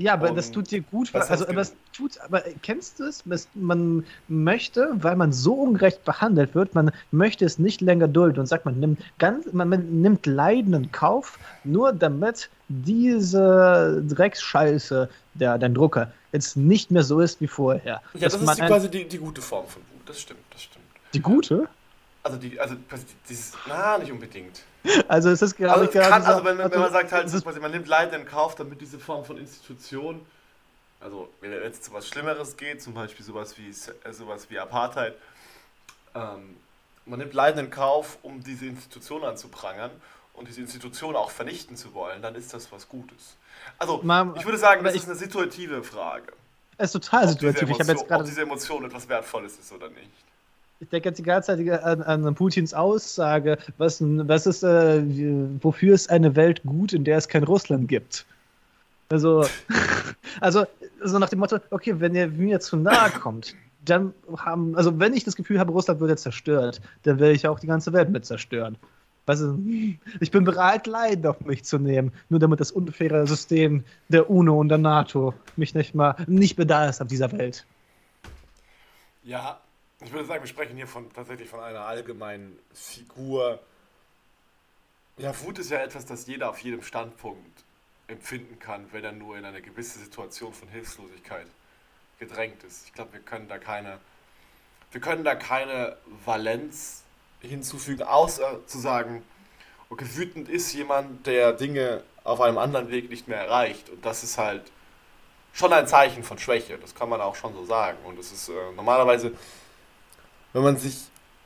Ja, 0.00 0.14
aber 0.14 0.30
und 0.30 0.36
das 0.36 0.50
tut 0.50 0.70
dir 0.70 0.80
gut, 0.80 1.12
weil, 1.12 1.20
also, 1.20 1.44
aber 1.44 1.56
das 1.56 1.74
tut, 1.92 2.18
aber 2.22 2.42
kennst 2.62 3.00
du 3.00 3.04
es? 3.04 3.22
Man 3.54 4.06
möchte, 4.28 4.88
weil 4.94 5.14
man 5.14 5.30
so 5.30 5.52
ungerecht 5.52 6.04
behandelt 6.04 6.54
wird, 6.54 6.74
man 6.74 6.90
möchte 7.10 7.44
es 7.44 7.58
nicht 7.58 7.82
länger 7.82 8.08
dulden 8.08 8.40
und 8.40 8.46
sagt, 8.46 8.64
man 8.64 8.80
nimmt 8.80 9.02
ganz, 9.18 9.52
man, 9.52 9.68
man 9.68 10.00
nimmt 10.00 10.24
Leiden 10.24 10.72
in 10.72 10.90
Kauf, 10.90 11.38
nur 11.64 11.92
damit 11.92 12.48
diese 12.68 14.02
Drecksscheiße, 14.08 15.10
der, 15.34 15.58
dein 15.58 15.74
Drucker, 15.74 16.10
jetzt 16.32 16.56
nicht 16.56 16.90
mehr 16.90 17.02
so 17.02 17.20
ist 17.20 17.42
wie 17.42 17.46
vorher. 17.46 17.84
Ja, 17.84 18.02
das 18.18 18.34
ist 18.34 18.58
die, 18.58 18.62
quasi 18.62 18.90
die, 18.90 19.06
die 19.06 19.18
gute 19.18 19.42
Form 19.42 19.66
von 19.66 19.82
Wut, 19.82 20.08
das 20.08 20.18
stimmt, 20.18 20.40
das 20.50 20.62
stimmt. 20.62 20.86
Die 21.12 21.20
gute? 21.20 21.68
Also, 22.22 22.38
die, 22.38 22.58
also 22.58 22.74
dieses, 23.28 23.52
na, 23.68 23.98
nicht 23.98 24.12
unbedingt. 24.12 24.62
Also 25.08 25.30
es 25.30 25.42
ist 25.42 25.56
gerade. 25.56 25.80
Also, 25.80 25.90
kann, 25.90 26.22
also 26.22 26.44
wenn, 26.44 26.58
wenn, 26.58 26.70
man 26.70 26.92
sagt 26.92 27.12
halt, 27.12 27.30
quasi, 27.30 27.60
man 27.60 27.70
nimmt 27.70 27.86
Leiden 27.86 28.20
in 28.20 28.26
Kauf, 28.26 28.54
damit 28.54 28.80
diese 28.80 28.98
Form 28.98 29.24
von 29.24 29.36
Institution, 29.38 30.24
also 31.00 31.28
wenn 31.40 31.52
es 31.52 31.62
jetzt 31.62 31.84
zu 31.84 31.92
was 31.92 32.08
Schlimmeres 32.08 32.56
geht, 32.56 32.82
zum 32.82 32.94
Beispiel 32.94 33.24
sowas 33.24 33.56
wie 33.58 33.68
äh, 33.68 34.12
sowas 34.12 34.46
wie 34.48 34.58
Apartheid, 34.58 35.14
ähm, 36.14 36.56
man 37.04 37.18
nimmt 37.18 37.34
Leiden 37.34 37.66
in 37.66 37.70
Kauf, 37.70 38.18
um 38.22 38.42
diese 38.42 38.66
Institution 38.66 39.24
anzuprangern 39.24 39.90
und 40.34 40.48
diese 40.48 40.60
Institution 40.60 41.16
auch 41.16 41.30
vernichten 41.30 41.76
zu 41.76 41.92
wollen, 41.92 42.22
dann 42.22 42.34
ist 42.34 42.54
das 42.54 42.72
was 42.72 42.88
Gutes. 42.88 43.36
Also 43.78 44.00
Man, 44.02 44.34
ich 44.36 44.44
würde 44.44 44.58
sagen, 44.58 44.84
das 44.84 44.94
ist 44.94 45.06
eine 45.06 45.16
situative 45.16 45.82
Frage. 45.82 46.32
Es 46.78 46.94
ist 46.94 47.04
total 47.04 47.28
situativ. 47.28 47.62
Emotion, 47.62 47.80
ich 47.80 47.86
jetzt 47.86 48.08
gerade 48.08 48.22
ob 48.22 48.26
diese 48.26 48.42
Emotion 48.42 48.84
etwas 48.84 49.08
Wertvolles 49.08 49.58
ist 49.58 49.72
oder 49.72 49.88
nicht 49.90 50.29
ich 50.80 50.88
denke 50.88 51.10
jetzt 51.10 51.18
die 51.18 51.22
ganze 51.22 51.56
Zeit 51.56 51.84
an, 51.84 52.24
an 52.24 52.34
Putins 52.34 52.72
Aussage, 52.72 53.58
was, 53.76 54.00
was 54.00 54.46
ist, 54.46 54.62
äh, 54.62 55.02
wofür 55.62 55.94
ist 55.94 56.10
eine 56.10 56.34
Welt 56.36 56.62
gut, 56.64 56.94
in 56.94 57.04
der 57.04 57.18
es 57.18 57.28
kein 57.28 57.44
Russland 57.44 57.88
gibt? 57.88 58.24
Also, 59.10 59.44
also, 60.40 60.64
also 61.02 61.18
nach 61.18 61.28
dem 61.28 61.40
Motto, 61.40 61.58
okay, 61.70 62.00
wenn 62.00 62.14
ihr 62.14 62.28
mir 62.28 62.60
zu 62.60 62.76
nahe 62.76 63.10
kommt, 63.10 63.54
dann 63.84 64.14
haben, 64.38 64.74
also 64.74 64.98
wenn 64.98 65.14
ich 65.14 65.24
das 65.24 65.36
Gefühl 65.36 65.58
habe, 65.58 65.72
Russland 65.72 66.00
würde 66.00 66.16
zerstört, 66.16 66.80
dann 67.02 67.18
werde 67.18 67.34
ich 67.34 67.46
auch 67.46 67.60
die 67.60 67.66
ganze 67.66 67.92
Welt 67.92 68.08
mit 68.08 68.24
zerstören. 68.24 68.76
weißt 69.26 69.42
du, 69.42 69.58
ich 70.20 70.30
bin 70.30 70.44
bereit, 70.44 70.86
Leiden 70.86 71.26
auf 71.26 71.40
mich 71.40 71.64
zu 71.64 71.78
nehmen, 71.78 72.12
nur 72.30 72.40
damit 72.40 72.60
das 72.60 72.72
unfaire 72.72 73.26
System 73.26 73.84
der 74.08 74.30
UNO 74.30 74.58
und 74.58 74.70
der 74.70 74.78
NATO 74.78 75.34
mich 75.56 75.74
nicht 75.74 75.94
mal 75.94 76.16
nicht 76.26 76.56
bedarf 76.56 77.00
auf 77.00 77.08
dieser 77.08 77.30
Welt. 77.32 77.66
Ja, 79.22 79.60
ich 80.02 80.12
würde 80.12 80.24
sagen, 80.24 80.42
wir 80.42 80.48
sprechen 80.48 80.76
hier 80.76 80.86
von, 80.86 81.12
tatsächlich 81.12 81.48
von 81.48 81.60
einer 81.60 81.80
allgemeinen 81.80 82.58
Figur. 82.72 83.60
Ja, 85.18 85.38
Wut 85.42 85.58
ist 85.58 85.70
ja 85.70 85.78
etwas, 85.78 86.06
das 86.06 86.26
jeder 86.26 86.50
auf 86.50 86.58
jedem 86.60 86.82
Standpunkt 86.82 87.64
empfinden 88.08 88.58
kann, 88.58 88.86
wenn 88.92 89.04
er 89.04 89.12
nur 89.12 89.36
in 89.36 89.44
eine 89.44 89.60
gewisse 89.60 89.98
Situation 89.98 90.52
von 90.52 90.68
Hilflosigkeit 90.68 91.46
gedrängt 92.18 92.62
ist. 92.64 92.86
Ich 92.86 92.92
glaube, 92.92 93.12
wir 93.14 93.20
können 93.20 93.48
da 93.48 93.58
keine, 93.58 93.98
wir 94.90 95.00
können 95.00 95.24
da 95.24 95.34
keine 95.34 95.96
Valenz 96.24 97.02
hinzufügen, 97.40 98.02
außer 98.02 98.66
zu 98.66 98.78
sagen, 98.78 99.22
okay, 99.90 100.06
wütend 100.14 100.48
ist 100.48 100.72
jemand, 100.72 101.26
der 101.26 101.52
Dinge 101.52 102.02
auf 102.24 102.40
einem 102.40 102.58
anderen 102.58 102.90
Weg 102.90 103.10
nicht 103.10 103.28
mehr 103.28 103.38
erreicht. 103.38 103.90
Und 103.90 104.04
das 104.04 104.22
ist 104.22 104.38
halt 104.38 104.70
schon 105.52 105.72
ein 105.72 105.86
Zeichen 105.86 106.22
von 106.22 106.38
Schwäche. 106.38 106.78
Das 106.78 106.94
kann 106.94 107.08
man 107.08 107.20
auch 107.20 107.34
schon 107.34 107.54
so 107.54 107.64
sagen. 107.64 107.98
Und 108.04 108.18
es 108.18 108.32
ist 108.32 108.48
äh, 108.48 108.52
normalerweise, 108.76 109.32
wenn 110.52 110.62
man 110.62 110.76
sich 110.76 110.96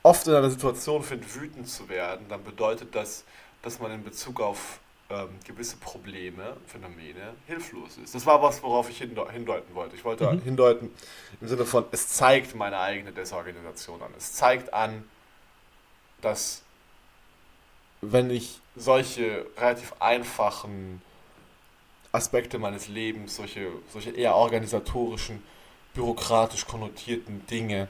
oft 0.03 0.27
in 0.27 0.33
einer 0.33 0.49
Situation 0.49 1.03
findet, 1.03 1.33
wütend 1.35 1.67
zu 1.67 1.89
werden, 1.89 2.27
dann 2.29 2.43
bedeutet 2.43 2.93
das, 2.95 3.23
dass 3.61 3.79
man 3.79 3.91
in 3.91 4.03
Bezug 4.03 4.39
auf 4.39 4.79
ähm, 5.09 5.29
gewisse 5.43 5.77
Probleme, 5.77 6.57
Phänomene 6.67 7.33
hilflos 7.47 7.97
ist. 8.03 8.15
Das 8.15 8.25
war 8.25 8.41
was, 8.41 8.61
worauf 8.63 8.89
ich 8.89 8.97
hindeuten 8.97 9.73
wollte. 9.73 9.95
Ich 9.95 10.03
wollte 10.03 10.31
mhm. 10.31 10.41
hindeuten 10.41 10.91
im 11.41 11.47
Sinne 11.47 11.65
von, 11.65 11.85
es 11.91 12.07
zeigt 12.09 12.55
meine 12.55 12.79
eigene 12.79 13.11
Desorganisation 13.11 14.01
an. 14.01 14.11
Es 14.17 14.33
zeigt 14.33 14.73
an, 14.73 15.03
dass 16.21 16.63
wenn 18.01 18.29
ich 18.29 18.59
solche 18.75 19.45
relativ 19.57 19.93
einfachen 19.99 21.01
Aspekte 22.11 22.59
meines 22.59 22.87
Lebens, 22.87 23.35
solche, 23.35 23.69
solche 23.91 24.11
eher 24.11 24.35
organisatorischen, 24.35 25.43
bürokratisch 25.93 26.65
konnotierten 26.65 27.45
Dinge, 27.47 27.87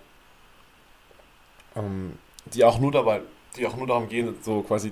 ähm, 1.76 2.18
die 2.54 2.64
auch 2.64 2.80
nur 2.80 2.92
dabei, 2.92 3.22
die 3.56 3.66
auch 3.66 3.76
nur 3.76 3.88
darum 3.88 4.10
gehen, 4.10 4.36
so 4.42 4.62
quasi 4.62 4.92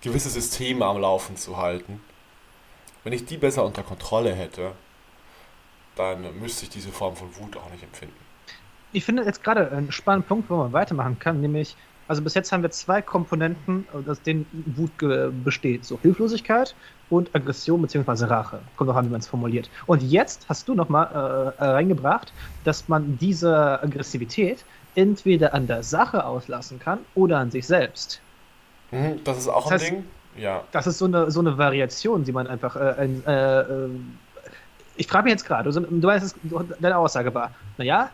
gewisse 0.00 0.30
Systeme 0.30 0.84
am 0.84 1.00
Laufen 1.00 1.36
zu 1.36 1.56
halten. 1.56 2.00
Wenn 3.04 3.12
ich 3.12 3.24
die 3.24 3.36
besser 3.36 3.64
unter 3.64 3.82
Kontrolle 3.82 4.34
hätte, 4.34 4.72
dann 5.96 6.38
müsste 6.40 6.64
ich 6.64 6.70
diese 6.70 6.90
Form 6.90 7.16
von 7.16 7.28
Wut 7.36 7.56
auch 7.56 7.70
nicht 7.70 7.82
empfinden. 7.82 8.16
Ich 8.92 9.04
finde 9.04 9.24
jetzt 9.24 9.42
gerade 9.42 9.70
einen 9.72 9.92
spannenden 9.92 10.28
Punkt, 10.28 10.50
wo 10.50 10.56
man 10.56 10.72
weitermachen 10.72 11.18
kann, 11.18 11.40
nämlich, 11.40 11.76
also 12.06 12.22
bis 12.22 12.34
jetzt 12.34 12.52
haben 12.52 12.62
wir 12.62 12.70
zwei 12.70 13.02
Komponenten, 13.02 13.86
aus 14.06 14.20
denen 14.22 14.46
Wut 14.76 14.92
besteht. 15.44 15.84
So 15.84 15.98
Hilflosigkeit 16.00 16.74
und 17.10 17.34
Aggression 17.34 17.82
bzw. 17.82 18.26
Rache. 18.26 18.60
Kommt 18.76 18.90
auch 18.90 18.96
an, 18.96 19.06
wie 19.06 19.10
man 19.10 19.20
es 19.20 19.26
formuliert. 19.26 19.68
Und 19.86 20.02
jetzt 20.02 20.46
hast 20.48 20.68
du 20.68 20.74
nochmal 20.74 21.54
äh, 21.58 21.64
reingebracht, 21.64 22.32
dass 22.64 22.88
man 22.88 23.18
diese 23.18 23.82
Aggressivität 23.82 24.64
entweder 24.94 25.54
an 25.54 25.66
der 25.66 25.82
Sache 25.82 26.24
auslassen 26.24 26.78
kann 26.78 27.00
oder 27.14 27.38
an 27.38 27.50
sich 27.50 27.66
selbst. 27.66 28.20
Mhm, 28.90 29.22
das 29.24 29.38
ist 29.38 29.48
auch 29.48 29.64
das 29.64 29.72
heißt, 29.72 29.84
ein 29.86 29.94
Ding. 29.96 30.04
Ja. 30.36 30.64
Das 30.72 30.86
ist 30.86 30.98
so 30.98 31.06
eine, 31.06 31.30
so 31.30 31.40
eine 31.40 31.58
Variation, 31.58 32.24
die 32.24 32.32
man 32.32 32.46
einfach. 32.46 32.76
Äh, 32.76 33.08
äh, 33.26 33.60
äh, 33.60 33.88
ich 34.96 35.06
frage 35.06 35.24
mich 35.24 35.32
jetzt 35.32 35.46
gerade, 35.46 35.70
du, 35.70 35.80
du 35.80 36.06
weißt, 36.06 36.36
deine 36.80 36.96
Aussage 36.96 37.34
war, 37.34 37.50
naja, 37.78 38.10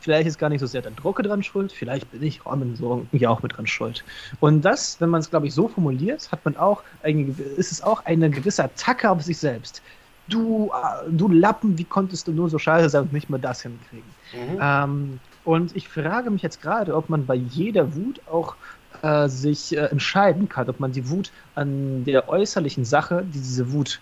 vielleicht 0.00 0.28
ist 0.28 0.38
gar 0.38 0.48
nicht 0.48 0.60
so 0.60 0.66
sehr 0.66 0.82
der 0.82 0.92
Drucke 0.92 1.22
dran 1.22 1.42
schuld, 1.42 1.72
vielleicht 1.72 2.10
bin 2.10 2.22
ich 2.22 2.44
Rahmen 2.44 2.76
so 2.76 2.98
irgendwie 2.98 3.26
auch 3.26 3.42
mit 3.42 3.56
dran 3.56 3.66
schuld. 3.66 4.04
Und 4.40 4.62
das, 4.62 5.00
wenn 5.00 5.08
man 5.08 5.20
es, 5.20 5.30
glaube 5.30 5.46
ich, 5.46 5.54
so 5.54 5.68
formuliert, 5.68 6.30
hat 6.30 6.44
man 6.44 6.56
auch, 6.56 6.82
eine, 7.02 7.34
ist 7.56 7.72
es 7.72 7.82
auch 7.82 8.04
eine 8.04 8.30
gewisse 8.30 8.64
Attacke 8.64 9.10
auf 9.10 9.22
sich 9.22 9.38
selbst. 9.38 9.82
Du, 10.28 10.70
äh, 10.74 11.10
du 11.10 11.28
Lappen, 11.28 11.78
wie 11.78 11.84
konntest 11.84 12.28
du 12.28 12.32
nur 12.32 12.50
so 12.50 12.58
scheiße 12.58 12.90
sein 12.90 13.02
und 13.02 13.12
nicht 13.12 13.30
mal 13.30 13.38
das 13.38 13.62
hinkriegen? 13.62 14.10
Mhm. 14.34 14.58
Ähm, 14.60 15.20
und 15.48 15.74
ich 15.74 15.88
frage 15.88 16.28
mich 16.30 16.42
jetzt 16.42 16.60
gerade, 16.60 16.94
ob 16.94 17.08
man 17.08 17.24
bei 17.24 17.34
jeder 17.34 17.94
Wut 17.96 18.20
auch 18.30 18.54
äh, 19.00 19.28
sich 19.28 19.74
äh, 19.74 19.86
entscheiden 19.86 20.46
kann, 20.46 20.68
ob 20.68 20.78
man 20.78 20.92
die 20.92 21.08
Wut 21.08 21.32
an 21.54 22.04
der 22.04 22.28
äußerlichen 22.28 22.84
Sache, 22.84 23.24
die 23.24 23.38
diese 23.38 23.72
Wut 23.72 23.98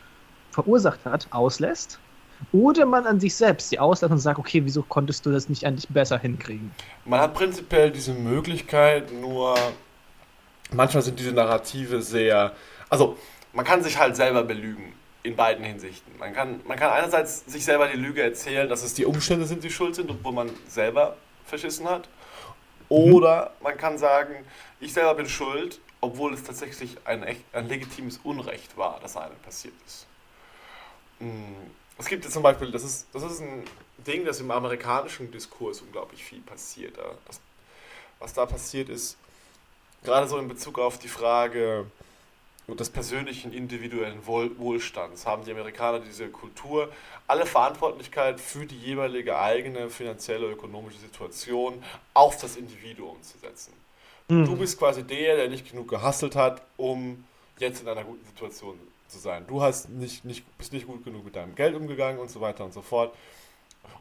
verursacht 0.50 1.04
hat, 1.04 1.28
auslässt 1.30 2.00
oder 2.50 2.84
man 2.84 3.06
an 3.06 3.20
sich 3.20 3.36
selbst 3.36 3.70
die 3.70 3.78
auslässt 3.78 4.10
und 4.10 4.18
sagt, 4.18 4.40
okay, 4.40 4.64
wieso 4.64 4.82
konntest 4.82 5.24
du 5.24 5.30
das 5.30 5.48
nicht 5.48 5.64
eigentlich 5.64 5.88
besser 5.88 6.18
hinkriegen? 6.18 6.72
Man 7.04 7.20
hat 7.20 7.34
prinzipiell 7.34 7.92
diese 7.92 8.12
Möglichkeit, 8.12 9.12
nur 9.12 9.54
manchmal 10.72 11.04
sind 11.04 11.16
diese 11.20 11.30
Narrative 11.30 12.02
sehr, 12.02 12.54
also 12.90 13.16
man 13.52 13.64
kann 13.64 13.84
sich 13.84 13.96
halt 13.96 14.16
selber 14.16 14.42
belügen 14.42 14.94
in 15.22 15.36
beiden 15.36 15.64
Hinsichten. 15.64 16.12
Man 16.18 16.32
kann, 16.32 16.60
man 16.66 16.76
kann 16.76 16.90
einerseits 16.90 17.44
sich 17.46 17.64
selber 17.64 17.86
die 17.86 17.98
Lüge 17.98 18.20
erzählen, 18.20 18.68
dass 18.68 18.82
es 18.82 18.94
die 18.94 19.04
Umstände 19.04 19.46
sind, 19.46 19.62
die 19.62 19.70
schuld 19.70 19.94
sind, 19.94 20.10
obwohl 20.10 20.32
man 20.32 20.50
selber 20.66 21.16
verschissen 21.46 21.88
hat. 21.88 22.08
Oder 22.88 23.52
mhm. 23.58 23.64
man 23.64 23.76
kann 23.76 23.98
sagen, 23.98 24.44
ich 24.80 24.92
selber 24.92 25.14
bin 25.14 25.28
schuld, 25.28 25.80
obwohl 26.00 26.34
es 26.34 26.44
tatsächlich 26.44 26.96
ein, 27.04 27.22
echt, 27.22 27.42
ein 27.52 27.68
legitimes 27.68 28.20
Unrecht 28.22 28.76
war, 28.76 28.98
das 29.02 29.16
einem 29.16 29.36
passiert 29.38 29.74
ist. 29.86 30.06
Hm, 31.18 31.56
es 31.98 32.06
gibt 32.06 32.24
jetzt 32.24 32.34
zum 32.34 32.42
Beispiel, 32.42 32.70
das 32.70 32.84
ist, 32.84 33.06
das 33.12 33.22
ist 33.22 33.40
ein 33.40 33.64
Ding, 33.98 34.24
das 34.24 34.40
im 34.40 34.50
amerikanischen 34.50 35.30
Diskurs 35.30 35.80
unglaublich 35.80 36.22
viel 36.22 36.40
passiert. 36.40 36.98
Was 38.18 38.32
da 38.34 38.46
passiert 38.46 38.88
ist, 38.88 39.16
gerade 40.04 40.28
so 40.28 40.38
in 40.38 40.48
Bezug 40.48 40.78
auf 40.78 40.98
die 40.98 41.08
Frage 41.08 41.86
des 42.74 42.90
persönlichen 42.90 43.52
individuellen 43.52 44.26
Wohl, 44.26 44.58
Wohlstands, 44.58 45.24
haben 45.24 45.44
die 45.44 45.52
Amerikaner 45.52 46.00
diese 46.00 46.28
Kultur, 46.28 46.90
alle 47.28 47.46
Verantwortlichkeit 47.46 48.40
für 48.40 48.66
die 48.66 48.78
jeweilige 48.78 49.38
eigene 49.38 49.88
finanzielle, 49.88 50.50
ökonomische 50.50 50.98
Situation 50.98 51.82
auf 52.12 52.38
das 52.38 52.56
Individuum 52.56 53.22
zu 53.22 53.38
setzen. 53.38 53.72
Mhm. 54.28 54.44
Du 54.46 54.56
bist 54.56 54.78
quasi 54.78 55.04
der, 55.04 55.36
der 55.36 55.48
nicht 55.48 55.70
genug 55.70 55.88
gehustelt 55.88 56.34
hat, 56.34 56.62
um 56.76 57.24
jetzt 57.58 57.82
in 57.82 57.88
einer 57.88 58.02
guten 58.02 58.24
Situation 58.26 58.78
zu 59.08 59.18
sein. 59.18 59.46
Du 59.46 59.62
hast 59.62 59.88
nicht, 59.88 60.24
nicht, 60.24 60.44
bist 60.58 60.72
nicht 60.72 60.86
gut 60.86 61.04
genug 61.04 61.24
mit 61.24 61.36
deinem 61.36 61.54
Geld 61.54 61.76
umgegangen 61.76 62.20
und 62.20 62.30
so 62.30 62.40
weiter 62.40 62.64
und 62.64 62.72
so 62.72 62.82
fort. 62.82 63.14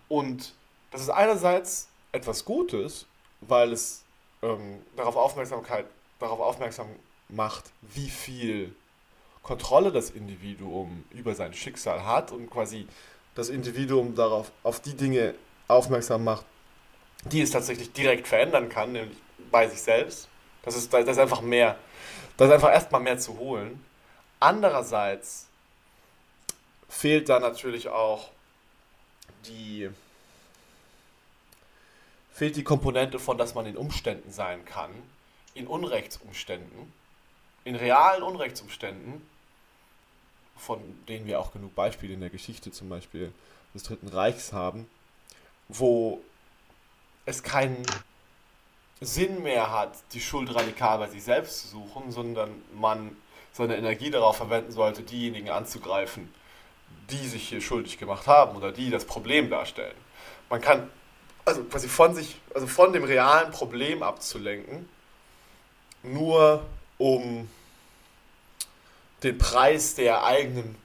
Und 0.08 0.54
das 0.92 1.02
ist 1.02 1.10
einerseits 1.10 1.88
etwas 2.12 2.46
Gutes, 2.46 3.06
weil 3.42 3.72
es 3.74 4.04
ähm, 4.42 4.82
darauf, 4.96 5.16
Aufmerksamkeit, 5.16 5.86
darauf 6.20 6.40
aufmerksam 6.40 6.88
macht, 7.30 7.66
wie 7.82 8.10
viel 8.10 8.76
Kontrolle 9.42 9.92
das 9.92 10.10
Individuum 10.10 11.04
über 11.12 11.36
sein 11.36 11.54
Schicksal 11.54 12.06
hat 12.06 12.32
und 12.32 12.50
quasi 12.50 12.88
das 13.36 13.50
Individuum 13.50 14.16
darauf 14.16 14.52
auf 14.64 14.80
die 14.80 14.96
Dinge 14.96 15.36
aufmerksam 15.68 16.24
macht, 16.24 16.46
die 17.26 17.42
es 17.42 17.52
tatsächlich 17.52 17.92
direkt 17.92 18.28
verändern 18.28 18.70
kann, 18.70 18.94
nämlich 18.94 19.18
bei 19.52 19.68
sich 19.68 19.82
selbst. 19.82 20.30
Das 20.64 20.76
ist, 20.76 20.92
das 20.92 21.08
ist 21.08 21.20
einfach 21.20 21.42
mehr, 21.42 21.78
das 22.38 22.48
ist 22.48 22.54
einfach 22.54 22.72
erstmal 22.72 23.02
mehr 23.02 23.20
zu 23.20 23.38
holen. 23.38 23.84
Andererseits 24.40 25.48
fehlt 26.90 27.30
da 27.30 27.40
natürlich 27.40 27.90
auch 27.90 28.30
die 29.48 29.90
fehlt 32.34 32.58
die 32.58 32.64
Komponente 32.64 33.18
von, 33.18 33.38
dass 33.38 33.56
man 33.56 33.66
in 33.66 33.78
Umständen 33.78 34.30
sein 34.30 34.66
kann, 34.66 34.92
in 35.54 35.68
Unrechtsumständen, 35.68 36.92
in 37.66 37.76
realen 37.76 38.24
Unrechtsumständen, 38.24 39.28
von 40.56 40.80
denen 41.08 41.28
wir 41.28 41.40
auch 41.40 41.52
genug 41.52 41.76
Beispiele 41.76 42.14
in 42.14 42.22
der 42.22 42.30
Geschichte 42.30 42.72
zum 42.72 42.88
Beispiel 42.88 43.34
des 43.74 43.84
Dritten 43.84 44.08
Reichs 44.08 44.54
haben, 44.54 44.88
wo 45.68 46.22
es 47.26 47.44
keinen 47.44 47.84
Sinn 49.02 49.44
mehr 49.44 49.72
hat, 49.72 49.94
die 50.14 50.22
Schuld 50.22 50.54
radikal 50.56 51.00
bei 51.00 51.10
sich 51.10 51.24
selbst 51.24 51.64
zu 51.64 51.68
suchen, 51.68 52.12
sondern 52.12 52.50
man 52.74 53.18
seine 53.52 53.76
Energie 53.76 54.12
darauf 54.12 54.38
verwenden 54.38 54.72
sollte, 54.72 55.02
diejenigen 55.02 55.50
anzugreifen, 55.50 56.34
die 57.10 57.28
sich 57.28 57.50
hier 57.50 57.62
schuldig 57.62 57.98
gemacht 57.98 58.28
haben 58.28 58.56
oder 58.56 58.72
die 58.72 58.90
das 58.90 59.06
Problem 59.06 59.50
darstellen. 59.50 59.96
Man 60.50 60.62
kann 60.62 60.90
also 61.46 61.64
quasi 61.64 61.88
von 61.88 62.16
sich, 62.16 62.40
also 62.54 62.68
von 62.68 62.94
dem 62.94 63.04
realen 63.04 63.52
Problem 63.52 64.04
abzulenken, 64.04 64.90
nur 66.04 66.66
um 66.98 67.50
den 69.24 69.38
Preis 69.38 69.96
der 69.96 70.24
eigenen 70.24 70.76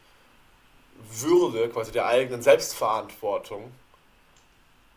Würde, 1.10 1.68
quasi 1.68 1.92
der 1.92 2.06
eigenen 2.06 2.42
Selbstverantwortung 2.42 3.72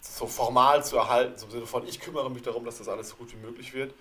so 0.02 0.28
formal 0.28 0.84
zu 0.84 0.98
erhalten, 0.98 1.42
im 1.44 1.52
Sinne 1.52 1.66
von, 1.66 1.88
ich 1.88 2.00
kümmere 2.00 2.30
mich 2.30 2.44
darum, 2.44 2.66
dass 2.66 2.78
das 2.78 2.88
alles 2.90 3.10
so 3.10 3.16
gut 3.16 3.32
wie 3.32 3.38
möglich 3.38 3.74
wird. 3.74 3.94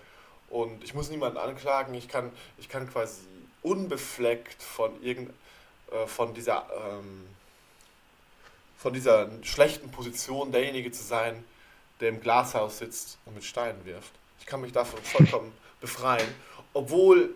Und 0.50 0.84
ich 0.84 0.94
muss 0.94 1.10
niemanden 1.10 1.38
anklagen, 1.38 1.94
ich 1.94 2.08
kann, 2.08 2.30
ich 2.58 2.68
kann 2.68 2.90
quasi 2.90 3.22
unbefleckt 3.62 4.62
von 4.62 5.02
irgend, 5.02 5.32
äh, 5.90 6.06
von 6.06 6.34
dieser 6.34 6.66
ähm, 6.76 7.26
von 8.82 8.92
dieser 8.92 9.30
schlechten 9.42 9.92
Position 9.92 10.50
derjenige 10.50 10.90
zu 10.90 11.04
sein, 11.04 11.44
der 12.00 12.08
im 12.08 12.20
Glashaus 12.20 12.78
sitzt 12.78 13.16
und 13.24 13.36
mit 13.36 13.44
Steinen 13.44 13.84
wirft. 13.84 14.10
Ich 14.40 14.46
kann 14.46 14.60
mich 14.60 14.72
davon 14.72 15.00
vollkommen 15.04 15.52
befreien, 15.80 16.26
obwohl 16.72 17.34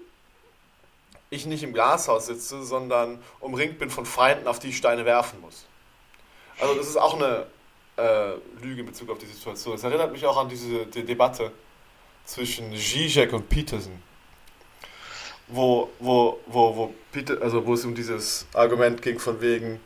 ich 1.31 1.47
nicht 1.47 1.63
im 1.63 1.73
Glashaus 1.73 2.27
sitze, 2.27 2.63
sondern 2.63 3.19
umringt 3.41 3.79
bin 3.79 3.91
von 3.91 4.07
Feinden, 4.07 4.47
auf 4.47 4.59
die 4.59 4.69
ich 4.69 4.77
Steine 4.77 5.05
werfen 5.05 5.41
muss. 5.41 5.67
Also 6.59 6.75
das 6.75 6.89
ist 6.89 6.97
auch 6.97 7.15
eine 7.15 7.47
äh, 7.97 8.35
Lüge 8.63 8.81
in 8.81 8.87
Bezug 8.87 9.11
auf 9.11 9.19
die 9.19 9.27
Situation. 9.27 9.75
Es 9.75 9.85
erinnert 9.85 10.13
mich 10.13 10.25
auch 10.25 10.37
an 10.37 10.49
diese 10.49 10.87
die 10.87 11.05
Debatte 11.05 11.53
zwischen 12.25 12.75
Zizek 12.75 13.33
und 13.33 13.49
Peterson, 13.49 14.03
wo, 15.49 15.91
wo, 15.99 16.41
wo, 16.47 16.77
wo, 16.77 16.95
Peter, 17.13 17.41
also 17.41 17.65
wo 17.65 17.75
es 17.75 17.85
um 17.85 17.95
dieses 17.95 18.47
Argument 18.55 19.01
ging 19.03 19.19
von 19.19 19.41
wegen 19.41 19.81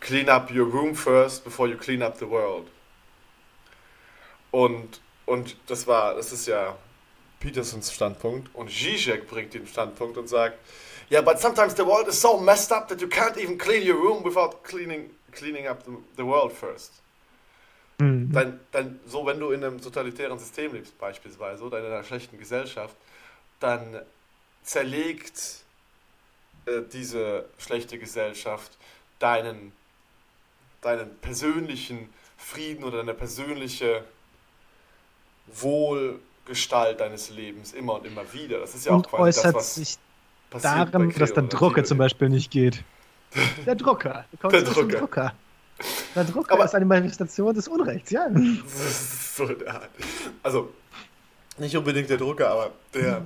clean 0.00 0.28
up 0.28 0.50
your 0.50 0.66
room 0.66 0.94
first 0.94 1.44
before 1.44 1.68
you 1.68 1.76
clean 1.76 2.02
up 2.02 2.18
the 2.18 2.28
world. 2.28 2.66
Und, 4.50 5.00
und 5.26 5.56
das 5.66 5.86
war, 5.86 6.14
das 6.14 6.32
ist 6.32 6.46
ja 6.46 6.76
Petersons 7.40 7.92
Standpunkt 7.92 8.54
und 8.54 8.70
Zizek 8.70 9.28
bringt 9.28 9.54
den 9.54 9.66
Standpunkt 9.66 10.18
und 10.18 10.28
sagt, 10.28 10.58
yeah, 11.10 11.20
but 11.20 11.38
sometimes 11.38 11.74
the 11.74 11.84
world 11.84 12.08
is 12.08 12.20
so 12.20 12.38
messed 12.38 12.72
up 12.72 12.88
that 12.88 13.00
you 13.00 13.08
can't 13.08 13.36
even 13.36 13.56
clean 13.56 13.88
your 13.88 13.96
room 13.96 14.24
without 14.24 14.62
cleaning, 14.64 15.10
cleaning 15.32 15.66
up 15.66 15.84
the, 15.84 15.92
the 16.16 16.24
world 16.24 16.52
first. 16.52 16.92
Mhm. 18.00 18.32
Dann, 18.32 18.60
dann, 18.72 19.00
so 19.06 19.26
wenn 19.26 19.40
du 19.40 19.50
in 19.50 19.64
einem 19.64 19.80
totalitären 19.80 20.38
System 20.38 20.72
lebst 20.72 20.98
beispielsweise 20.98 21.62
oder 21.64 21.80
in 21.80 21.86
einer 21.86 22.04
schlechten 22.04 22.38
Gesellschaft, 22.38 22.94
dann 23.60 24.00
zerlegt 24.62 25.64
äh, 26.66 26.82
diese 26.92 27.46
schlechte 27.58 27.98
Gesellschaft 27.98 28.76
deinen, 29.18 29.72
deinen 30.80 31.16
persönlichen 31.18 32.12
Frieden 32.36 32.84
oder 32.84 32.98
deine 32.98 33.14
persönliche 33.14 34.04
Wohlgestalt 36.48 37.00
deines 37.00 37.30
Lebens 37.30 37.72
immer 37.72 37.94
und 37.94 38.06
immer 38.06 38.22
wieder. 38.32 38.60
Das 38.60 38.74
ist 38.74 38.86
ja 38.86 38.92
und 38.92 39.06
auch 39.06 39.10
quasi 39.10 39.40
äußert 39.40 39.44
das, 39.44 39.54
was 39.54 39.74
sich 39.74 39.98
darin, 40.62 41.12
dass 41.12 41.34
der 41.34 41.42
Drucker 41.44 41.84
zum 41.84 41.98
Beispiel 41.98 42.28
nicht 42.28 42.50
geht. 42.50 42.82
Der 43.66 43.74
Drucker. 43.74 44.24
Der 44.42 44.62
Drucker. 44.62 44.98
Drucker. 44.98 45.32
Der 46.14 46.24
Drucker 46.24 46.54
Aber 46.54 46.64
ist 46.64 46.74
eine 46.74 46.86
Manifestation 46.86 47.54
des 47.54 47.68
Unrechts, 47.68 48.10
ja. 48.10 48.26
so 49.36 49.48
Also, 50.42 50.72
nicht 51.58 51.76
unbedingt 51.76 52.08
der 52.08 52.16
Drucker, 52.16 52.50
aber 52.50 52.70
der. 52.94 53.22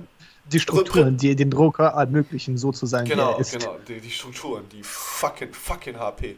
Die 0.51 0.59
Strukturen, 0.59 1.05
also, 1.05 1.17
die 1.17 1.35
den 1.37 1.49
Drucker 1.49 1.85
ermöglichen, 1.85 2.57
so 2.57 2.73
zu 2.73 2.85
sein, 2.85 3.05
genau, 3.05 3.29
wie 3.29 3.33
er 3.35 3.39
ist. 3.39 3.57
Genau, 3.57 3.77
die, 3.87 4.01
die 4.01 4.11
Strukturen, 4.11 4.67
die 4.69 4.83
fucking, 4.83 5.53
fucking 5.53 5.97
HP. 5.97 6.37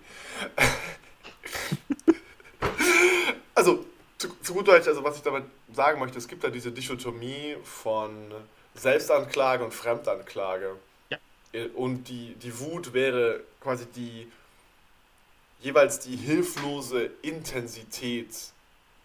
also, 3.55 3.83
zu, 4.17 4.29
zu 4.41 4.53
gut 4.53 4.67
Deutsch, 4.67 4.87
also 4.87 5.03
was 5.03 5.17
ich 5.17 5.23
damit 5.23 5.45
sagen 5.73 5.99
möchte, 5.99 6.17
es 6.17 6.27
gibt 6.27 6.43
da 6.43 6.49
diese 6.49 6.71
Dichotomie 6.71 7.57
von 7.63 8.33
Selbstanklage 8.73 9.63
und 9.63 9.73
Fremdanklage. 9.73 10.75
Ja. 11.09 11.17
Und 11.75 12.05
die, 12.05 12.35
die 12.35 12.57
Wut 12.59 12.93
wäre 12.93 13.41
quasi 13.61 13.85
die 13.87 14.31
jeweils 15.61 15.99
die 15.99 16.15
hilflose 16.15 17.09
Intensität 17.21 18.29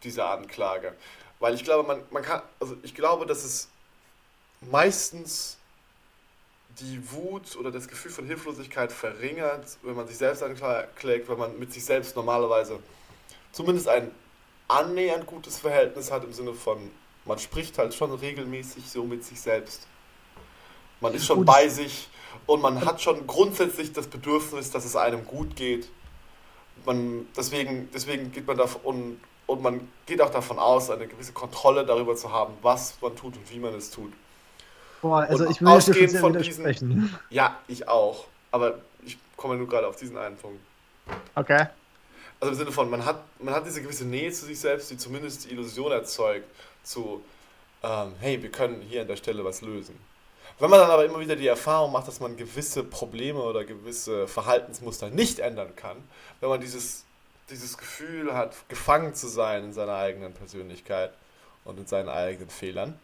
dieser 0.03 0.31
Anklage. 0.31 0.95
Weil 1.39 1.55
ich 1.55 1.65
glaube, 1.65 1.87
man, 1.87 2.03
man 2.11 2.23
kann, 2.23 2.43
also 2.59 2.77
ich 2.83 2.95
glaube, 2.95 3.25
dass 3.27 3.45
es 3.45 3.69
meistens 4.61 5.57
die 6.79 7.01
Wut 7.13 7.57
oder 7.57 7.71
das 7.71 7.89
Gefühl 7.89 8.11
von 8.11 8.27
Hilflosigkeit 8.27 8.93
verringert, 8.93 9.79
wenn 9.83 9.95
man 9.95 10.07
sich 10.07 10.19
selbst 10.19 10.43
anklagt, 10.43 11.29
wenn 11.29 11.39
man 11.39 11.59
mit 11.59 11.73
sich 11.73 11.85
selbst 11.85 12.15
normalerweise 12.15 12.79
zumindest 13.53 13.89
ein 13.89 14.11
annähernd 14.71 15.27
gutes 15.27 15.59
Verhältnis 15.59 16.11
hat 16.11 16.25
im 16.25 16.33
Sinne 16.33 16.55
von, 16.55 16.91
man 17.25 17.39
spricht 17.39 17.79
halt 17.79 17.95
schon 17.95 18.13
regelmäßig 18.13 18.89
so 18.89 19.05
mit 19.05 19.25
sich 19.25 19.41
selbst. 19.41 19.87
Man 21.01 21.15
ist 21.15 21.27
schon 21.27 21.45
bei 21.45 21.69
sich 21.69 22.09
und 22.47 22.61
man 22.63 22.85
hat 22.85 23.01
schon 23.01 23.27
grundsätzlich 23.27 23.93
das 23.93 24.07
Bedürfnis, 24.07 24.71
dass 24.71 24.85
es 24.85 24.97
einem 24.97 25.25
gut 25.25 25.57
geht. 25.57 25.89
Man, 26.85 27.27
deswegen, 27.37 27.91
deswegen 27.93 28.33
geht 28.33 28.47
man 28.47 28.57
davon 28.57 28.81
und, 28.85 29.21
und 29.47 29.63
man 29.63 29.89
geht 30.07 30.21
auch 30.21 30.31
davon 30.31 30.59
aus, 30.59 30.91
eine 30.91 31.07
gewisse 31.07 31.33
Kontrolle 31.33 31.85
darüber 31.85 32.15
zu 32.17 32.31
haben, 32.33 32.55
was 32.63 32.95
man 33.01 33.17
tut 33.17 33.37
und 33.37 33.51
wie 33.51 33.59
man 33.59 33.75
es 33.75 33.91
tut. 33.91 34.13
Boah, 35.03 35.21
also 35.21 35.45
und 35.45 35.51
ich 35.51 35.61
will 35.61 35.69
ausgehend 35.69 36.17
von 36.17 36.35
diesen, 36.35 37.19
Ja, 37.31 37.59
ich 37.67 37.89
auch. 37.89 38.27
Aber 38.51 38.79
ich 39.05 39.19
komme 39.37 39.57
nur 39.57 39.69
gerade 39.69 39.87
auf 39.87 39.97
diesen 39.97 40.19
einen 40.19 40.37
Punkt. 40.37 40.61
Okay. 41.35 41.67
Also 42.41 42.53
im 42.53 42.59
Sinne 42.59 42.73
von, 42.73 42.89
man 42.89 43.05
hat, 43.05 43.23
man 43.39 43.55
hat 43.55 43.67
diese 43.67 43.83
gewisse 43.83 44.07
Nähe 44.07 44.33
zu 44.33 44.47
sich 44.47 44.59
selbst, 44.59 44.91
die 44.91 44.97
zumindest 44.97 45.45
die 45.45 45.51
Illusion 45.51 45.93
erzeugt, 45.93 46.49
zu, 46.83 47.23
ähm, 47.83 48.15
hey, 48.19 48.43
wir 48.43 48.51
können 48.51 48.81
hier 48.81 49.03
an 49.03 49.09
der 49.09 49.17
Stelle 49.17 49.45
was 49.45 49.61
lösen. 49.61 49.99
Wenn 50.59 50.71
man 50.71 50.81
dann 50.81 50.91
aber 50.91 51.05
immer 51.05 51.21
wieder 51.21 51.37
die 51.37 51.47
Erfahrung 51.47 51.93
macht, 51.93 52.09
dass 52.09 52.21
man 52.21 52.37
gewisse 52.37 52.83
Probleme 52.83 53.41
oder 53.43 53.65
gewisse 53.65 54.27
Verhaltensmuster 54.27 55.11
nicht 55.11 55.39
ändern 55.39 55.77
kann, 55.77 55.97
wenn 56.41 56.49
man 56.49 56.61
dieses, 56.61 57.05
dieses 57.51 57.77
Gefühl 57.77 58.35
hat, 58.35 58.69
gefangen 58.69 59.15
zu 59.15 59.29
sein 59.29 59.65
in 59.65 59.73
seiner 59.73 59.97
eigenen 59.97 60.33
Persönlichkeit 60.33 61.13
und 61.65 61.79
in 61.79 61.87
seinen 61.87 62.09
eigenen 62.09 62.51
Fehlern, 62.51 62.99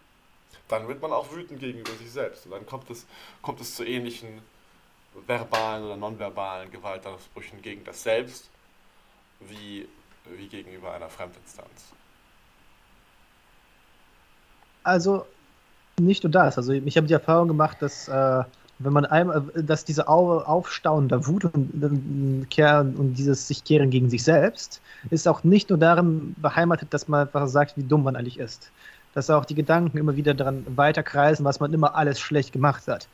dann 0.68 0.88
wird 0.88 1.00
man 1.00 1.12
auch 1.12 1.30
wütend 1.32 1.60
gegenüber 1.60 1.92
sich 1.92 2.10
selbst. 2.10 2.46
Und 2.46 2.52
dann 2.52 2.66
kommt 2.66 2.90
es, 2.90 3.06
kommt 3.42 3.60
es 3.60 3.74
zu 3.74 3.84
ähnlichen 3.84 4.42
verbalen 5.26 5.84
oder 5.84 5.96
nonverbalen 5.96 6.70
Gewaltausbrüchen 6.70 7.62
gegen 7.62 7.84
das 7.84 8.02
Selbst 8.02 8.50
wie, 9.40 9.88
wie 10.36 10.48
gegenüber 10.48 10.92
einer 10.92 11.08
Fremdinstanz. 11.08 11.92
Also 14.82 15.26
nicht 15.98 16.22
nur 16.22 16.30
das. 16.30 16.58
Also 16.58 16.72
ich 16.72 16.96
habe 16.96 17.06
die 17.06 17.14
Erfahrung 17.14 17.48
gemacht, 17.48 17.78
dass 17.80 18.08
äh, 18.08 18.44
wenn 18.78 18.92
man 18.92 19.06
einmal, 19.06 19.42
dass 19.54 19.84
diese 19.84 20.06
Aufstauen 20.06 21.08
der 21.08 21.26
Wut 21.26 21.44
und, 21.46 21.82
und, 21.82 22.46
und 22.98 23.14
dieses 23.14 23.48
sich 23.48 23.64
kehren 23.64 23.90
gegen 23.90 24.10
sich 24.10 24.22
selbst, 24.22 24.82
ist 25.10 25.26
auch 25.26 25.44
nicht 25.44 25.70
nur 25.70 25.78
darin 25.78 26.34
beheimatet, 26.38 26.92
dass 26.92 27.08
man 27.08 27.22
einfach 27.22 27.48
sagt, 27.48 27.76
wie 27.76 27.82
dumm 27.82 28.04
man 28.04 28.16
eigentlich 28.16 28.38
ist. 28.38 28.70
Dass 29.14 29.30
auch 29.30 29.46
die 29.46 29.54
Gedanken 29.54 29.96
immer 29.96 30.16
wieder 30.16 30.34
daran 30.34 30.66
weiterkreisen, 30.76 31.44
was 31.44 31.58
man 31.58 31.72
immer 31.72 31.94
alles 31.94 32.20
schlecht 32.20 32.52
gemacht 32.52 32.86
hat. 32.86 33.08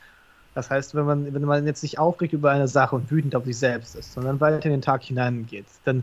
Das 0.55 0.69
heißt, 0.69 0.95
wenn 0.95 1.07
man, 1.07 1.33
wenn 1.33 1.43
man 1.45 1.67
jetzt 1.67 1.81
sich 1.81 1.99
aufregt 1.99 2.35
über 2.35 2.51
eine 2.51 2.69
Sache 2.69 2.97
und 2.97 3.11
wütend 3.11 3.35
auf 3.35 3.45
sich 3.45 3.57
selbst 3.57 3.97
ist, 3.97 4.13
sondern 4.13 4.41
weiter 4.41 4.67
in 4.67 4.73
den 4.73 4.83
Tag 4.83 5.03
hineingeht, 5.03 5.65
dann 5.85 6.03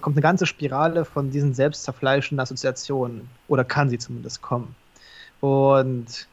kommt 0.00 0.16
eine 0.16 0.22
ganze 0.22 0.46
Spirale 0.46 1.04
von 1.04 1.30
diesen 1.30 1.54
selbstzerfleischenden 1.54 2.40
Assoziationen. 2.40 3.28
Oder 3.48 3.64
kann 3.64 3.90
sie 3.90 3.98
zumindest 3.98 4.42
kommen. 4.42 4.76
Und 5.40 6.28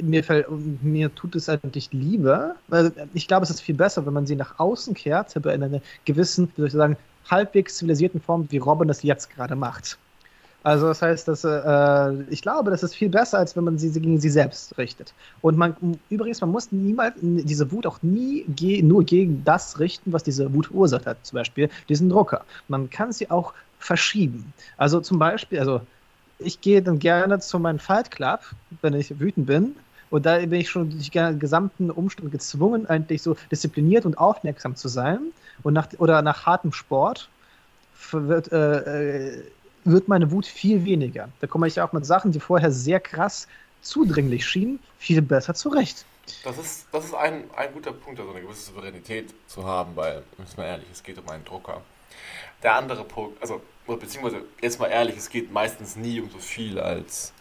mir, 0.00 0.24
fällt, 0.24 0.46
mir 0.82 1.14
tut 1.14 1.36
es 1.36 1.48
eigentlich 1.48 1.92
lieber, 1.92 2.54
weil 2.68 2.92
ich 3.14 3.28
glaube, 3.28 3.44
es 3.44 3.50
ist 3.50 3.60
viel 3.60 3.74
besser, 3.74 4.06
wenn 4.06 4.12
man 4.14 4.26
sie 4.26 4.36
nach 4.36 4.58
außen 4.58 4.94
kehrt, 4.94 5.36
aber 5.36 5.52
in 5.52 5.62
einer 5.62 5.80
gewissen, 6.04 6.50
wie 6.54 6.62
soll 6.62 6.68
ich 6.68 6.72
sagen, 6.72 6.96
halbwegs 7.28 7.76
zivilisierten 7.76 8.20
Form, 8.20 8.46
wie 8.50 8.58
Robin 8.58 8.88
das 8.88 9.02
jetzt 9.02 9.30
gerade 9.30 9.56
macht. 9.56 9.98
Also 10.64 10.88
das 10.88 11.00
heißt, 11.02 11.28
dass 11.28 11.44
äh, 11.44 12.22
ich 12.30 12.42
glaube, 12.42 12.70
das 12.70 12.82
ist 12.82 12.94
viel 12.94 13.08
besser, 13.08 13.38
als 13.38 13.56
wenn 13.56 13.64
man 13.64 13.78
sie, 13.78 13.90
gegen 13.92 14.18
sie 14.18 14.28
selbst 14.28 14.76
richtet. 14.76 15.14
Und 15.40 15.56
man 15.56 15.76
übrigens, 16.10 16.40
man 16.40 16.50
muss 16.50 16.72
niemals 16.72 17.14
diese 17.20 17.70
Wut 17.70 17.86
auch 17.86 18.02
nie 18.02 18.44
ge 18.48 18.82
nur 18.82 19.04
gegen 19.04 19.42
das 19.44 19.78
richten, 19.78 20.12
was 20.12 20.24
diese 20.24 20.52
Wut 20.52 20.66
verursacht 20.66 21.06
hat. 21.06 21.18
Zum 21.24 21.36
Beispiel 21.36 21.70
diesen 21.88 22.08
Drucker. 22.08 22.44
Man 22.66 22.90
kann 22.90 23.12
sie 23.12 23.30
auch 23.30 23.54
verschieben. 23.78 24.52
Also 24.76 25.00
zum 25.00 25.18
Beispiel, 25.18 25.60
also 25.60 25.80
ich 26.40 26.60
gehe 26.60 26.82
dann 26.82 26.98
gerne 26.98 27.38
zu 27.38 27.58
meinem 27.58 27.78
Fight 27.78 28.10
Club, 28.10 28.40
wenn 28.82 28.94
ich 28.94 29.18
wütend 29.20 29.46
bin. 29.46 29.76
Und 30.10 30.26
da 30.26 30.38
bin 30.38 30.54
ich 30.54 30.70
schon 30.70 30.90
durch 30.90 31.10
die 31.10 31.38
gesamten 31.38 31.90
Umstände 31.90 32.30
gezwungen, 32.30 32.86
eigentlich 32.86 33.22
so 33.22 33.36
diszipliniert 33.50 34.06
und 34.06 34.18
aufmerksam 34.18 34.74
zu 34.74 34.88
sein. 34.88 35.18
Und 35.62 35.74
nach, 35.74 35.88
oder 35.98 36.22
nach 36.22 36.46
hartem 36.46 36.72
Sport 36.72 37.28
wird, 38.10 38.50
äh, 38.50 39.36
äh 39.36 39.42
wird 39.90 40.08
meine 40.08 40.30
Wut 40.30 40.46
viel 40.46 40.84
weniger. 40.84 41.28
Da 41.40 41.46
komme 41.46 41.66
ich 41.66 41.76
ja 41.76 41.86
auch 41.86 41.92
mit 41.92 42.06
Sachen, 42.06 42.32
die 42.32 42.40
vorher 42.40 42.70
sehr 42.70 43.00
krass 43.00 43.48
zudringlich 43.82 44.46
schienen, 44.46 44.80
viel 44.98 45.22
besser 45.22 45.54
zurecht. 45.54 46.04
Das 46.44 46.58
ist, 46.58 46.86
das 46.92 47.06
ist 47.06 47.14
ein, 47.14 47.44
ein 47.56 47.72
guter 47.72 47.92
Punkt, 47.92 48.20
also 48.20 48.32
eine 48.32 48.42
gewisse 48.42 48.66
Souveränität 48.66 49.32
zu 49.46 49.64
haben, 49.64 49.96
weil, 49.96 50.22
müssen 50.36 50.58
wir 50.58 50.66
ehrlich, 50.66 50.86
es 50.92 51.02
geht 51.02 51.18
um 51.18 51.28
einen 51.28 51.44
Drucker. 51.44 51.80
Der 52.62 52.74
andere 52.74 53.04
Punkt, 53.04 53.40
also, 53.40 53.62
beziehungsweise, 53.86 54.42
jetzt 54.60 54.78
mal 54.78 54.88
ehrlich, 54.88 55.16
es 55.16 55.30
geht 55.30 55.50
meistens 55.52 55.96
nie 55.96 56.20
um 56.20 56.28
so 56.30 56.38
viel 56.38 56.78
als. 56.78 57.32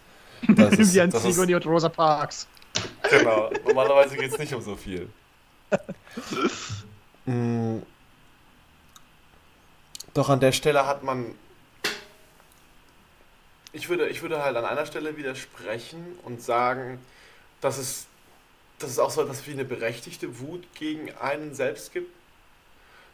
Das 0.48 0.78
Wie 0.94 1.02
ein 1.02 1.12
Sigourney 1.12 1.56
und 1.56 1.66
Rosa 1.66 1.90
Parks. 1.90 2.48
Genau, 3.10 3.50
normalerweise 3.66 4.16
geht 4.16 4.32
es 4.32 4.38
nicht 4.38 4.54
um 4.54 4.62
so 4.62 4.76
viel. 4.76 5.10
mm. 7.26 7.80
Doch 10.14 10.30
an 10.30 10.40
der 10.40 10.52
Stelle 10.52 10.86
hat 10.86 11.04
man 11.04 11.36
ich 13.78 13.90
würde, 13.90 14.10
ich 14.10 14.24
würde 14.24 14.44
halt 14.44 14.58
an 14.58 14.66
einer 14.66 14.86
Stelle 14.88 15.18
widersprechen 15.18 16.18
und 16.24 16.42
sagen, 16.42 17.00
dass 17.62 17.78
es, 17.78 18.08
dass 18.80 18.90
es 18.90 19.00
auch 19.00 19.12
so 19.12 19.22
etwas 19.22 19.46
wie 19.46 19.52
eine 19.52 19.66
berechtigte 19.66 20.40
Wut 20.40 20.66
gegen 20.74 21.14
einen 21.14 21.54
selbst 21.54 21.94
gibt. 21.94 22.12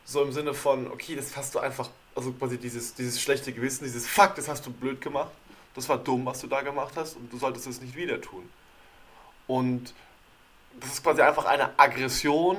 So 0.05 0.23
im 0.23 0.31
Sinne 0.31 0.53
von, 0.53 0.89
okay, 0.89 1.15
das 1.15 1.35
hast 1.35 1.53
du 1.55 1.59
einfach, 1.59 1.89
also 2.15 2.31
quasi 2.31 2.57
dieses, 2.57 2.93
dieses 2.93 3.21
schlechte 3.21 3.51
Gewissen, 3.51 3.83
dieses 3.83 4.07
Fuck, 4.07 4.35
das 4.35 4.47
hast 4.47 4.65
du 4.65 4.71
blöd 4.71 5.01
gemacht, 5.01 5.31
das 5.75 5.87
war 5.89 5.97
dumm, 5.97 6.25
was 6.25 6.39
du 6.39 6.47
da 6.47 6.61
gemacht 6.61 6.93
hast 6.95 7.15
und 7.17 7.31
du 7.31 7.37
solltest 7.37 7.67
es 7.67 7.81
nicht 7.81 7.95
wieder 7.95 8.21
tun. 8.21 8.49
Und 9.47 9.93
das 10.79 10.93
ist 10.93 11.03
quasi 11.03 11.21
einfach 11.21 11.45
eine 11.45 11.77
Aggression 11.77 12.57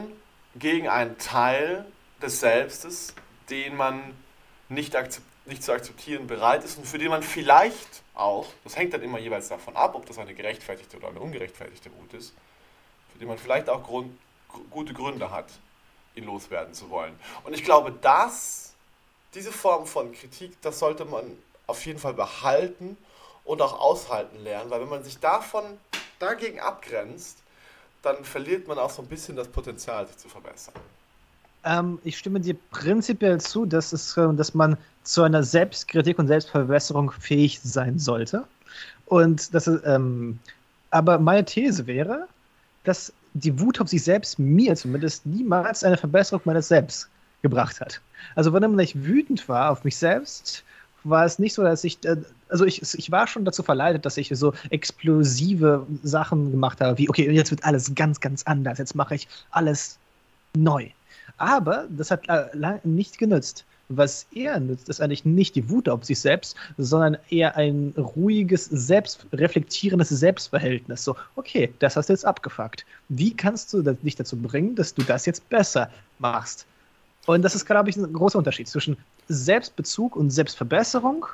gegen 0.56 0.88
einen 0.88 1.16
Teil 1.18 1.86
des 2.20 2.40
Selbstes, 2.40 3.14
den 3.48 3.76
man 3.76 4.14
nicht, 4.68 4.94
nicht 5.46 5.62
zu 5.62 5.72
akzeptieren 5.72 6.26
bereit 6.26 6.64
ist 6.64 6.78
und 6.78 6.86
für 6.86 6.98
den 6.98 7.08
man 7.08 7.22
vielleicht 7.22 8.02
auch, 8.14 8.46
das 8.64 8.76
hängt 8.76 8.94
dann 8.94 9.02
immer 9.02 9.18
jeweils 9.18 9.48
davon 9.48 9.76
ab, 9.76 9.94
ob 9.94 10.06
das 10.06 10.18
eine 10.18 10.34
gerechtfertigte 10.34 10.96
oder 10.96 11.08
eine 11.08 11.20
ungerechtfertigte 11.20 11.90
Wut 11.98 12.14
ist, 12.14 12.32
für 13.12 13.18
den 13.18 13.28
man 13.28 13.38
vielleicht 13.38 13.68
auch 13.68 13.82
Grund, 13.82 14.16
gute 14.70 14.94
Gründe 14.94 15.30
hat, 15.30 15.46
ihn 16.14 16.24
loswerden 16.24 16.72
zu 16.74 16.88
wollen. 16.90 17.14
Und 17.44 17.54
ich 17.54 17.64
glaube, 17.64 17.92
dass 17.92 18.72
diese 19.34 19.52
Form 19.52 19.86
von 19.86 20.12
Kritik, 20.12 20.60
das 20.62 20.78
sollte 20.78 21.04
man 21.04 21.24
auf 21.66 21.84
jeden 21.84 21.98
Fall 21.98 22.14
behalten 22.14 22.96
und 23.44 23.60
auch 23.60 23.78
aushalten 23.78 24.42
lernen, 24.42 24.70
weil 24.70 24.80
wenn 24.80 24.88
man 24.88 25.04
sich 25.04 25.18
davon 25.18 25.64
dagegen 26.18 26.60
abgrenzt, 26.60 27.38
dann 28.02 28.24
verliert 28.24 28.68
man 28.68 28.78
auch 28.78 28.90
so 28.90 29.02
ein 29.02 29.08
bisschen 29.08 29.36
das 29.36 29.48
Potenzial, 29.48 30.06
sich 30.06 30.16
zu 30.18 30.28
verbessern. 30.28 30.74
Ähm, 31.64 31.98
ich 32.04 32.18
stimme 32.18 32.40
dir 32.40 32.54
prinzipiell 32.70 33.40
zu, 33.40 33.64
dass, 33.64 33.92
es, 33.92 34.16
äh, 34.16 34.32
dass 34.34 34.54
man 34.54 34.76
zu 35.04 35.22
einer 35.22 35.42
Selbstkritik 35.42 36.18
und 36.18 36.26
Selbstverbesserung 36.26 37.12
fähig 37.12 37.60
sein 37.60 37.98
sollte. 37.98 38.44
Und 39.06 39.54
das 39.54 39.66
ist, 39.66 39.82
ähm, 39.84 40.38
aber 40.90 41.18
meine 41.18 41.44
These 41.44 41.86
wäre, 41.86 42.26
dass 42.84 43.12
die 43.34 43.58
Wut 43.60 43.80
auf 43.80 43.88
sich 43.88 44.02
selbst 44.02 44.38
mir 44.38 44.74
zumindest 44.76 45.26
niemals 45.26 45.84
eine 45.84 45.96
Verbesserung 45.96 46.42
meines 46.44 46.68
Selbst 46.68 47.08
gebracht 47.42 47.80
hat. 47.80 48.00
Also 48.34 48.52
wenn 48.52 48.78
ich 48.78 49.04
wütend 49.04 49.48
war 49.48 49.70
auf 49.70 49.84
mich 49.84 49.96
selbst, 49.96 50.64
war 51.04 51.26
es 51.26 51.38
nicht 51.38 51.52
so, 51.52 51.62
dass 51.62 51.84
ich, 51.84 52.02
äh, 52.04 52.16
also 52.48 52.64
ich, 52.64 52.80
ich 52.94 53.10
war 53.10 53.26
schon 53.26 53.44
dazu 53.44 53.62
verleitet, 53.62 54.06
dass 54.06 54.16
ich 54.16 54.30
so 54.32 54.54
explosive 54.70 55.86
Sachen 56.02 56.50
gemacht 56.50 56.80
habe, 56.80 56.96
wie, 56.96 57.08
okay, 57.08 57.30
jetzt 57.30 57.50
wird 57.50 57.64
alles 57.64 57.94
ganz, 57.94 58.20
ganz 58.20 58.42
anders, 58.44 58.78
jetzt 58.78 58.94
mache 58.94 59.14
ich 59.14 59.28
alles 59.50 59.98
neu. 60.56 60.88
Aber 61.36 61.86
das 61.90 62.10
hat 62.10 62.28
äh, 62.28 62.78
nicht 62.84 63.18
genützt. 63.18 63.64
Was 63.88 64.26
eher 64.32 64.58
nützt, 64.60 64.88
ist 64.88 65.00
eigentlich 65.00 65.24
nicht 65.24 65.54
die 65.56 65.68
Wut 65.68 65.88
auf 65.88 66.04
sich 66.04 66.18
selbst, 66.18 66.56
sondern 66.78 67.18
eher 67.28 67.56
ein 67.56 67.92
ruhiges, 67.96 68.64
selbstreflektierendes 68.66 70.08
Selbstverhältnis. 70.08 71.04
So, 71.04 71.16
okay, 71.36 71.72
das 71.80 71.96
hast 71.96 72.08
du 72.08 72.14
jetzt 72.14 72.24
abgefuckt. 72.24 72.86
Wie 73.08 73.36
kannst 73.36 73.72
du 73.72 73.82
dich 73.82 74.16
dazu 74.16 74.36
bringen, 74.36 74.74
dass 74.74 74.94
du 74.94 75.02
das 75.02 75.26
jetzt 75.26 75.48
besser 75.50 75.90
machst? 76.18 76.66
Und 77.26 77.42
das 77.42 77.54
ist, 77.54 77.66
glaube 77.66 77.90
ich, 77.90 77.96
ein 77.96 78.12
großer 78.12 78.38
Unterschied 78.38 78.68
zwischen 78.68 78.96
Selbstbezug 79.28 80.16
und 80.16 80.30
Selbstverbesserung 80.30 81.26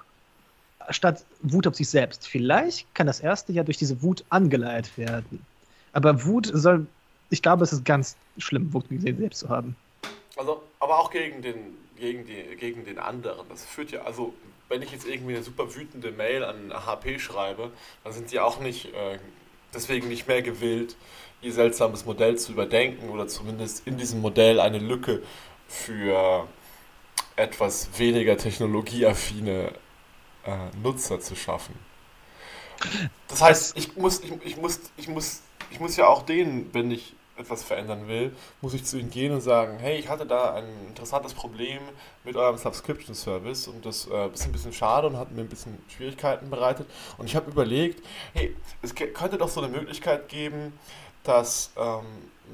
statt 0.91 1.25
Wut 1.43 1.67
auf 1.67 1.75
sich 1.75 1.89
selbst. 1.89 2.27
Vielleicht 2.27 2.93
kann 2.95 3.07
das 3.07 3.21
erste 3.21 3.53
ja 3.53 3.63
durch 3.63 3.77
diese 3.77 4.03
Wut 4.03 4.25
angeleitet 4.31 4.97
werden. 4.99 5.45
Aber 5.93 6.25
Wut 6.25 6.51
soll, 6.53 6.87
ich 7.31 7.43
glaube, 7.43 7.65
es 7.65 7.73
ist 7.73 7.85
ganz 7.85 8.17
schlimm, 8.39 8.73
Wut 8.73 8.89
gegen 8.89 9.03
sich 9.03 9.17
selbst 9.17 9.41
zu 9.41 9.49
haben. 9.49 9.77
Also, 10.37 10.63
aber 10.79 10.99
auch 10.99 11.11
gegen 11.11 11.43
den, 11.43 11.57
gegen, 12.01 12.27
die, 12.27 12.57
gegen 12.57 12.85
den 12.85 12.99
anderen. 12.99 13.49
Das 13.49 13.65
führt 13.65 13.93
ja, 13.93 14.03
also, 14.03 14.35
wenn 14.69 14.83
ich 14.83 14.91
jetzt 14.91 15.07
irgendwie 15.07 15.35
eine 15.35 15.45
super 15.45 15.75
wütende 15.75 16.11
Mail 16.11 16.45
an 16.45 16.73
HP 16.73 17.19
schreibe, 17.19 17.71
dann 18.03 18.13
sind 18.13 18.33
die 18.33 18.41
auch 18.41 18.61
nicht, 18.61 18.87
äh, 18.87 19.19
deswegen 19.75 20.09
nicht 20.09 20.27
mehr 20.27 20.43
gewillt, 20.43 20.97
ihr 21.43 21.53
seltsames 21.53 22.05
Modell 22.05 22.37
zu 22.37 22.53
überdenken 22.53 23.09
oder 23.11 23.29
zumindest 23.29 23.87
in 23.87 23.97
diesem 23.97 24.21
Modell 24.21 24.61
eine 24.61 24.79
Lücke 24.79 25.23
für 25.69 26.49
etwas 27.37 27.89
weniger 27.99 28.37
technologieaffine 28.37 29.73
äh, 30.45 30.57
Nutzer 30.83 31.21
zu 31.21 31.37
schaffen. 31.37 31.75
Das 33.29 33.43
heißt, 33.43 33.77
ich 33.77 33.97
muss, 33.97 34.21
ich, 34.21 34.33
ich, 34.45 34.57
muss, 34.57 34.81
ich, 34.97 35.09
muss, 35.09 35.43
ich 35.71 35.81
muss 35.81 35.97
ja 35.97 36.07
auch 36.07 36.23
denen, 36.23 36.73
wenn 36.73 36.91
ich 36.91 37.15
etwas 37.41 37.63
verändern 37.63 38.07
will, 38.09 38.35
muss 38.61 38.75
ich 38.75 38.85
zu 38.85 38.99
ihnen 38.99 39.11
gehen 39.11 39.33
und 39.33 39.41
sagen, 39.41 39.79
hey, 39.79 39.99
ich 39.99 40.09
hatte 40.09 40.27
da 40.27 40.55
ein 40.55 40.65
interessantes 40.89 41.35
Problem 41.35 41.81
mit 42.25 42.37
eurem 42.37 42.57
Subscription 42.57 43.15
Service 43.15 43.67
und 43.69 43.85
das 43.85 44.07
äh, 44.07 44.29
ist 44.29 44.45
ein 44.45 44.53
bisschen 44.53 44.73
schade 44.73 45.07
und 45.07 45.17
hat 45.17 45.33
mir 45.33 45.43
ein 45.43 45.49
bisschen 45.49 45.79
Schwierigkeiten 45.89 46.51
bereitet. 46.51 46.87
Und 47.19 47.27
ich 47.27 47.37
habe 47.37 47.51
überlegt, 47.51 48.05
hey, 48.35 48.55
es 48.83 48.95
könnte 48.95 49.39
doch 49.39 49.49
so 49.49 49.61
eine 49.61 49.71
Möglichkeit 49.71 50.29
geben, 50.29 50.79
dass 51.25 51.73
ähm, 51.77 52.05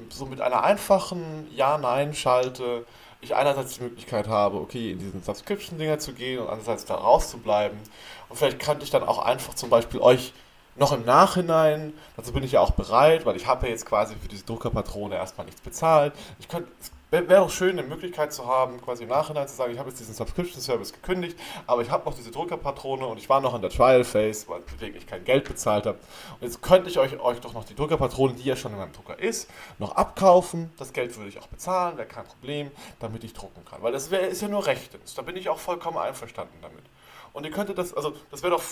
so 0.09 0.25
mit 0.25 0.41
einer 0.41 0.63
einfachen 0.63 1.47
Ja-Nein-Schalte 1.55 2.85
ich 3.21 3.35
einerseits 3.35 3.77
die 3.77 3.83
Möglichkeit 3.83 4.27
habe, 4.27 4.57
okay, 4.57 4.91
in 4.91 4.99
diesen 4.99 5.23
Subscription-Dinger 5.23 5.99
zu 5.99 6.13
gehen 6.13 6.39
und 6.39 6.49
andererseits 6.49 6.85
da 6.85 6.95
rauszubleiben. 6.95 7.77
Und 8.29 8.37
vielleicht 8.37 8.59
könnte 8.59 8.83
ich 8.83 8.91
dann 8.91 9.03
auch 9.03 9.19
einfach 9.19 9.55
zum 9.55 9.69
Beispiel 9.69 9.99
euch 9.99 10.33
noch 10.77 10.91
im 10.91 11.05
Nachhinein, 11.05 11.93
dazu 12.15 12.33
bin 12.33 12.43
ich 12.43 12.53
ja 12.53 12.61
auch 12.61 12.71
bereit, 12.71 13.25
weil 13.25 13.35
ich 13.35 13.47
habe 13.47 13.65
ja 13.65 13.71
jetzt 13.71 13.85
quasi 13.85 14.15
für 14.15 14.27
diese 14.27 14.45
Druckerpatrone 14.45 15.15
erstmal 15.15 15.45
nichts 15.45 15.61
bezahlt. 15.61 16.13
Ich 16.39 16.47
könnte, 16.47 16.69
wäre 17.09 17.27
wär 17.29 17.39
doch 17.39 17.49
schön, 17.49 17.79
eine 17.79 17.87
Möglichkeit 17.87 18.33
zu 18.33 18.45
haben, 18.47 18.81
quasi 18.81 19.03
im 19.03 19.09
Nachhinein 19.09 19.47
zu 19.47 19.55
sagen, 19.55 19.71
ich 19.71 19.79
habe 19.79 19.89
jetzt 19.89 19.99
diesen 19.99 20.13
Subscription 20.13 20.61
Service 20.61 20.91
gekündigt, 20.91 21.37
aber 21.65 21.81
ich 21.81 21.89
habe 21.89 22.05
noch 22.05 22.13
diese 22.13 22.31
Druckerpatrone 22.31 23.05
und 23.07 23.17
ich 23.17 23.29
war 23.29 23.39
noch 23.39 23.55
in 23.55 23.61
der 23.61 23.69
Trial 23.69 24.03
Phase, 24.03 24.47
weil 24.47 24.61
ich 24.81 25.07
kein 25.07 25.23
Geld 25.23 25.45
bezahlt 25.45 25.85
habe. 25.85 25.97
Und 26.39 26.47
jetzt 26.47 26.61
könnte 26.61 26.89
ich 26.89 26.99
euch, 26.99 27.17
euch 27.19 27.39
doch 27.39 27.53
noch 27.53 27.63
die 27.63 27.75
Druckerpatrone, 27.75 28.33
die 28.33 28.43
ja 28.43 28.55
schon 28.55 28.73
in 28.73 28.77
meinem 28.77 28.91
Drucker 28.91 29.17
ist, 29.17 29.49
noch 29.79 29.95
abkaufen. 29.95 30.71
Das 30.77 30.91
Geld 30.91 31.15
würde 31.17 31.29
ich 31.29 31.39
auch 31.39 31.47
bezahlen, 31.47 31.97
wäre 31.97 32.07
kein 32.07 32.25
Problem, 32.25 32.71
damit 32.99 33.23
ich 33.23 33.33
drucken 33.33 33.63
kann. 33.65 33.81
Weil 33.81 33.93
das 33.93 34.11
wär, 34.11 34.27
ist 34.27 34.41
ja 34.41 34.47
nur 34.49 34.65
rechtens. 34.65 35.15
Da 35.15 35.21
bin 35.21 35.37
ich 35.37 35.49
auch 35.49 35.59
vollkommen 35.59 35.97
einverstanden 35.97 36.57
damit. 36.61 36.83
Und 37.31 37.45
ihr 37.45 37.51
könntet 37.51 37.77
das, 37.77 37.93
also 37.93 38.13
das 38.31 38.43
wäre 38.43 38.51
doch, 38.55 38.63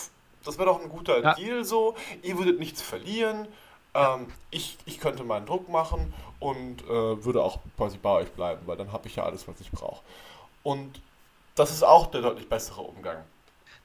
das 0.46 0.58
wäre 0.58 0.68
doch 0.68 0.80
ein 0.80 0.88
guter 0.88 1.22
ja. 1.22 1.34
Deal 1.34 1.64
so. 1.64 1.94
Ihr 2.22 2.38
würdet 2.38 2.58
nichts 2.58 2.82
verlieren. 2.82 3.48
Ähm, 3.94 4.26
ich, 4.50 4.76
ich 4.84 5.00
könnte 5.00 5.24
meinen 5.24 5.46
Druck 5.46 5.68
machen 5.68 6.12
und 6.38 6.82
äh, 6.84 7.24
würde 7.24 7.42
auch 7.42 7.60
quasi 7.76 7.98
bei 7.98 8.10
euch 8.10 8.30
bleiben, 8.30 8.60
weil 8.66 8.76
dann 8.76 8.92
habe 8.92 9.08
ich 9.08 9.16
ja 9.16 9.24
alles, 9.24 9.48
was 9.48 9.60
ich 9.60 9.70
brauche. 9.70 10.02
Und 10.62 11.00
das 11.54 11.70
ist 11.70 11.82
auch 11.82 12.06
der 12.06 12.22
deutlich 12.22 12.48
bessere 12.48 12.82
Umgang. 12.82 13.24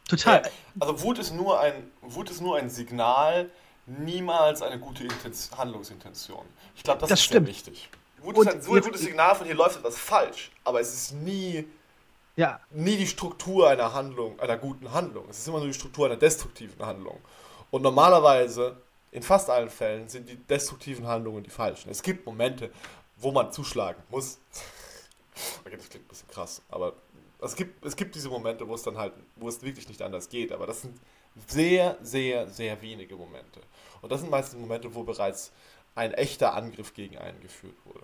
Total. 0.08 0.44
also 0.80 1.02
Wut 1.04 1.20
ist 1.20 1.34
nur 1.34 1.60
ein, 1.60 1.92
Wut 2.02 2.30
ist 2.30 2.42
nur 2.42 2.58
ein 2.58 2.70
Signal, 2.70 3.50
niemals 3.86 4.62
eine 4.62 4.80
gute 4.80 5.04
Intens 5.04 5.52
Handlungsintention. 5.58 6.46
Ich 6.76 6.84
glaube, 6.84 7.00
das, 7.00 7.10
das, 7.10 7.20
ist 7.20 7.26
stimmt. 7.26 7.48
sehr 7.48 7.56
wichtig. 7.56 7.90
Wut 8.22 8.36
und 8.36 8.48
ist 8.48 8.54
ein 8.54 8.62
so 8.62 8.72
gutes 8.72 9.02
Signal 9.02 9.36
von 9.36 9.46
hier 9.46 9.56
läuft 9.56 9.78
etwas 9.78 9.98
falsch, 9.98 10.52
aber 10.64 10.80
es 10.80 10.94
ist 10.94 11.14
nie, 11.14 11.66
ja. 12.36 12.60
nie 12.72 12.98
die 12.98 13.08
Struktur 13.08 13.70
einer 13.70 13.94
Handlung, 13.94 14.40
einer 14.40 14.58
guten 14.58 14.92
Handlung. 14.92 15.26
Es 15.30 15.40
ist 15.40 15.48
immer 15.48 15.60
nur 15.60 15.68
die 15.68 15.74
Struktur 15.74 16.06
einer 16.06 16.18
destruktiven 16.18 16.86
Handlung. 16.86 17.20
Und 17.70 17.82
normalerweise 17.82 18.78
in 19.12 19.24
fast 19.24 19.50
allen 19.50 19.70
Fällen 19.70 20.08
sind 20.08 20.30
die 20.30 20.38
destruktiven 20.38 21.08
Handlungen 21.08 21.44
die 21.44 21.50
falschen. 21.50 21.90
Es 21.90 22.02
gibt 22.02 22.26
Momente, 22.26 22.72
wo 23.18 23.32
man 23.32 23.52
zuschlagen 23.52 24.02
muss. 24.10 24.40
okay, 25.66 25.78
das 25.78 25.90
klingt 25.90 26.06
ein 26.06 26.10
bisschen 26.10 26.30
krass, 26.30 26.62
aber 26.70 26.94
es 27.42 27.56
gibt, 27.56 27.84
es 27.86 27.96
gibt 27.96 28.16
diese 28.16 28.30
Momente, 28.30 28.68
wo 28.68 28.76
es 28.76 28.84
dann 28.84 28.98
halt, 28.98 29.14
wo 29.36 29.48
es 29.48 29.62
wirklich 29.62 29.88
nicht 29.90 30.02
anders 30.02 30.30
geht, 30.30 30.52
aber 30.52 30.68
das 30.68 30.82
sind 30.82 30.98
sehr, 31.48 31.98
sehr, 32.02 32.48
sehr 32.48 32.82
wenige 32.82 33.16
Momente. 33.16 33.62
Und 34.02 34.12
das 34.12 34.22
sind 34.22 34.30
meistens 34.30 34.60
Momente, 34.60 34.94
wo 34.94 35.04
bereits 35.04 35.52
ein 35.96 36.14
echter 36.14 36.54
Angriff 36.54 36.94
gegen 36.94 37.18
einen 37.18 37.40
geführt 37.42 37.76
wurde. 37.86 38.02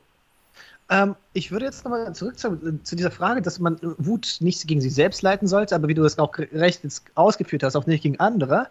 Ähm, 0.90 1.16
ich 1.34 1.52
würde 1.52 1.66
jetzt 1.66 1.84
nochmal 1.84 2.14
zurück 2.16 2.40
zu, 2.40 2.80
zu, 2.84 2.96
dieser 2.96 3.12
Frage, 3.12 3.42
dass 3.42 3.60
man 3.60 3.78
Wut 3.82 4.38
nicht 4.40 4.66
gegen 4.68 4.80
sich 4.80 4.94
selbst 4.94 5.22
leiten 5.22 5.48
sollte, 5.48 5.76
aber 5.76 5.90
wie 5.90 5.94
du 5.94 6.04
es 6.06 6.18
auch 6.18 6.38
recht 6.38 6.84
jetzt 6.84 7.04
ausgeführt 7.16 7.64
hast, 7.64 7.76
auch 7.76 7.88
nicht 7.88 8.04
gegen 8.04 8.20
andere. 8.20 8.68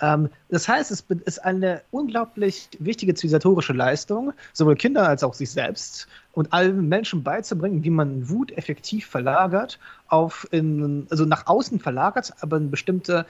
Ähm, 0.00 0.28
das 0.48 0.66
heißt, 0.66 0.90
es 0.90 1.04
ist 1.24 1.38
eine 1.44 1.82
unglaublich 1.92 2.68
wichtige 2.80 3.14
zivilisatorische 3.14 3.72
Leistung, 3.72 4.32
sowohl 4.52 4.74
Kinder 4.74 5.08
als 5.08 5.22
auch 5.22 5.34
sich 5.34 5.50
selbst 5.50 6.08
und 6.32 6.52
allen 6.52 6.88
Menschen 6.88 7.22
beizubringen, 7.22 7.84
wie 7.84 7.90
man 7.90 8.28
Wut 8.28 8.50
effektiv 8.52 9.06
verlagert, 9.06 9.78
auf 10.08 10.48
in, 10.50 11.06
also 11.10 11.24
nach 11.24 11.46
außen 11.46 11.78
verlagert, 11.78 12.32
aber 12.40 12.56
in 12.56 12.70
bestimmte 12.70 13.24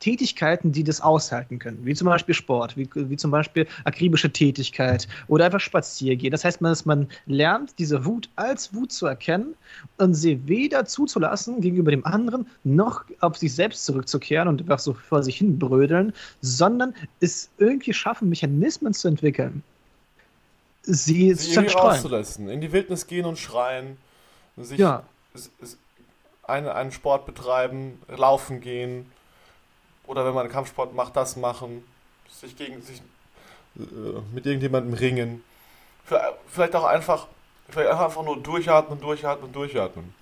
Tätigkeiten, 0.00 0.70
die 0.70 0.84
das 0.84 1.00
aushalten 1.00 1.58
können, 1.58 1.80
wie 1.82 1.94
zum 1.94 2.06
Beispiel 2.06 2.34
Sport, 2.34 2.76
wie, 2.76 2.88
wie 2.94 3.16
zum 3.16 3.30
Beispiel 3.30 3.66
akribische 3.84 4.30
Tätigkeit 4.30 5.08
oder 5.26 5.46
einfach 5.46 5.60
Spaziergehen. 5.60 6.30
Das 6.30 6.44
heißt, 6.44 6.60
man, 6.60 6.76
man 6.84 7.08
lernt, 7.26 7.78
diese 7.78 8.04
Wut 8.04 8.28
als 8.36 8.72
Wut 8.74 8.92
zu 8.92 9.06
erkennen 9.06 9.54
und 9.96 10.14
sie 10.14 10.46
weder 10.46 10.84
zuzulassen 10.84 11.60
gegenüber 11.60 11.90
dem 11.90 12.06
anderen, 12.06 12.46
noch 12.62 13.04
auf 13.20 13.36
sich 13.36 13.52
selbst 13.52 13.84
zurückzukehren 13.84 14.46
und 14.46 14.60
einfach 14.60 14.78
so 14.78 14.94
vor 14.94 15.22
sich 15.22 15.38
hin 15.38 15.58
brödeln, 15.58 16.12
sondern 16.40 16.94
es 17.20 17.50
irgendwie 17.58 17.92
schaffen, 17.92 18.28
Mechanismen 18.28 18.94
zu 18.94 19.08
entwickeln, 19.08 19.64
sie, 20.82 21.34
sie 21.34 21.52
zu 21.52 21.60
rauszulassen, 21.60 22.48
in 22.48 22.60
die 22.60 22.72
Wildnis 22.72 23.06
gehen 23.06 23.26
und 23.26 23.38
schreien, 23.38 23.96
sich 24.56 24.78
ja. 24.78 25.02
einen, 26.44 26.68
einen 26.68 26.92
Sport 26.92 27.26
betreiben, 27.26 28.00
laufen 28.08 28.60
gehen, 28.60 29.06
oder 30.08 30.26
wenn 30.26 30.34
man 30.34 30.48
Kampfsport 30.48 30.92
macht, 30.94 31.14
das 31.14 31.36
machen. 31.36 31.84
Sich 32.28 32.56
gegen 32.56 32.82
sich 32.82 33.00
äh, 33.78 33.82
mit 34.34 34.44
irgendjemandem 34.44 34.94
ringen. 34.94 35.44
Vielleicht 36.48 36.74
auch 36.74 36.84
einfach, 36.84 37.28
vielleicht 37.68 37.90
einfach 37.90 38.22
nur 38.22 38.42
durchatmen, 38.42 39.00
durchatmen, 39.00 39.52
durchatmen. 39.52 40.12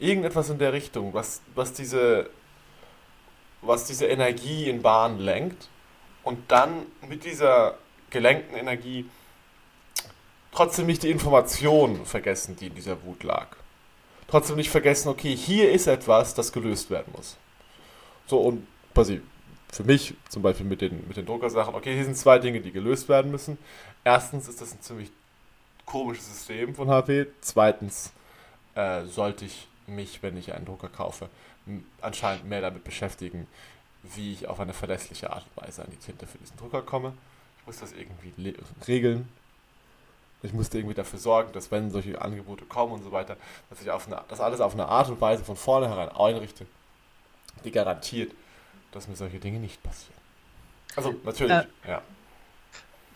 Irgendetwas 0.00 0.50
in 0.50 0.58
der 0.58 0.72
Richtung, 0.72 1.14
was, 1.14 1.40
was 1.54 1.72
diese 1.72 2.28
was 3.62 3.84
diese 3.84 4.06
Energie 4.06 4.68
in 4.68 4.82
Bahn 4.82 5.18
lenkt 5.18 5.68
und 6.24 6.50
dann 6.50 6.86
mit 7.08 7.24
dieser 7.24 7.78
gelenkten 8.10 8.56
Energie 8.56 9.08
trotzdem 10.52 10.86
nicht 10.86 11.04
die 11.04 11.10
Information 11.10 12.04
vergessen, 12.04 12.56
die 12.56 12.66
in 12.66 12.74
dieser 12.74 13.02
Wut 13.04 13.22
lag. 13.22 13.46
Trotzdem 14.28 14.56
nicht 14.56 14.70
vergessen, 14.70 15.08
okay, 15.08 15.34
hier 15.34 15.70
ist 15.70 15.86
etwas, 15.86 16.34
das 16.34 16.52
gelöst 16.52 16.90
werden 16.90 17.12
muss. 17.16 17.36
So, 18.26 18.38
und 18.38 18.66
quasi 18.94 19.20
für 19.72 19.84
mich 19.84 20.14
zum 20.28 20.42
Beispiel 20.42 20.66
mit 20.66 20.80
den, 20.80 21.06
mit 21.08 21.16
den 21.16 21.26
Druckersachen, 21.26 21.74
okay, 21.74 21.94
hier 21.94 22.04
sind 22.04 22.16
zwei 22.16 22.38
Dinge, 22.38 22.60
die 22.60 22.72
gelöst 22.72 23.08
werden 23.08 23.30
müssen. 23.30 23.58
Erstens 24.04 24.48
ist 24.48 24.60
das 24.60 24.72
ein 24.72 24.82
ziemlich 24.82 25.10
komisches 25.86 26.26
System 26.26 26.74
von 26.74 26.88
HP. 26.90 27.26
Zweitens 27.40 28.12
äh, 28.74 29.04
sollte 29.04 29.44
ich 29.44 29.68
mich, 29.86 30.22
wenn 30.22 30.36
ich 30.36 30.52
einen 30.52 30.66
Drucker 30.66 30.88
kaufe, 30.88 31.28
anscheinend 32.00 32.48
mehr 32.48 32.60
damit 32.60 32.84
beschäftigen, 32.84 33.46
wie 34.02 34.32
ich 34.32 34.48
auf 34.48 34.60
eine 34.60 34.74
verlässliche 34.74 35.32
Art 35.32 35.44
und 35.54 35.64
Weise 35.64 35.82
an 35.82 35.90
die 35.90 35.96
Tinte 35.96 36.26
für 36.26 36.38
diesen 36.38 36.56
Drucker 36.56 36.82
komme. 36.82 37.14
Ich 37.60 37.66
muss 37.66 37.78
das 37.78 37.92
irgendwie 37.92 38.56
regeln. 38.86 39.28
Ich 40.42 40.52
musste 40.52 40.78
irgendwie 40.78 40.94
dafür 40.94 41.20
sorgen, 41.20 41.52
dass 41.52 41.70
wenn 41.70 41.90
solche 41.90 42.20
Angebote 42.20 42.64
kommen 42.64 42.94
und 42.94 43.04
so 43.04 43.12
weiter, 43.12 43.36
dass 43.70 43.80
ich 43.80 43.90
auf 43.90 44.06
eine, 44.08 44.22
das 44.28 44.40
alles 44.40 44.60
auf 44.60 44.74
eine 44.74 44.86
Art 44.86 45.08
und 45.08 45.20
Weise 45.20 45.44
von 45.44 45.56
vornherein 45.56 46.08
einrichte, 46.08 46.66
die 47.64 47.70
garantiert, 47.70 48.32
dass 48.92 49.08
mir 49.08 49.16
solche 49.16 49.38
Dinge 49.38 49.58
nicht 49.58 49.82
passieren. 49.82 50.20
Also 50.96 51.14
natürlich, 51.24 51.52
äh, 51.52 51.64
ja. 51.88 52.02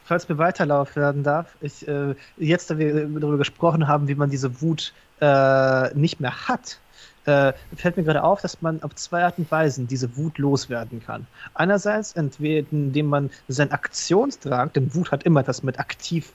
Falls 0.05 0.29
mir 0.29 0.39
Weiterlauf 0.39 0.97
werden 0.97 1.22
darf, 1.22 1.57
ich, 1.61 1.87
äh, 1.87 2.14
jetzt, 2.37 2.70
da 2.70 2.79
wir 2.79 3.07
darüber 3.07 3.39
gesprochen 3.39 3.89
haben, 3.89 4.09
wie 4.09 4.14
man 4.14 4.31
diese 4.31 4.61
Wut 4.62 4.93
äh, 5.20 5.95
nicht 5.95 6.20
mehr 6.20 6.49
hat, 6.49 6.79
äh, 7.27 7.53
fällt 7.74 7.97
mir 7.97 8.05
gerade 8.05 8.22
auf, 8.22 8.41
dass 8.41 8.62
man 8.62 8.83
auf 8.83 8.95
zwei 8.95 9.24
Arten 9.24 9.43
und 9.43 9.51
Weisen 9.51 9.89
diese 9.89 10.16
Wut 10.16 10.39
loswerden 10.39 11.03
kann. 11.05 11.27
Einerseits, 11.55 12.12
entweder 12.12 12.66
indem 12.70 13.07
man 13.07 13.31
seinen 13.49 13.72
Aktionsdrang, 13.72 14.72
denn 14.72 14.95
Wut 14.95 15.11
hat 15.11 15.24
immer 15.24 15.43
das 15.43 15.62
mit 15.62 15.81
aktiv 15.81 16.33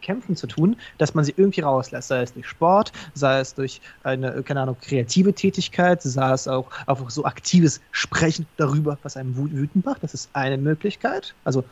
Kämpfen 0.00 0.36
zu 0.36 0.46
tun, 0.46 0.76
dass 0.98 1.14
man 1.14 1.24
sie 1.24 1.34
irgendwie 1.36 1.60
rauslässt, 1.60 2.08
sei 2.08 2.22
es 2.22 2.32
durch 2.32 2.46
Sport, 2.46 2.92
sei 3.14 3.40
es 3.40 3.54
durch 3.54 3.80
eine, 4.02 4.42
keine 4.42 4.62
Ahnung, 4.62 4.76
kreative 4.80 5.32
Tätigkeit, 5.32 6.02
sei 6.02 6.32
es 6.32 6.48
auch 6.48 6.70
einfach 6.86 7.10
so 7.10 7.24
aktives 7.24 7.80
Sprechen 7.92 8.46
darüber, 8.56 8.98
was 9.02 9.16
einem 9.16 9.36
wütend 9.36 9.84
macht. 9.84 10.02
Das 10.02 10.14
ist 10.14 10.30
eine 10.32 10.58
Möglichkeit. 10.58 11.34
Also 11.44 11.64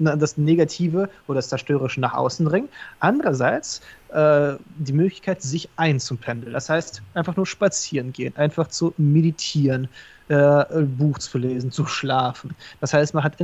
das 0.00 0.36
Negative 0.38 1.10
oder 1.28 1.36
das 1.36 1.48
Zerstörerische 1.48 2.00
nach 2.00 2.14
außen 2.14 2.46
dringen. 2.46 2.68
Andererseits 3.00 3.80
äh, 4.12 4.54
die 4.78 4.92
Möglichkeit, 4.92 5.42
sich 5.42 5.68
einzupendeln. 5.76 6.52
Das 6.52 6.68
heißt, 6.68 7.02
einfach 7.14 7.36
nur 7.36 7.46
spazieren 7.46 8.12
gehen, 8.12 8.34
einfach 8.36 8.68
zu 8.68 8.94
meditieren, 8.96 9.88
äh, 10.28 10.64
Buch 10.82 11.18
zu 11.18 11.38
lesen, 11.38 11.70
zu 11.70 11.86
schlafen. 11.86 12.54
Das 12.80 12.94
heißt, 12.94 13.14
man 13.14 13.24
hat 13.24 13.36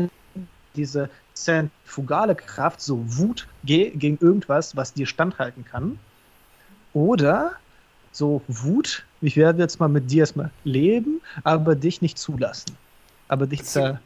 diese 0.75 1.11
zentrifugale 1.37 2.35
Kraft, 2.35 2.81
so 2.81 3.01
Wut 3.05 3.47
gegen 3.65 4.19
irgendwas, 4.21 4.77
was 4.77 4.93
dir 4.93 5.07
standhalten 5.07 5.65
kann. 5.65 5.99
Oder 6.93 7.53
so 8.11 8.43
Wut, 8.49 9.05
ich 9.21 9.37
werde 9.37 9.63
jetzt 9.63 9.79
mal 9.79 9.89
mit 9.89 10.11
dir 10.11 10.21
erstmal 10.21 10.51
leben, 10.65 11.21
aber 11.45 11.75
dich 11.75 12.01
nicht 12.01 12.19
zulassen. 12.19 12.77
Aber 13.29 13.47
dich 13.47 13.65
zer 13.65 14.01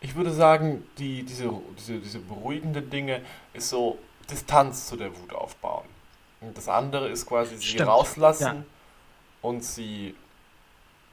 ich 0.00 0.14
würde 0.14 0.30
sagen, 0.30 0.84
die, 0.98 1.24
diese, 1.24 1.50
diese, 1.76 1.98
diese 1.98 2.18
beruhigenden 2.20 2.88
Dinge 2.88 3.20
ist 3.52 3.68
so 3.68 3.98
Distanz 4.30 4.86
zu 4.86 4.96
der 4.96 5.10
Wut 5.18 5.32
aufbauen. 5.32 5.86
Und 6.40 6.56
das 6.56 6.68
andere 6.68 7.08
ist 7.08 7.26
quasi 7.26 7.56
sie 7.56 7.66
Stimmt. 7.66 7.88
rauslassen 7.88 8.44
ja. 8.44 8.64
und 9.42 9.64
sie 9.64 10.14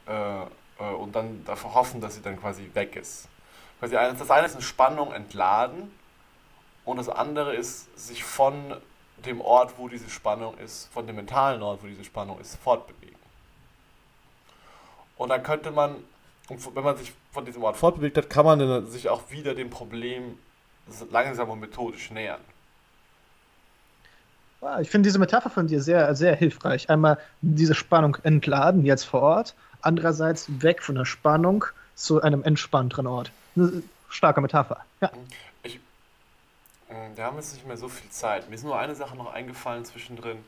äh, 0.08 0.44
äh, 0.80 0.94
und 1.00 1.16
dann 1.16 1.44
dafür 1.46 1.74
hoffen, 1.74 2.02
dass 2.02 2.16
sie 2.16 2.22
dann 2.22 2.40
quasi 2.40 2.70
weg 2.74 2.96
ist. 2.96 3.28
Quasi 3.86 4.18
das 4.18 4.32
eine 4.32 4.48
ist 4.48 4.56
eine 4.56 4.64
Spannung 4.64 5.14
entladen 5.14 5.92
und 6.86 6.98
das 6.98 7.08
andere 7.08 7.56
ist 7.56 7.96
sich 7.96 8.24
von 8.24 8.56
dem 9.24 9.42
Ort, 9.42 9.74
wo 9.78 9.88
diese 9.88 10.10
Spannung 10.10 10.58
ist, 10.58 10.90
von 10.92 11.06
dem 11.06 11.18
mentalen 11.18 11.62
Ort, 11.62 11.84
wo 11.84 11.88
diese 11.88 12.04
Spannung 12.04 12.40
ist, 12.40 12.56
fortbewegen. 12.58 13.16
Und 15.18 15.30
dann 15.30 15.44
könnte 15.44 15.70
man 15.70 15.98
wenn 16.50 16.84
man 16.84 16.98
sich 16.98 17.14
von 17.32 17.46
diesem 17.46 17.64
Ort 17.64 17.76
fortbewegt 17.76 18.18
hat, 18.18 18.30
kann 18.30 18.46
man 18.46 18.88
sich 18.88 19.10
auch 19.10 19.32
wieder 19.32 19.56
dem 19.56 19.70
Problem 19.72 20.38
langsam 21.12 21.50
und 21.50 21.60
methodisch 21.60 22.12
nähern. 22.12 22.42
Ich 24.82 24.90
finde 24.90 25.08
diese 25.08 25.20
Metapher 25.20 25.50
von 25.50 25.68
dir 25.68 25.82
sehr, 25.82 26.16
sehr 26.16 26.36
hilfreich. 26.36 26.90
Einmal 26.90 27.20
diese 27.42 27.76
Spannung 27.76 28.18
entladen, 28.24 28.84
jetzt 28.84 29.06
vor 29.06 29.22
Ort. 29.22 29.56
Andererseits 29.82 30.48
weg 30.62 30.84
von 30.84 30.96
der 30.96 31.06
Spannung 31.06 31.66
zu 31.96 32.22
einem 32.22 32.44
entspannteren 32.44 33.08
Ort. 33.08 33.32
Eine 33.56 33.84
starke 34.10 34.42
Metapher. 34.42 34.86
Ja. 35.02 35.12
Ich, 35.64 35.76
äh, 36.90 37.16
wir 37.16 37.24
haben 37.24 37.38
jetzt 37.38 37.54
nicht 37.54 37.66
mehr 37.66 37.78
so 37.78 37.88
viel 37.88 38.10
Zeit. 38.10 38.50
Mir 38.50 38.56
ist 38.56 38.64
nur 38.64 38.78
eine 38.78 38.96
Sache 38.96 39.16
noch 39.16 39.34
eingefallen 39.34 39.86
zwischendrin. 39.86 40.44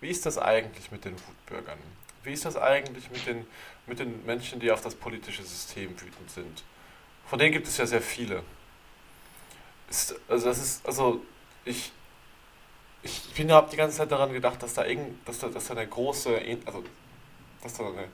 Wie 0.00 0.08
ist 0.08 0.26
das 0.26 0.38
eigentlich 0.38 0.90
mit 0.90 1.04
den 1.04 1.14
Wutbürgern? 1.14 1.78
Wie 2.22 2.32
ist 2.32 2.44
das 2.44 2.56
eigentlich 2.56 3.10
mit 3.10 3.26
den, 3.26 3.46
mit 3.86 3.98
den 3.98 4.24
Menschen, 4.26 4.60
die 4.60 4.70
auf 4.70 4.80
das 4.82 4.94
politische 4.94 5.42
System 5.42 5.90
wütend 6.00 6.30
sind? 6.30 6.62
Von 7.26 7.38
denen 7.38 7.52
gibt 7.52 7.66
es 7.66 7.76
ja 7.76 7.86
sehr 7.86 8.02
viele. 8.02 8.42
Ist, 9.88 10.14
also 10.28 10.48
das 10.48 10.58
ist, 10.58 10.86
also 10.86 11.22
ich, 11.64 11.92
ich 13.02 13.32
bin 13.34 13.50
habe 13.52 13.70
die 13.70 13.76
ganze 13.76 13.96
Zeit 13.96 14.12
daran 14.12 14.32
gedacht, 14.32 14.62
dass 14.62 14.74
da 14.74 14.84
irgend, 14.84 15.26
dass 15.26 15.38
da, 15.38 15.48
dass 15.48 15.66
da 15.66 15.74
eine 15.74 15.86
große, 15.86 16.40
also 16.66 16.84
dass 17.62 17.74
da 17.74 17.84
ein 17.84 18.10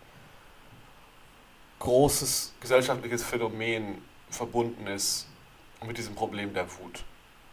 großes 1.79 2.55
gesellschaftliches 2.61 3.23
Phänomen 3.23 4.03
verbunden 4.31 4.87
ist 4.87 5.27
mit 5.87 5.99
diesem 5.99 6.15
Problem 6.15 6.55
der 6.55 6.67
Wut. 6.79 7.05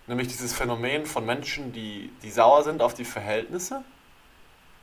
Nämlich 0.07 0.27
dieses 0.27 0.53
Phänomen 0.53 1.05
von 1.05 1.25
Menschen, 1.25 1.71
die, 1.71 2.11
die 2.23 2.31
sauer 2.31 2.63
sind 2.63 2.81
auf 2.81 2.93
die 2.93 3.05
Verhältnisse 3.05 3.83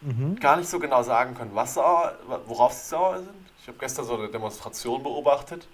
mhm. 0.01 0.37
gar 0.37 0.57
nicht 0.57 0.69
so 0.69 0.79
genau 0.79 1.03
sagen 1.03 1.35
können, 1.35 1.55
was 1.55 1.75
sauer, 1.75 2.15
worauf 2.47 2.73
sie 2.73 2.89
sauer 2.89 3.19
sind. 3.19 3.51
Ich 3.61 3.69
habe 3.69 3.79
gestern 3.79 4.05
so 4.05 4.17
eine 4.17 4.29
Demonstration 4.29 5.03
beobachtet. 5.03 5.67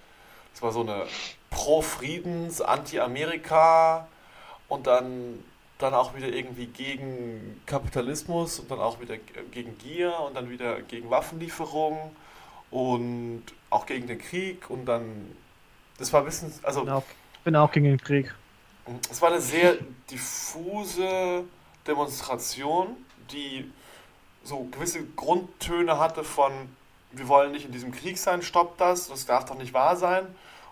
Das 0.53 0.63
war 0.63 0.73
so 0.73 0.81
eine 0.81 1.07
Pro-Friedens, 1.51 2.61
Anti-Amerika 2.61 4.09
und 4.69 4.87
dann, 4.87 5.45
dann 5.79 5.95
auch 5.95 6.17
wieder 6.17 6.29
irgendwie 6.29 6.67
gegen 6.67 7.61
Kapitalismus 7.67 8.59
und 8.59 8.71
dann 8.71 8.81
auch 8.81 9.01
wieder 9.01 9.17
gegen 9.53 9.77
Gier 9.79 10.19
und 10.21 10.35
dann 10.35 10.51
wieder 10.51 10.83
gegen 10.83 11.11
Waffenlieferungen 11.11 12.17
und 12.71 13.43
auch 13.71 13.87
gegen 13.87 14.07
den 14.07 14.19
Krieg 14.19 14.71
und 14.71 14.87
dann, 14.87 15.37
das 15.99 16.13
war 16.13 16.21
ein 16.21 16.27
bisschen, 16.27 16.53
also... 16.63 16.81
Ich 16.81 16.85
bin 16.87 16.95
auch, 16.95 17.05
bin 17.45 17.57
auch 17.57 17.73
gegen 17.73 17.87
den 17.87 18.01
Krieg. 18.01 18.35
Es 19.11 19.21
war 19.21 19.31
eine 19.31 19.41
sehr 19.41 19.77
diffuse 20.11 21.45
Demonstration, 21.87 22.97
die 23.31 23.71
so 24.45 24.69
gewisse 24.71 25.05
Grundtöne 25.05 25.99
hatte 25.99 26.23
von, 26.23 26.53
wir 27.13 27.29
wollen 27.29 27.53
nicht 27.53 27.67
in 27.67 27.73
diesem 27.73 27.93
Krieg 27.93 28.19
sein, 28.19 28.43
stoppt 28.43 28.81
das, 28.81 29.09
das 29.09 29.27
darf 29.27 29.45
doch 29.47 29.59
nicht 29.59 29.75
wahr 29.75 29.97
sein. 29.97 30.27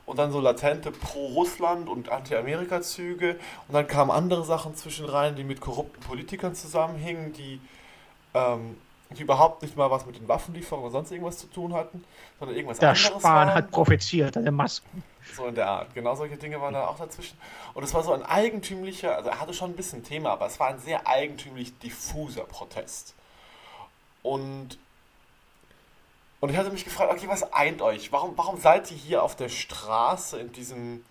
Und 0.07 0.18
dann 0.18 0.33
so 0.33 0.41
latente 0.41 0.91
Pro-Russland 0.91 1.89
und 1.89 2.11
Anti-Amerika-Züge. 2.11 3.39
Und 3.66 3.75
dann 3.75 3.87
kamen 3.87 4.11
andere 4.11 4.45
Sachen 4.45 4.77
zwischen 4.77 5.07
rein, 5.07 5.35
die 5.35 5.45
mit 5.45 5.62
korrupten 5.62 6.01
Politikern 6.01 6.55
zusammenhingen, 6.55 7.33
die, 7.33 7.59
ähm, 8.35 8.77
die 9.11 9.22
überhaupt 9.22 9.62
nicht 9.62 9.76
mal 9.76 9.90
was 9.90 10.07
mit 10.07 10.16
den 10.16 10.26
Waffenlieferungen 10.28 10.86
oder 10.86 10.92
sonst 10.92 11.11
irgendwas 11.11 11.38
zu 11.38 11.46
tun 11.46 11.72
hatten, 11.74 12.05
sondern 12.38 12.57
irgendwas 12.57 12.78
der 12.78 12.90
anderes. 12.90 13.09
Der 13.11 13.20
Spahn 13.20 13.48
waren. 13.48 13.55
hat 13.55 13.70
profitiert 13.70 14.36
an 14.36 14.44
den 14.44 14.55
Masken. 14.55 15.02
So 15.34 15.46
in 15.46 15.55
der 15.55 15.68
Art. 15.68 15.94
Genau 15.94 16.14
solche 16.14 16.36
Dinge 16.36 16.61
waren 16.61 16.74
da 16.74 16.86
auch 16.86 16.98
dazwischen. 16.98 17.38
Und 17.74 17.82
es 17.82 17.94
war 17.94 18.02
so 18.02 18.12
ein 18.12 18.22
eigentümlicher, 18.22 19.16
also 19.16 19.30
er 19.30 19.40
hatte 19.40 19.55
schon 19.55 19.70
ein 19.70 19.76
bisschen 19.76 20.05
Thema, 20.05 20.32
aber 20.32 20.46
es 20.46 20.61
war 20.61 20.68
ein 20.68 20.78
sehr 20.80 21.07
eigentümlich 21.07 21.78
diffuser 21.78 22.44
Protest. 22.44 23.14
Und, 24.22 24.78
und 26.40 26.50
ich 26.50 26.57
hatte 26.57 26.70
mich 26.70 26.84
gefragt, 26.84 27.12
okay, 27.12 27.28
was 27.28 27.52
eint 27.52 27.82
euch? 27.82 28.12
Warum, 28.12 28.36
warum 28.36 28.61
seid 28.61 28.90
ihr 28.90 28.96
hier 28.96 29.22
auf 29.22 29.36
der 29.36 29.48
Straße 29.48 30.38
in 30.38 30.52
diesem, 30.52 31.05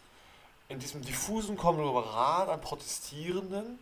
in 0.70 0.80
diesem 0.80 1.02
diffusen 1.02 1.58
Konglomerat 1.58 2.50
an 2.50 2.62
Protestierenden? 2.62 3.80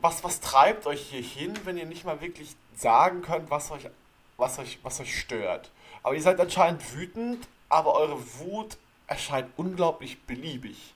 Was, 0.00 0.24
was 0.24 0.40
treibt 0.40 0.86
euch 0.86 1.00
hier 1.02 1.22
hin, 1.22 1.54
wenn 1.64 1.76
ihr 1.76 1.86
nicht 1.86 2.04
mal 2.04 2.20
wirklich 2.20 2.56
sagen 2.74 3.22
könnt, 3.22 3.50
was 3.50 3.70
euch, 3.70 3.88
was, 4.36 4.58
euch, 4.58 4.78
was 4.82 5.00
euch 5.00 5.18
stört? 5.18 5.70
Aber 6.02 6.14
ihr 6.14 6.22
seid 6.22 6.40
anscheinend 6.40 6.94
wütend, 6.94 7.46
aber 7.68 7.94
eure 7.94 8.18
Wut 8.38 8.78
erscheint 9.06 9.50
unglaublich 9.56 10.22
beliebig. 10.22 10.94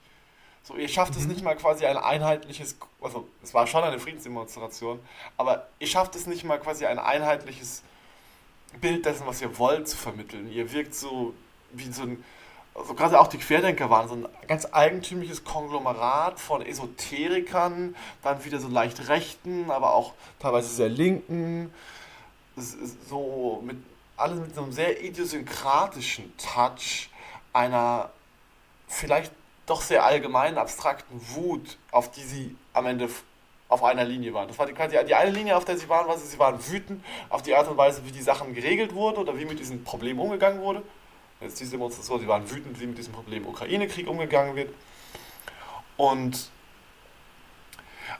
So, 0.63 0.75
ihr 0.75 0.87
schafft 0.87 1.13
mhm. 1.13 1.21
es 1.21 1.27
nicht 1.27 1.43
mal 1.43 1.55
quasi 1.55 1.85
ein 1.85 1.97
einheitliches, 1.97 2.77
also 2.99 3.27
es 3.43 3.53
war 3.53 3.67
schon 3.67 3.83
eine 3.83 3.99
Friedensdemonstration, 3.99 4.99
aber 5.37 5.67
ihr 5.77 5.87
schafft 5.87 6.15
es 6.15 6.25
nicht 6.25 6.43
mal 6.43 6.59
quasi 6.59 6.87
ein 6.87 6.97
einheitliches 6.97 7.83
Bild 8.81 9.05
dessen, 9.05 9.27
was 9.27 9.41
ihr 9.41 9.57
wollt, 9.59 9.87
zu 9.87 9.95
vermitteln. 9.95 10.51
Ihr 10.51 10.71
wirkt 10.71 10.95
so 10.95 11.35
wie 11.71 11.91
so 11.91 12.03
ein, 12.03 12.23
also 12.75 12.93
gerade 12.93 13.19
auch 13.19 13.27
die 13.27 13.37
Querdenker 13.37 13.89
waren 13.89 14.09
so 14.09 14.15
ein 14.15 14.27
ganz 14.47 14.67
eigentümliches 14.69 15.45
Konglomerat 15.45 16.39
von 16.39 16.61
Esoterikern, 16.61 17.95
dann 18.21 18.43
wieder 18.43 18.59
so 18.59 18.67
leicht 18.67 19.07
rechten, 19.07 19.71
aber 19.71 19.95
auch 19.95 20.13
teilweise 20.39 20.67
sehr 20.67 20.89
linken, 20.89 21.73
so 23.09 23.61
mit 23.65 23.77
alles 24.17 24.39
mit 24.39 24.55
so 24.55 24.63
einem 24.63 24.71
sehr 24.71 25.03
idiosynkratischen 25.03 26.33
Touch 26.37 27.09
einer 27.53 28.09
vielleicht 28.87 29.31
doch 29.65 29.81
sehr 29.81 30.05
allgemeinen, 30.05 30.57
abstrakten 30.57 31.19
Wut, 31.33 31.77
auf 31.91 32.11
die 32.11 32.23
sie 32.23 32.55
am 32.73 32.85
Ende 32.85 33.09
auf 33.67 33.83
einer 33.83 34.05
Linie 34.05 34.33
waren. 34.33 34.47
Das 34.47 34.59
war 34.59 34.67
die, 34.67 34.73
die 34.73 35.15
eine 35.15 35.31
Linie, 35.31 35.57
auf 35.57 35.65
der 35.65 35.77
sie 35.77 35.89
waren, 35.89 36.07
war 36.07 36.17
sie, 36.17 36.27
sie 36.27 36.39
waren 36.39 36.59
wütend 36.67 37.03
auf 37.29 37.41
die 37.41 37.55
Art 37.55 37.67
und 37.67 37.77
Weise, 37.77 38.05
wie 38.05 38.11
die 38.11 38.21
Sachen 38.21 38.53
geregelt 38.53 38.93
wurden 38.93 39.17
oder 39.17 39.37
wie 39.37 39.45
mit 39.45 39.59
diesen 39.59 39.83
Problemen 39.83 40.19
umgegangen 40.19 40.61
wurde. 40.61 40.83
Jetzt 41.41 41.59
diese 41.59 41.71
Demonstration, 41.71 42.19
sie 42.19 42.27
waren 42.27 42.49
wütend, 42.49 42.79
wie 42.79 42.87
mit 42.87 42.97
diesem 42.97 43.13
Problem 43.13 43.45
Ukraine-Krieg 43.45 44.07
umgegangen 44.07 44.55
wird. 44.55 44.73
Und 45.97 46.49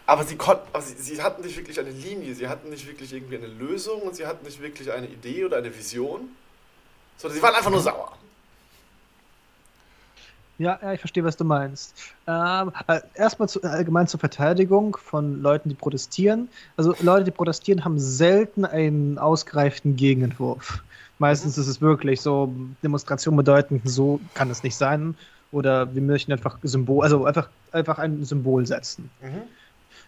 aber 0.07 0.24
sie 0.24 0.36
konnten, 0.36 0.68
aber 0.72 0.82
sie, 0.82 0.95
sie, 0.95 1.22
hatten 1.22 1.41
nicht 1.41 1.57
wirklich 1.57 1.80
eine 1.80 1.89
Linie, 1.89 2.36
sie 2.36 2.47
hatten 2.47 2.70
nicht 2.70 2.88
wirklich 2.88 3.11
irgendwie 3.13 3.38
eine 3.38 3.47
Lösung 3.47 4.01
und 4.01 4.16
sie 4.16 4.26
hatten 4.26 4.45
nicht 4.45 4.61
wirklich 4.61 4.91
eine 4.91 5.07
Idee 5.07 5.45
oder 5.45 5.57
eine 5.57 5.76
Vision, 5.76 6.30
sondern 7.18 7.38
sie 7.38 7.43
waren 7.43 7.55
einfach 7.55 7.72
nur 7.72 7.82
sauer. 7.82 8.11
Ja, 10.57 10.80
ja, 10.82 10.93
ich 10.93 10.99
verstehe, 11.01 11.24
was 11.24 11.36
du 11.36 11.43
meinst. 11.43 12.13
Ähm, 12.28 12.72
äh, 12.88 13.01
erstmal 13.16 13.49
zu, 13.49 13.61
allgemein 13.63 14.07
zur 14.07 14.22
Verteidigung 14.22 14.95
von 14.95 15.41
Leuten, 15.41 15.68
die 15.68 15.76
protestieren. 15.76 16.47
Also 16.78 16.95
Leute, 17.01 17.26
die 17.26 17.32
protestieren, 17.32 17.84
haben 17.84 17.99
selten 17.99 18.63
einen 18.63 19.18
ausgereiften 19.18 19.97
Gegenentwurf. 19.97 20.82
Meistens 21.20 21.57
ist 21.57 21.68
es 21.68 21.82
wirklich 21.82 22.22
so, 22.22 22.53
Demonstration 22.84 23.36
bedeutend, 23.36 23.82
so 23.86 24.20
kann 24.34 24.49
es 24.49 24.63
nicht 24.63 24.76
sein. 24.76 25.16
Oder 25.51 25.93
wir 25.95 26.01
möchten 26.01 26.32
einfach 26.32 26.57
Symbol, 26.63 27.03
also 27.03 27.26
einfach, 27.26 27.49
einfach 27.72 27.99
ein 27.99 28.24
Symbol 28.26 28.66
setzen. 28.66 29.09
Mhm. 29.22 29.43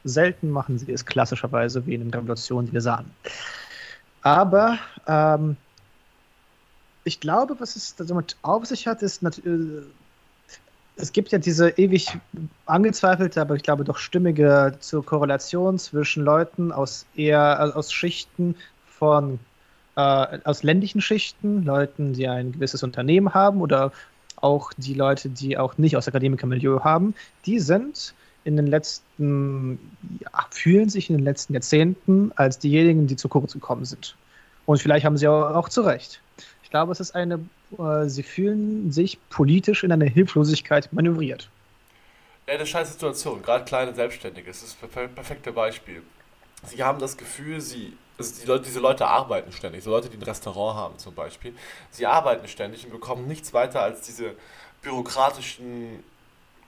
Selten 0.03 0.49
machen 0.49 0.77
sie 0.77 0.91
es 0.91 1.05
klassischerweise 1.05 1.85
wie 1.85 1.95
in 1.95 2.01
den 2.01 2.13
Revolutionen, 2.13 2.67
die 2.67 2.73
wir 2.73 2.81
sahen. 2.81 3.09
Aber 4.21 4.77
ähm, 5.07 5.55
ich 7.05 7.19
glaube, 7.19 7.55
was 7.59 7.75
es 7.77 7.95
damit 7.95 8.35
auf 8.41 8.65
sich 8.65 8.87
hat, 8.87 9.01
ist 9.01 9.21
natürlich 9.21 9.85
es 10.97 11.11
gibt 11.11 11.31
ja 11.31 11.37
diese 11.37 11.69
ewig 11.77 12.17
angezweifelte, 12.65 13.39
aber 13.39 13.55
ich 13.55 13.63
glaube 13.63 13.83
doch 13.83 13.97
stimmige 13.97 14.75
zur 14.79 15.05
Korrelation 15.05 15.77
zwischen 15.77 16.23
Leuten 16.23 16.71
aus 16.71 17.05
eher 17.15 17.59
also 17.59 17.75
aus 17.75 17.93
Schichten 17.93 18.55
von 18.87 19.39
äh, 19.97 20.39
aus 20.43 20.63
ländlichen 20.63 21.01
Schichten, 21.01 21.63
Leuten, 21.63 22.13
die 22.13 22.27
ein 22.27 22.53
gewisses 22.53 22.83
Unternehmen 22.83 23.33
haben 23.33 23.61
oder 23.61 23.91
auch 24.35 24.71
die 24.77 24.93
Leute, 24.93 25.29
die 25.29 25.57
auch 25.57 25.77
nicht 25.79 25.97
aus 25.97 26.07
Akademikermilieu 26.07 26.83
haben, 26.83 27.15
die 27.45 27.59
sind 27.59 28.13
in 28.43 28.55
den 28.55 28.67
letzten, 28.67 29.79
ja, 30.19 30.45
fühlen 30.51 30.87
sich 30.87 31.09
in 31.09 31.17
den 31.17 31.25
letzten 31.25 31.53
Jahrzehnten 31.53 32.31
als 32.35 32.59
diejenigen, 32.59 33.07
die 33.07 33.15
zu 33.15 33.27
kurz 33.27 33.53
gekommen 33.53 33.85
sind. 33.85 34.15
Und 34.67 34.79
vielleicht 34.79 35.05
haben 35.05 35.17
sie 35.17 35.27
auch, 35.27 35.55
auch 35.55 35.67
zu 35.67 35.81
Recht. 35.81 36.21
Ich 36.63 36.69
glaube, 36.69 36.91
es 36.91 36.99
ist 36.99 37.15
eine, 37.15 37.39
äh, 37.79 38.05
sie 38.07 38.23
fühlen 38.23 38.91
sich 38.91 39.17
politisch 39.29 39.83
in 39.83 39.91
eine 39.91 40.05
Hilflosigkeit 40.05 40.93
manövriert. 40.93 41.49
Ja, 42.47 42.53
eine 42.53 42.65
scheiß 42.65 42.93
Situation, 42.93 43.41
gerade 43.41 43.65
kleine 43.65 43.95
Selbstständige, 43.95 44.47
das 44.47 44.61
ist 44.61 44.77
das 44.79 44.89
perfekte 44.89 45.51
Beispiel. 45.51 46.03
Sie 46.63 46.83
haben 46.83 46.99
das 46.99 47.17
Gefühl, 47.17 47.59
sie, 47.61 47.93
also 48.17 48.41
die 48.41 48.47
Leute, 48.47 48.63
diese 48.65 48.79
Leute 48.79 49.07
arbeiten 49.07 49.51
ständig, 49.51 49.83
so 49.83 49.91
Leute, 49.91 50.09
die 50.09 50.17
ein 50.17 50.23
Restaurant 50.23 50.77
haben 50.77 50.97
zum 50.97 51.13
Beispiel, 51.13 51.55
sie 51.91 52.05
arbeiten 52.05 52.47
ständig 52.47 52.85
und 52.85 52.91
bekommen 52.91 53.27
nichts 53.27 53.53
weiter 53.53 53.81
als 53.81 54.01
diese 54.01 54.35
bürokratischen 54.81 56.03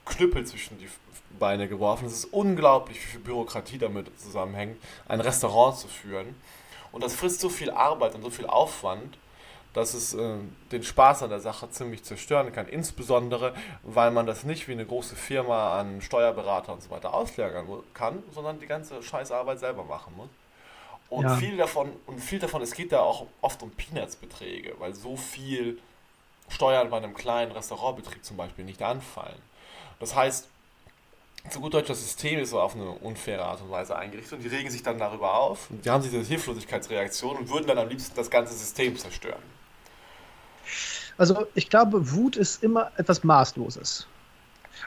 Knüppel 0.06 0.46
zwischen 0.46 0.78
die 0.80 0.90
Beine 1.38 1.68
geworfen. 1.68 2.06
Es 2.06 2.14
ist 2.14 2.26
unglaublich, 2.26 2.98
wie 2.98 3.12
viel 3.12 3.20
Bürokratie 3.20 3.78
damit 3.78 4.08
zusammenhängt, 4.20 4.78
ein 5.08 5.22
Restaurant 5.22 5.78
zu 5.78 5.88
führen. 5.88 6.36
Und 6.92 7.04
das 7.04 7.16
frisst 7.16 7.40
so 7.40 7.50
viel 7.50 7.70
Arbeit 7.70 8.16
und 8.16 8.24
so 8.24 8.30
viel 8.30 8.48
Aufwand, 8.48 9.18
dass 9.74 9.94
es 9.94 10.16
äh, 10.16 10.38
den 10.72 10.84
Spaß 10.84 11.24
an 11.24 11.30
der 11.30 11.40
Sache 11.40 11.70
ziemlich 11.70 12.04
zerstören 12.04 12.52
kann. 12.52 12.68
Insbesondere, 12.68 13.54
weil 13.84 14.10
man 14.10 14.26
das 14.26 14.44
nicht 14.44 14.68
wie 14.68 14.72
eine 14.72 14.86
große 14.86 15.16
Firma 15.16 15.80
an 15.80 16.02
Steuerberater 16.02 16.74
und 16.74 16.82
so 16.82 16.90
weiter 16.90 17.14
auslagern 17.14 17.68
kann, 17.94 18.24
sondern 18.34 18.60
die 18.60 18.66
ganze 18.66 19.02
Scheißarbeit 19.04 19.60
selber 19.60 19.84
machen 19.84 20.16
muss. 20.18 20.30
Und 21.10 21.24
ja. 21.24 21.36
viel 21.38 21.58
davon, 21.58 21.92
und 22.06 22.20
viel 22.20 22.40
davon, 22.40 22.62
es 22.62 22.74
geht 22.74 22.92
da 22.92 23.00
auch 23.00 23.26
oft 23.42 23.64
um 23.64 23.72
Peanuts-Beträge, 23.72 24.76
weil 24.78 24.94
so 24.94 25.18
viel 25.18 25.80
Steuern 26.50 26.90
bei 26.90 26.98
einem 26.98 27.16
kleinen 27.16 27.52
Restaurantbetrieb 27.52 28.24
zum 28.24 28.38
Beispiel 28.38 28.66
nicht 28.66 28.82
anfallen. 28.82 29.40
Das 30.00 30.16
heißt, 30.16 30.48
zu 31.50 31.62
gut 31.62 31.74
Deutsch, 31.74 31.88
das 31.88 32.02
System 32.02 32.40
ist 32.40 32.52
so 32.52 32.60
auf 32.60 32.76
eine 32.76 32.90
unfaire 32.90 33.44
Art 33.44 33.62
und 33.62 33.72
Weise 33.72 33.96
eingerichtet 33.96 34.34
und 34.34 34.44
die 34.44 34.50
regen 34.50 34.70
sich 34.70 34.84
dann 34.84 35.00
darüber 35.00 35.34
auf. 35.36 35.70
Und 35.70 35.84
die 35.86 35.90
haben 35.90 36.04
diese 36.04 36.22
Hilflosigkeitsreaktion 36.22 37.38
und 37.38 37.50
würden 37.50 37.68
dann 37.68 37.78
am 37.78 37.88
liebsten 37.88 38.16
das 38.16 38.30
ganze 38.30 38.54
System 38.54 38.98
zerstören. 38.98 39.42
Also 41.18 41.48
ich 41.56 41.70
glaube, 41.70 42.12
Wut 42.12 42.36
ist 42.36 42.64
immer 42.64 42.92
etwas 42.98 43.24
Maßloses. 43.24 44.08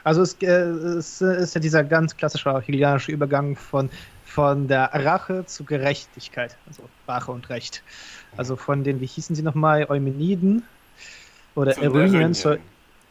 Also 0.03 0.21
es, 0.21 0.33
äh, 0.41 0.47
es 0.47 1.21
ist 1.21 1.55
ja 1.55 1.61
dieser 1.61 1.83
ganz 1.83 2.15
klassische 2.15 2.59
hegelianische 2.59 3.11
Übergang 3.11 3.55
von, 3.55 3.89
von 4.33 4.67
der 4.67 4.89
Rache 4.93 5.45
zu 5.45 5.63
Gerechtigkeit. 5.63 6.57
Also 6.65 6.83
Rache 7.07 7.31
und 7.31 7.49
Recht. 7.49 7.83
Also 8.35 8.55
von 8.55 8.83
den, 8.83 8.99
wie 8.99 9.05
hießen 9.05 9.35
sie 9.35 9.43
nochmal, 9.43 9.85
Eumeniden 9.89 10.63
oder 11.53 11.77
Erynien 11.77 12.33
zu 12.33 12.57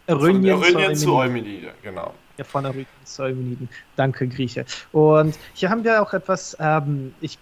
Erynien 0.06 0.96
zu 0.96 1.14
Eumenide, 1.14 1.74
genau. 1.80 2.12
Ja, 2.38 2.44
von 2.44 2.64
Erynien 2.64 2.86
zu 3.04 3.22
Eumeniden. 3.22 3.68
Danke, 3.94 4.26
Grieche. 4.26 4.64
Und 4.90 5.38
hier 5.54 5.70
haben 5.70 5.84
wir 5.84 6.02
auch 6.02 6.12
etwas, 6.12 6.56
ähm, 6.58 7.14
ich 7.20 7.38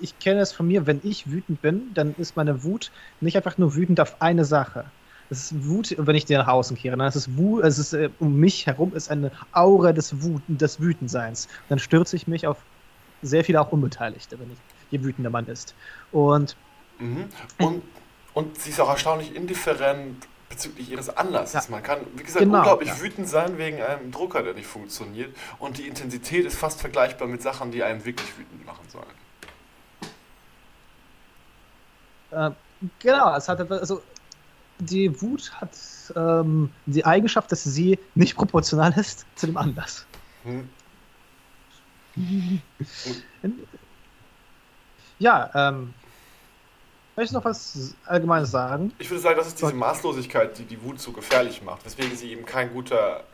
ich 0.00 0.18
kenne 0.18 0.40
es 0.40 0.50
von 0.50 0.66
mir, 0.66 0.84
wenn 0.84 1.00
ich 1.04 1.30
wütend 1.30 1.62
bin, 1.62 1.94
dann 1.94 2.16
ist 2.18 2.34
meine 2.36 2.64
Wut 2.64 2.90
nicht 3.20 3.36
einfach 3.36 3.58
nur 3.58 3.76
wütend 3.76 4.00
auf 4.00 4.20
eine 4.20 4.44
Sache. 4.44 4.86
Es 5.30 5.52
ist 5.52 5.68
Wut, 5.68 5.94
wenn 5.96 6.16
ich 6.16 6.24
dir 6.24 6.38
nach 6.38 6.48
außen 6.48 6.76
kehre. 6.76 6.96
Dann 6.96 7.06
ist 7.06 7.14
es 7.14 7.36
Wut, 7.36 7.62
es 7.62 7.78
ist 7.78 7.92
äh, 7.92 8.10
um 8.18 8.40
mich 8.40 8.66
herum 8.66 8.92
ist 8.96 9.08
eine 9.08 9.30
Aura 9.52 9.92
des 9.92 10.20
Wut, 10.20 10.42
des 10.48 10.80
Wütendseins. 10.80 11.46
Dann 11.68 11.78
stürze 11.78 12.16
ich 12.16 12.26
mich 12.26 12.44
auf 12.46 12.56
sehr 13.22 13.44
viele 13.44 13.60
auch 13.60 13.72
Unbeteiligte, 13.72 14.38
wenn 14.38 14.50
ich 14.50 14.58
je 14.90 15.02
wütender 15.02 15.30
Mann 15.30 15.46
ist. 15.46 15.74
Und, 16.10 16.56
mhm. 16.98 17.28
und, 17.58 17.82
und 18.34 18.58
sie 18.58 18.70
ist 18.70 18.80
auch 18.80 18.90
erstaunlich 18.90 19.34
indifferent 19.34 20.26
bezüglich 20.48 20.90
ihres 20.90 21.08
Anlasses. 21.16 21.64
Ja. 21.66 21.70
Man 21.70 21.82
kann, 21.82 22.00
wie 22.14 22.22
gesagt, 22.22 22.44
genau, 22.44 22.58
unglaublich 22.58 22.90
ja. 22.90 23.00
wütend 23.00 23.28
sein 23.28 23.56
wegen 23.58 23.80
einem 23.80 24.12
Drucker, 24.12 24.42
der 24.42 24.54
nicht 24.54 24.66
funktioniert. 24.66 25.34
Und 25.58 25.78
die 25.78 25.86
Intensität 25.86 26.44
ist 26.44 26.58
fast 26.58 26.80
vergleichbar 26.80 27.26
mit 27.26 27.42
Sachen, 27.42 27.70
die 27.70 27.82
einen 27.82 28.04
wirklich 28.04 28.28
wütend 28.36 28.66
machen 28.66 28.86
sollen. 28.88 29.06
Äh, 32.30 32.54
genau, 32.98 33.34
es 33.34 33.48
hat 33.48 33.70
also 33.70 34.02
die 34.78 35.22
Wut 35.22 35.52
hat 35.60 35.70
ähm, 36.16 36.70
die 36.86 37.04
Eigenschaft, 37.04 37.52
dass 37.52 37.62
sie 37.64 37.98
nicht 38.14 38.36
proportional 38.36 38.92
ist 38.98 39.26
zu 39.36 39.46
dem 39.46 39.56
Anlass. 39.56 40.06
Hm. 40.44 40.68
ja, 45.18 45.50
ähm, 45.54 45.94
Möchtest 47.14 47.34
du 47.34 47.38
noch 47.38 47.44
was 47.44 47.94
Allgemeines 48.06 48.50
sagen? 48.50 48.90
Ich 48.98 49.10
würde 49.10 49.20
sagen, 49.20 49.36
das 49.36 49.48
ist 49.48 49.60
diese 49.60 49.74
Maßlosigkeit, 49.74 50.56
die 50.56 50.64
die 50.64 50.82
Wut 50.82 50.98
so 50.98 51.12
gefährlich 51.12 51.60
macht, 51.62 51.84
weswegen 51.84 52.16
sie 52.16 52.30
eben 52.32 52.46
kein 52.46 52.72
guter, 52.72 53.24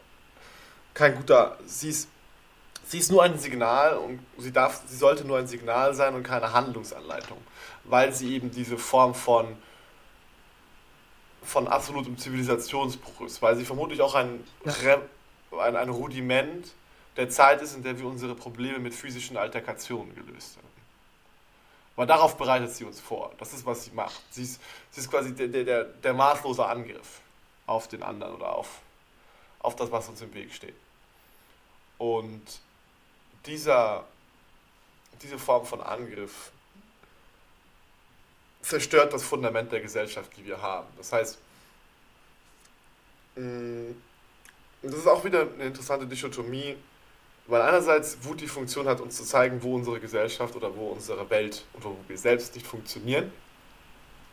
kein 0.95 1.15
guter, 1.15 1.57
sie 1.65 1.91
ist, 1.91 2.09
sie 2.85 2.99
ist 2.99 3.13
nur 3.13 3.23
ein 3.23 3.39
Signal 3.39 3.97
und 3.99 4.19
sie 4.37 4.51
darf, 4.51 4.83
sie 4.85 4.97
sollte 4.97 5.25
nur 5.25 5.39
ein 5.39 5.47
Signal 5.47 5.95
sein 5.95 6.17
und 6.17 6.25
keine 6.25 6.53
Handlungsanleitung 6.53 7.39
weil 7.91 8.13
sie 8.13 8.35
eben 8.35 8.51
diese 8.51 8.79
Form 8.79 9.15
von, 9.15 9.57
von 11.43 11.69
absolutem 11.69 12.19
Zivilisationsbruch 12.19 13.27
ist, 13.27 13.43
weil 13.43 13.57
sie 13.57 13.65
vermutlich 13.65 14.01
auch 14.01 14.15
ein, 14.15 14.45
ja. 14.65 14.99
ein, 15.59 15.77
ein 15.77 15.89
Rudiment 15.89 16.73
der 17.19 17.29
Zeit 17.29 17.61
ist, 17.61 17.75
in 17.75 17.83
der 17.83 17.99
wir 17.99 18.07
unsere 18.07 18.35
Probleme 18.37 18.79
mit 18.79 18.95
physischen 18.95 19.37
Alterkationen 19.37 20.15
gelöst 20.15 20.57
haben. 20.57 20.69
Weil 21.97 22.07
darauf 22.07 22.37
bereitet 22.37 22.73
sie 22.73 22.85
uns 22.85 23.01
vor. 23.01 23.33
Das 23.39 23.53
ist, 23.53 23.67
was 23.67 23.85
sie 23.85 23.91
macht. 23.91 24.23
Sie 24.31 24.45
ist, 24.45 24.61
sie 24.93 25.01
ist 25.01 25.11
quasi 25.11 25.35
der, 25.35 25.49
der, 25.49 25.85
der 25.85 26.15
maßlose 26.15 26.65
Angriff 26.65 27.21
auf 27.67 27.89
den 27.89 28.05
anderen 28.05 28.37
oder 28.37 28.55
auf, 28.55 28.69
auf 29.59 29.75
das, 29.75 29.91
was 29.91 30.09
uns 30.09 30.23
im 30.23 30.33
Weg 30.33 30.55
steht. 30.55 30.77
Und 31.99 32.43
dieser, 33.47 34.05
diese 35.21 35.41
Form 35.41 35.67
von 35.67 35.81
Angriff 35.81 36.53
zerstört 38.63 39.13
das 39.13 39.25
Fundament 39.25 39.73
der 39.73 39.81
Gesellschaft, 39.81 40.31
die 40.37 40.47
wir 40.47 40.63
haben. 40.63 40.87
Das 40.97 41.13
heißt, 41.13 41.39
mm, 43.35 43.91
das 44.83 44.95
ist 44.95 45.07
auch 45.09 45.25
wieder 45.25 45.41
eine 45.41 45.65
interessante 45.65 46.07
Dichotomie, 46.07 46.77
weil 47.49 47.63
einerseits 47.63 48.19
Wut 48.25 48.41
die 48.41 48.47
Funktion 48.47 48.87
hat, 48.87 49.01
uns 49.01 49.17
zu 49.17 49.25
zeigen, 49.25 49.63
wo 49.63 49.75
unsere 49.75 49.99
Gesellschaft 49.99 50.55
oder 50.55 50.75
wo 50.77 50.89
unsere 50.91 51.29
Welt 51.31 51.65
oder 51.75 51.87
wo 51.87 51.97
wir 52.07 52.17
selbst 52.17 52.55
nicht 52.55 52.67
funktionieren. 52.67 53.33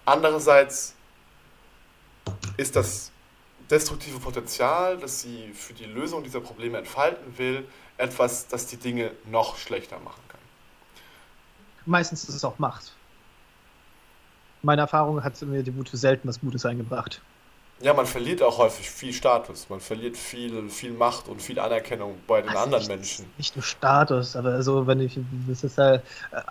Andererseits 0.06 0.94
ist 2.58 2.76
das 2.76 3.12
destruktive 3.72 4.20
Potenzial, 4.20 4.98
das 4.98 5.22
sie 5.22 5.52
für 5.54 5.74
die 5.74 5.86
Lösung 5.86 6.24
dieser 6.24 6.42
Probleme 6.42 6.78
entfalten 6.78 7.38
will, 7.38 7.68
etwas, 7.98 8.48
das 8.48 8.68
die 8.68 8.78
Dinge 8.78 9.12
noch 9.26 9.58
schlechter 9.58 9.98
machen 10.00 10.22
kann. 10.28 10.42
Meistens 11.86 12.24
ist 12.30 12.36
es 12.36 12.46
auch 12.46 12.60
Macht 12.60 12.96
meine 14.66 14.82
Erfahrung 14.82 15.24
hat 15.24 15.40
mir 15.44 15.64
die 15.64 15.76
Wut 15.76 15.90
selten 15.94 16.28
was 16.28 16.42
Gutes 16.42 16.66
eingebracht. 16.66 17.22
Ja, 17.82 17.94
man 17.94 18.06
verliert 18.06 18.42
auch 18.42 18.58
häufig 18.58 18.90
viel 18.90 19.12
Status. 19.12 19.68
Man 19.70 19.82
verliert 19.82 20.16
viel, 20.16 20.70
viel 20.70 20.94
Macht 20.94 21.28
und 21.28 21.42
viel 21.42 21.60
Anerkennung 21.60 22.16
bei 22.26 22.42
den 22.42 22.50
also 22.50 22.64
anderen 22.64 22.84
nicht, 22.84 22.90
Menschen. 22.90 23.26
Nicht 23.38 23.56
nur 23.56 23.64
Status, 23.64 24.38
aber 24.38 24.52
also 24.52 24.88
wenn 24.88 25.02
ich, 25.02 25.20
das 25.48 25.66
ist 25.66 25.78
halt, 25.78 26.02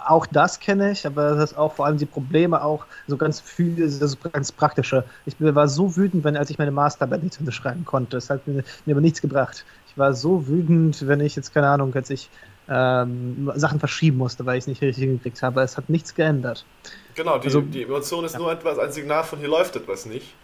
auch 0.04 0.26
das 0.26 0.60
kenne 0.60 0.92
ich, 0.92 1.06
aber 1.06 1.34
das 1.34 1.52
ist 1.52 1.58
auch 1.58 1.72
vor 1.72 1.86
allem 1.86 1.96
die 1.96 2.04
Probleme 2.04 2.62
auch 2.62 2.84
so 3.06 3.16
ganz 3.16 3.40
viel, 3.40 3.74
das 3.76 4.18
ganz 4.32 4.52
praktische. 4.52 5.04
Ich 5.24 5.34
war 5.38 5.66
so 5.66 5.96
wütend, 5.96 6.24
wenn 6.24 6.36
als 6.36 6.50
ich 6.50 6.58
meine 6.58 6.70
Masterarbeit 6.70 7.22
nicht 7.22 7.40
unterschreiben 7.40 7.86
konnte. 7.86 8.18
Das 8.18 8.28
hat 8.28 8.46
mir, 8.46 8.62
mir 8.84 8.92
aber 8.92 9.00
nichts 9.00 9.22
gebracht. 9.22 9.64
Ich 9.88 9.96
war 9.96 10.12
so 10.12 10.46
wütend, 10.46 11.06
wenn 11.06 11.20
ich 11.20 11.36
jetzt 11.36 11.54
keine 11.54 11.68
Ahnung, 11.68 11.94
als 11.94 12.10
ich 12.10 12.28
ähm, 12.68 13.50
Sachen 13.54 13.78
verschieben 13.78 14.18
musste, 14.18 14.44
weil 14.44 14.58
ich 14.58 14.64
es 14.64 14.68
nicht 14.68 14.82
richtig 14.82 15.04
hingekriegt 15.04 15.42
habe. 15.42 15.62
Es 15.62 15.78
hat 15.78 15.88
nichts 15.88 16.14
geändert. 16.14 16.66
Genau, 17.14 17.38
die, 17.38 17.46
also, 17.46 17.62
die 17.62 17.82
Emotion 17.82 18.24
ist 18.26 18.34
ja. 18.34 18.40
nur 18.40 18.52
etwas, 18.52 18.78
ein 18.78 18.92
Signal 18.92 19.24
von 19.24 19.38
hier 19.38 19.48
läuft 19.48 19.74
etwas 19.76 20.04
nicht. 20.04 20.34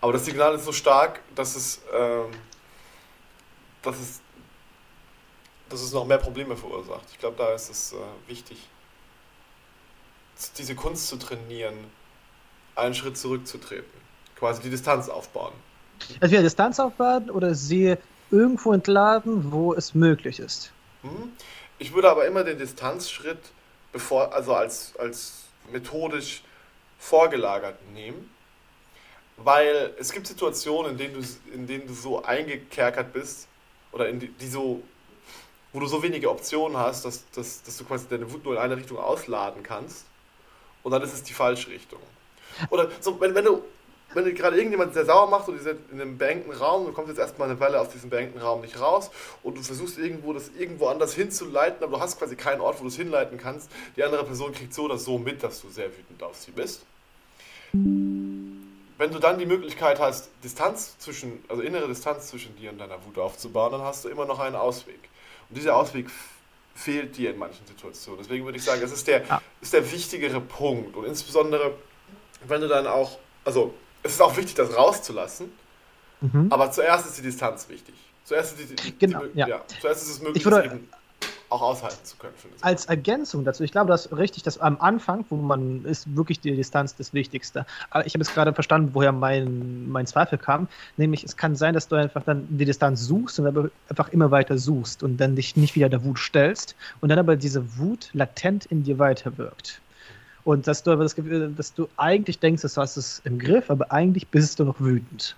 Aber 0.00 0.12
das 0.12 0.24
Signal 0.24 0.54
ist 0.54 0.64
so 0.64 0.72
stark, 0.72 1.20
dass 1.34 1.56
es, 1.56 1.80
ähm, 1.92 2.30
dass 3.82 3.98
es, 3.98 4.20
dass 5.68 5.80
es 5.80 5.92
noch 5.92 6.06
mehr 6.06 6.18
Probleme 6.18 6.56
verursacht. 6.56 7.04
Ich 7.12 7.18
glaube, 7.18 7.36
da 7.36 7.52
ist 7.54 7.70
es 7.70 7.92
äh, 7.92 7.96
wichtig, 8.28 8.58
diese 10.58 10.74
Kunst 10.74 11.08
zu 11.08 11.16
trainieren, 11.16 11.74
einen 12.74 12.94
Schritt 12.94 13.16
zurückzutreten. 13.16 13.90
Quasi 14.36 14.60
die 14.62 14.70
Distanz 14.70 15.08
aufbauen. 15.08 15.54
Also 16.20 16.32
wieder 16.32 16.42
Distanz 16.42 16.78
aufbauen 16.78 17.30
oder 17.30 17.54
sie 17.54 17.96
irgendwo 18.30 18.72
entladen, 18.72 19.50
wo 19.50 19.72
es 19.72 19.94
möglich 19.94 20.40
ist. 20.40 20.72
Hm? 21.02 21.32
Ich 21.78 21.94
würde 21.94 22.10
aber 22.10 22.26
immer 22.26 22.44
den 22.44 22.58
Distanzschritt 22.58 23.38
bevor, 23.92 24.34
also 24.34 24.54
als, 24.54 24.94
als 24.98 25.44
methodisch 25.72 26.42
vorgelagert 26.98 27.78
nehmen 27.94 28.30
weil 29.36 29.94
es 29.98 30.12
gibt 30.12 30.26
Situationen, 30.26 30.92
in 30.92 30.98
denen 30.98 31.14
du, 31.14 31.54
in 31.54 31.66
denen 31.66 31.86
du 31.86 31.94
so 31.94 32.22
eingekerkert 32.22 33.12
bist 33.12 33.48
oder 33.92 34.08
in 34.08 34.20
die, 34.20 34.28
die 34.28 34.48
so, 34.48 34.82
wo 35.72 35.80
du 35.80 35.86
so 35.86 36.02
wenige 36.02 36.30
Optionen 36.30 36.76
hast, 36.76 37.04
dass, 37.04 37.28
dass, 37.30 37.62
dass 37.62 37.76
du 37.76 37.84
quasi 37.84 38.06
deine 38.08 38.30
Wut 38.32 38.44
nur 38.44 38.54
in 38.54 38.60
eine 38.60 38.76
Richtung 38.76 38.98
ausladen 38.98 39.62
kannst 39.62 40.06
und 40.82 40.92
dann 40.92 41.02
ist 41.02 41.12
es 41.12 41.22
die 41.22 41.34
falsche 41.34 41.70
Richtung. 41.70 42.00
Oder 42.70 42.90
so, 43.00 43.20
wenn, 43.20 43.34
wenn 43.34 43.44
du 43.44 43.62
wenn 44.14 44.24
du 44.24 44.32
gerade 44.32 44.56
irgendjemand 44.56 44.94
sehr 44.94 45.04
sauer 45.04 45.28
macht 45.28 45.46
und 45.48 45.56
ihr 45.56 45.62
seid 45.62 45.76
in 45.92 46.00
einem 46.00 46.16
beengten 46.16 46.52
Raum, 46.52 46.86
du 46.86 46.92
kommst 46.92 47.10
jetzt 47.10 47.18
erstmal 47.18 47.50
eine 47.50 47.60
Weile 47.60 47.78
aus 47.80 47.90
diesem 47.90 48.08
beengten 48.08 48.40
Raum 48.40 48.62
nicht 48.62 48.80
raus 48.80 49.10
und 49.42 49.58
du 49.58 49.62
versuchst 49.62 49.98
irgendwo 49.98 50.32
das 50.32 50.50
irgendwo 50.56 50.86
anders 50.86 51.12
hinzuleiten, 51.12 51.82
aber 51.82 51.98
du 51.98 52.02
hast 52.02 52.18
quasi 52.18 52.34
keinen 52.34 52.62
Ort, 52.62 52.78
wo 52.78 52.84
du 52.84 52.88
es 52.88 52.96
hinleiten 52.96 53.36
kannst. 53.36 53.70
Die 53.96 54.02
andere 54.02 54.24
Person 54.24 54.52
kriegt 54.52 54.72
so 54.72 54.84
oder 54.84 54.96
so 54.96 55.18
mit, 55.18 55.42
dass 55.42 55.60
du 55.60 55.68
sehr 55.68 55.90
wütend 55.94 56.22
auf 56.22 56.36
sie 56.36 56.52
bist 56.52 56.86
wenn 58.98 59.12
du 59.12 59.18
dann 59.18 59.38
die 59.38 59.46
Möglichkeit 59.46 60.00
hast, 60.00 60.30
Distanz 60.42 60.98
zwischen, 60.98 61.44
also 61.48 61.62
innere 61.62 61.88
Distanz 61.88 62.28
zwischen 62.28 62.56
dir 62.56 62.70
und 62.70 62.78
deiner 62.78 63.04
Wut 63.04 63.18
aufzubauen, 63.18 63.72
dann 63.72 63.82
hast 63.82 64.04
du 64.04 64.08
immer 64.08 64.24
noch 64.24 64.40
einen 64.40 64.56
Ausweg. 64.56 64.98
Und 65.48 65.58
dieser 65.58 65.76
Ausweg 65.76 66.08
fehlt 66.74 67.16
dir 67.16 67.30
in 67.30 67.38
manchen 67.38 67.66
Situationen. 67.66 68.22
Deswegen 68.22 68.44
würde 68.44 68.58
ich 68.58 68.64
sagen, 68.64 68.82
es 68.82 68.92
ist 68.92 69.06
der, 69.06 69.24
ja. 69.24 69.42
ist 69.60 69.72
der 69.72 69.90
wichtigere 69.92 70.40
Punkt. 70.40 70.96
Und 70.96 71.06
insbesondere, 71.06 71.74
wenn 72.46 72.60
du 72.60 72.68
dann 72.68 72.86
auch, 72.86 73.18
also 73.44 73.74
es 74.02 74.12
ist 74.12 74.20
auch 74.20 74.36
wichtig, 74.36 74.54
das 74.54 74.74
rauszulassen, 74.74 75.52
mhm. 76.20 76.46
aber 76.50 76.70
zuerst 76.70 77.06
ist 77.06 77.18
die 77.18 77.22
Distanz 77.22 77.68
wichtig. 77.68 77.94
Zuerst 78.24 78.58
ist, 78.58 78.70
die, 78.70 78.74
die, 78.74 78.98
genau, 78.98 79.24
die, 79.24 79.38
ja. 79.38 79.48
Ja, 79.48 79.64
zuerst 79.80 80.02
ist 80.02 80.10
es 80.10 80.20
möglich, 80.20 80.44
ich 80.44 80.44
würde, 80.44 80.80
auch 81.48 81.62
aushalten 81.62 82.04
zu 82.04 82.16
können. 82.16 82.34
Als 82.60 82.86
Ergänzung 82.86 83.44
dazu, 83.44 83.62
ich 83.62 83.72
glaube, 83.72 83.90
das 83.90 84.06
ist 84.06 84.16
richtig, 84.16 84.42
dass 84.42 84.58
am 84.58 84.80
Anfang, 84.80 85.24
wo 85.30 85.36
man 85.36 85.84
ist 85.84 86.16
wirklich 86.16 86.40
die 86.40 86.54
Distanz 86.54 86.96
das 86.96 87.12
Wichtigste. 87.14 87.66
Aber 87.90 88.06
ich 88.06 88.14
habe 88.14 88.24
jetzt 88.24 88.34
gerade 88.34 88.52
verstanden, 88.52 88.90
woher 88.92 89.12
mein, 89.12 89.88
mein 89.88 90.06
Zweifel 90.06 90.38
kam. 90.38 90.68
Nämlich, 90.96 91.24
es 91.24 91.36
kann 91.36 91.56
sein, 91.56 91.74
dass 91.74 91.88
du 91.88 91.96
einfach 91.96 92.22
dann 92.24 92.46
die 92.50 92.64
Distanz 92.64 93.02
suchst 93.02 93.38
und 93.40 93.70
einfach 93.88 94.08
immer 94.10 94.30
weiter 94.30 94.58
suchst 94.58 95.02
und 95.02 95.18
dann 95.18 95.36
dich 95.36 95.56
nicht 95.56 95.74
wieder 95.74 95.88
der 95.88 96.04
Wut 96.04 96.18
stellst 96.18 96.74
und 97.00 97.08
dann 97.08 97.18
aber 97.18 97.36
diese 97.36 97.78
Wut 97.78 98.10
latent 98.12 98.66
in 98.66 98.82
dir 98.82 98.98
weiterwirkt. 98.98 99.80
Und 100.44 100.68
dass 100.68 100.82
du 100.82 100.92
aber 100.92 101.02
das 101.02 101.16
Gefühl, 101.16 101.52
dass 101.56 101.74
du 101.74 101.88
eigentlich 101.96 102.38
denkst, 102.38 102.62
du 102.62 102.68
hast 102.80 102.96
es 102.96 103.20
im 103.24 103.38
Griff, 103.38 103.70
aber 103.70 103.90
eigentlich 103.90 104.28
bist 104.28 104.60
du 104.60 104.64
noch 104.64 104.80
wütend. 104.80 105.36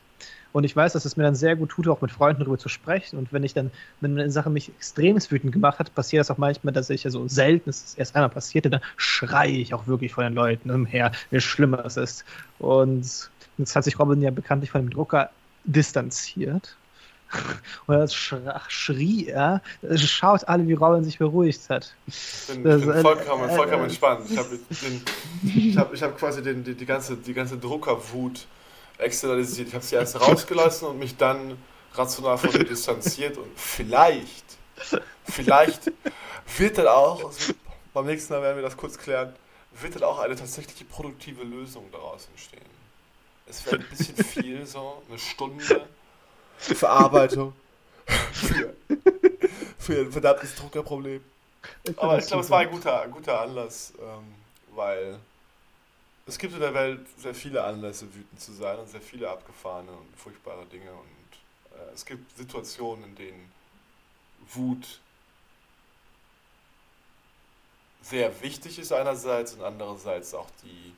Und 0.53 0.65
ich 0.65 0.75
weiß, 0.75 0.95
dass 0.95 1.05
es 1.05 1.17
mir 1.17 1.25
dann 1.25 1.35
sehr 1.35 1.57
gut 1.57 1.71
tut, 1.71 1.89
auch 1.89 2.01
mit 2.01 2.11
Freunden 2.11 2.41
darüber 2.41 2.59
zu 2.59 2.69
sprechen. 2.69 3.19
Und 3.19 3.33
wenn 3.33 3.45
ich 3.45 3.55
dann, 3.55 3.71
wenn 4.01 4.19
eine 4.19 4.31
Sache 4.31 4.51
mich 4.51 4.71
extrem 4.71 5.17
wütend 5.17 5.53
gemacht 5.53 5.79
hat, 5.79 5.95
passiert 5.95 6.21
das 6.21 6.31
auch 6.31 6.39
manchmal, 6.39 6.73
dass 6.73 6.91
ich, 6.91 7.05
also 7.05 7.29
selten, 7.29 7.71
es 7.71 7.95
erst 7.97 8.17
einmal 8.17 8.31
passierte, 8.31 8.71
dann 8.71 8.81
schreie 8.97 9.53
ich 9.53 9.75
auch 9.75 9.87
wirklich 9.87 10.13
von 10.13 10.25
den 10.25 10.33
Leuten 10.33 10.71
umher, 10.71 11.13
wie 11.31 11.41
schlimm 11.41 11.75
es 11.75 11.97
ist. 11.97 12.25
Und 12.59 13.31
jetzt 13.59 13.77
hat 13.77 13.85
sich 13.85 13.99
Robin 13.99 14.23
ja 14.23 14.31
bekanntlich 14.31 14.71
von 14.71 14.83
dem 14.83 14.91
Drucker 14.91 15.31
distanziert. 15.65 16.77
Und 17.87 17.97
das 17.97 18.15
schrie 18.15 19.27
er, 19.27 19.61
schaut 19.97 20.49
alle, 20.49 20.67
wie 20.67 20.73
Robin 20.73 21.05
sich 21.05 21.19
beruhigt 21.19 21.69
hat. 21.69 21.95
Ich 22.07 22.47
bin, 22.49 22.65
das, 22.65 22.81
bin 22.81 23.03
vollkommen, 23.03 23.51
vollkommen 23.51 23.83
äh, 23.83 23.87
entspannt. 23.87 24.31
Ich 24.31 24.39
habe 24.39 24.59
ich 25.43 25.77
hab, 25.77 25.93
ich 25.93 26.03
hab 26.03 26.17
quasi 26.17 26.43
den, 26.43 26.65
die, 26.65 26.75
die, 26.75 26.87
ganze, 26.87 27.17
die 27.17 27.35
ganze 27.35 27.59
Druckerwut 27.59 28.47
externalisiert. 28.99 29.69
Ich 29.69 29.75
habe 29.75 29.85
sie 29.85 29.97
erst 29.97 30.21
rausgelassen 30.21 30.89
und 30.89 30.99
mich 30.99 31.17
dann 31.17 31.57
rational 31.95 32.39
von 32.39 32.51
ihr 32.53 32.65
distanziert 32.69 33.37
und 33.37 33.59
vielleicht, 33.59 34.45
vielleicht 35.25 35.91
wird 36.57 36.79
dann 36.79 36.89
auch, 36.89 37.25
also 37.25 37.55
beim 37.95 38.07
nächsten 38.07 38.33
Mal 38.33 38.43
werden 38.43 38.57
wir 38.57 38.63
das 38.63 38.77
kurz 38.77 38.99
klären, 38.99 39.35
wird 39.81 39.95
dann 39.95 40.05
auch 40.05 40.19
eine 40.19 40.37
tatsächliche 40.37 40.85
produktive 40.85 41.43
Lösung 41.45 41.85
daraus 41.93 42.29
entstehen. 42.31 42.63
Es 43.47 43.65
wäre 43.65 43.77
ein 43.77 43.87
bisschen 43.89 44.17
viel, 44.25 44.67
so 44.67 45.03
eine 45.09 45.19
Stunde 45.19 45.87
Verarbeitung 46.59 47.53
für, 48.33 48.75
für 49.79 50.01
ein 50.01 50.13
verdammtes 50.13 50.55
Druckerproblem. 50.57 51.23
Aber 51.97 52.19
ich 52.19 52.27
glaube, 52.27 52.43
es 52.43 52.51
war 52.51 52.61
ein 52.61 52.71
guter, 52.71 53.07
guter 53.09 53.41
Anlass, 53.41 53.93
ähm, 54.01 54.35
weil 54.75 55.19
es 56.29 56.39
gibt 56.39 56.53
in 56.53 56.61
der 56.61 56.75
Welt 56.75 57.07
sehr 57.17 57.35
viele 57.35 57.65
Anlässe, 57.65 58.15
wütend 58.15 58.39
zu 58.39 58.53
sein 58.53 58.79
und 58.79 58.89
sehr 58.89 59.01
viele 59.01 59.31
abgefahrene 59.31 59.91
und 59.91 60.15
furchtbare 60.15 60.67
Dinge. 60.67 60.93
Und 60.93 61.79
äh, 61.79 61.95
es 61.95 62.05
gibt 62.05 62.37
Situationen, 62.37 63.03
in 63.05 63.15
denen 63.17 63.53
Wut 64.53 65.01
sehr 68.03 68.43
wichtig 68.43 68.79
ist 68.79 68.93
einerseits 68.93 69.55
und 69.55 69.63
andererseits 69.63 70.35
auch 70.35 70.49
die 70.63 70.95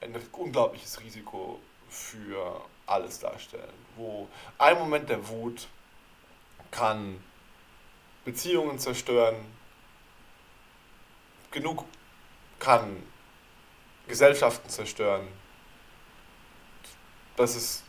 ein 0.00 0.14
unglaubliches 0.32 1.00
Risiko 1.00 1.58
für 1.88 2.64
alles 2.86 3.18
darstellen. 3.18 3.74
Wo 3.96 4.28
ein 4.58 4.78
Moment 4.78 5.08
der 5.08 5.28
Wut 5.28 5.66
kann 6.70 7.22
Beziehungen 8.24 8.78
zerstören, 8.78 9.36
genug 11.50 11.84
kann 12.58 13.02
Gesellschaften 14.08 14.68
zerstören. 14.68 15.26
Das 17.36 17.56
ist, 17.56 17.84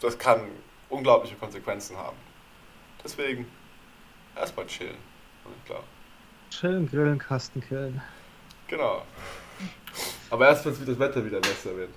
das 0.00 0.18
kann 0.18 0.48
unglaubliche 0.88 1.36
Konsequenzen 1.36 1.96
haben. 1.96 2.16
Deswegen 3.02 3.50
erstmal 4.36 4.66
chillen. 4.66 4.96
Klar. 5.66 5.82
Chillen, 6.50 6.88
grillen, 6.88 7.18
Kasten 7.18 7.60
killen. 7.60 8.00
Genau. 8.68 9.02
Aber 10.30 10.48
erst 10.48 10.64
wenn 10.64 10.86
das 10.86 10.98
Wetter 10.98 11.24
wieder 11.24 11.40
besser 11.40 11.76
wird. 11.76 11.90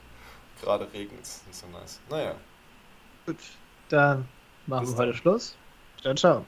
Gerade 0.62 0.92
regnet 0.94 1.22
es, 1.24 1.42
nicht 1.46 1.60
so 1.60 1.68
nice. 1.68 2.00
Naja. 2.10 2.36
Gut, 3.26 3.38
dann 3.90 4.28
machen 4.66 4.86
Bis 4.86 4.94
wir 4.94 4.98
heute 4.98 5.14
Schluss. 5.14 5.58
Ciao, 6.02 6.14
ciao. 6.16 6.46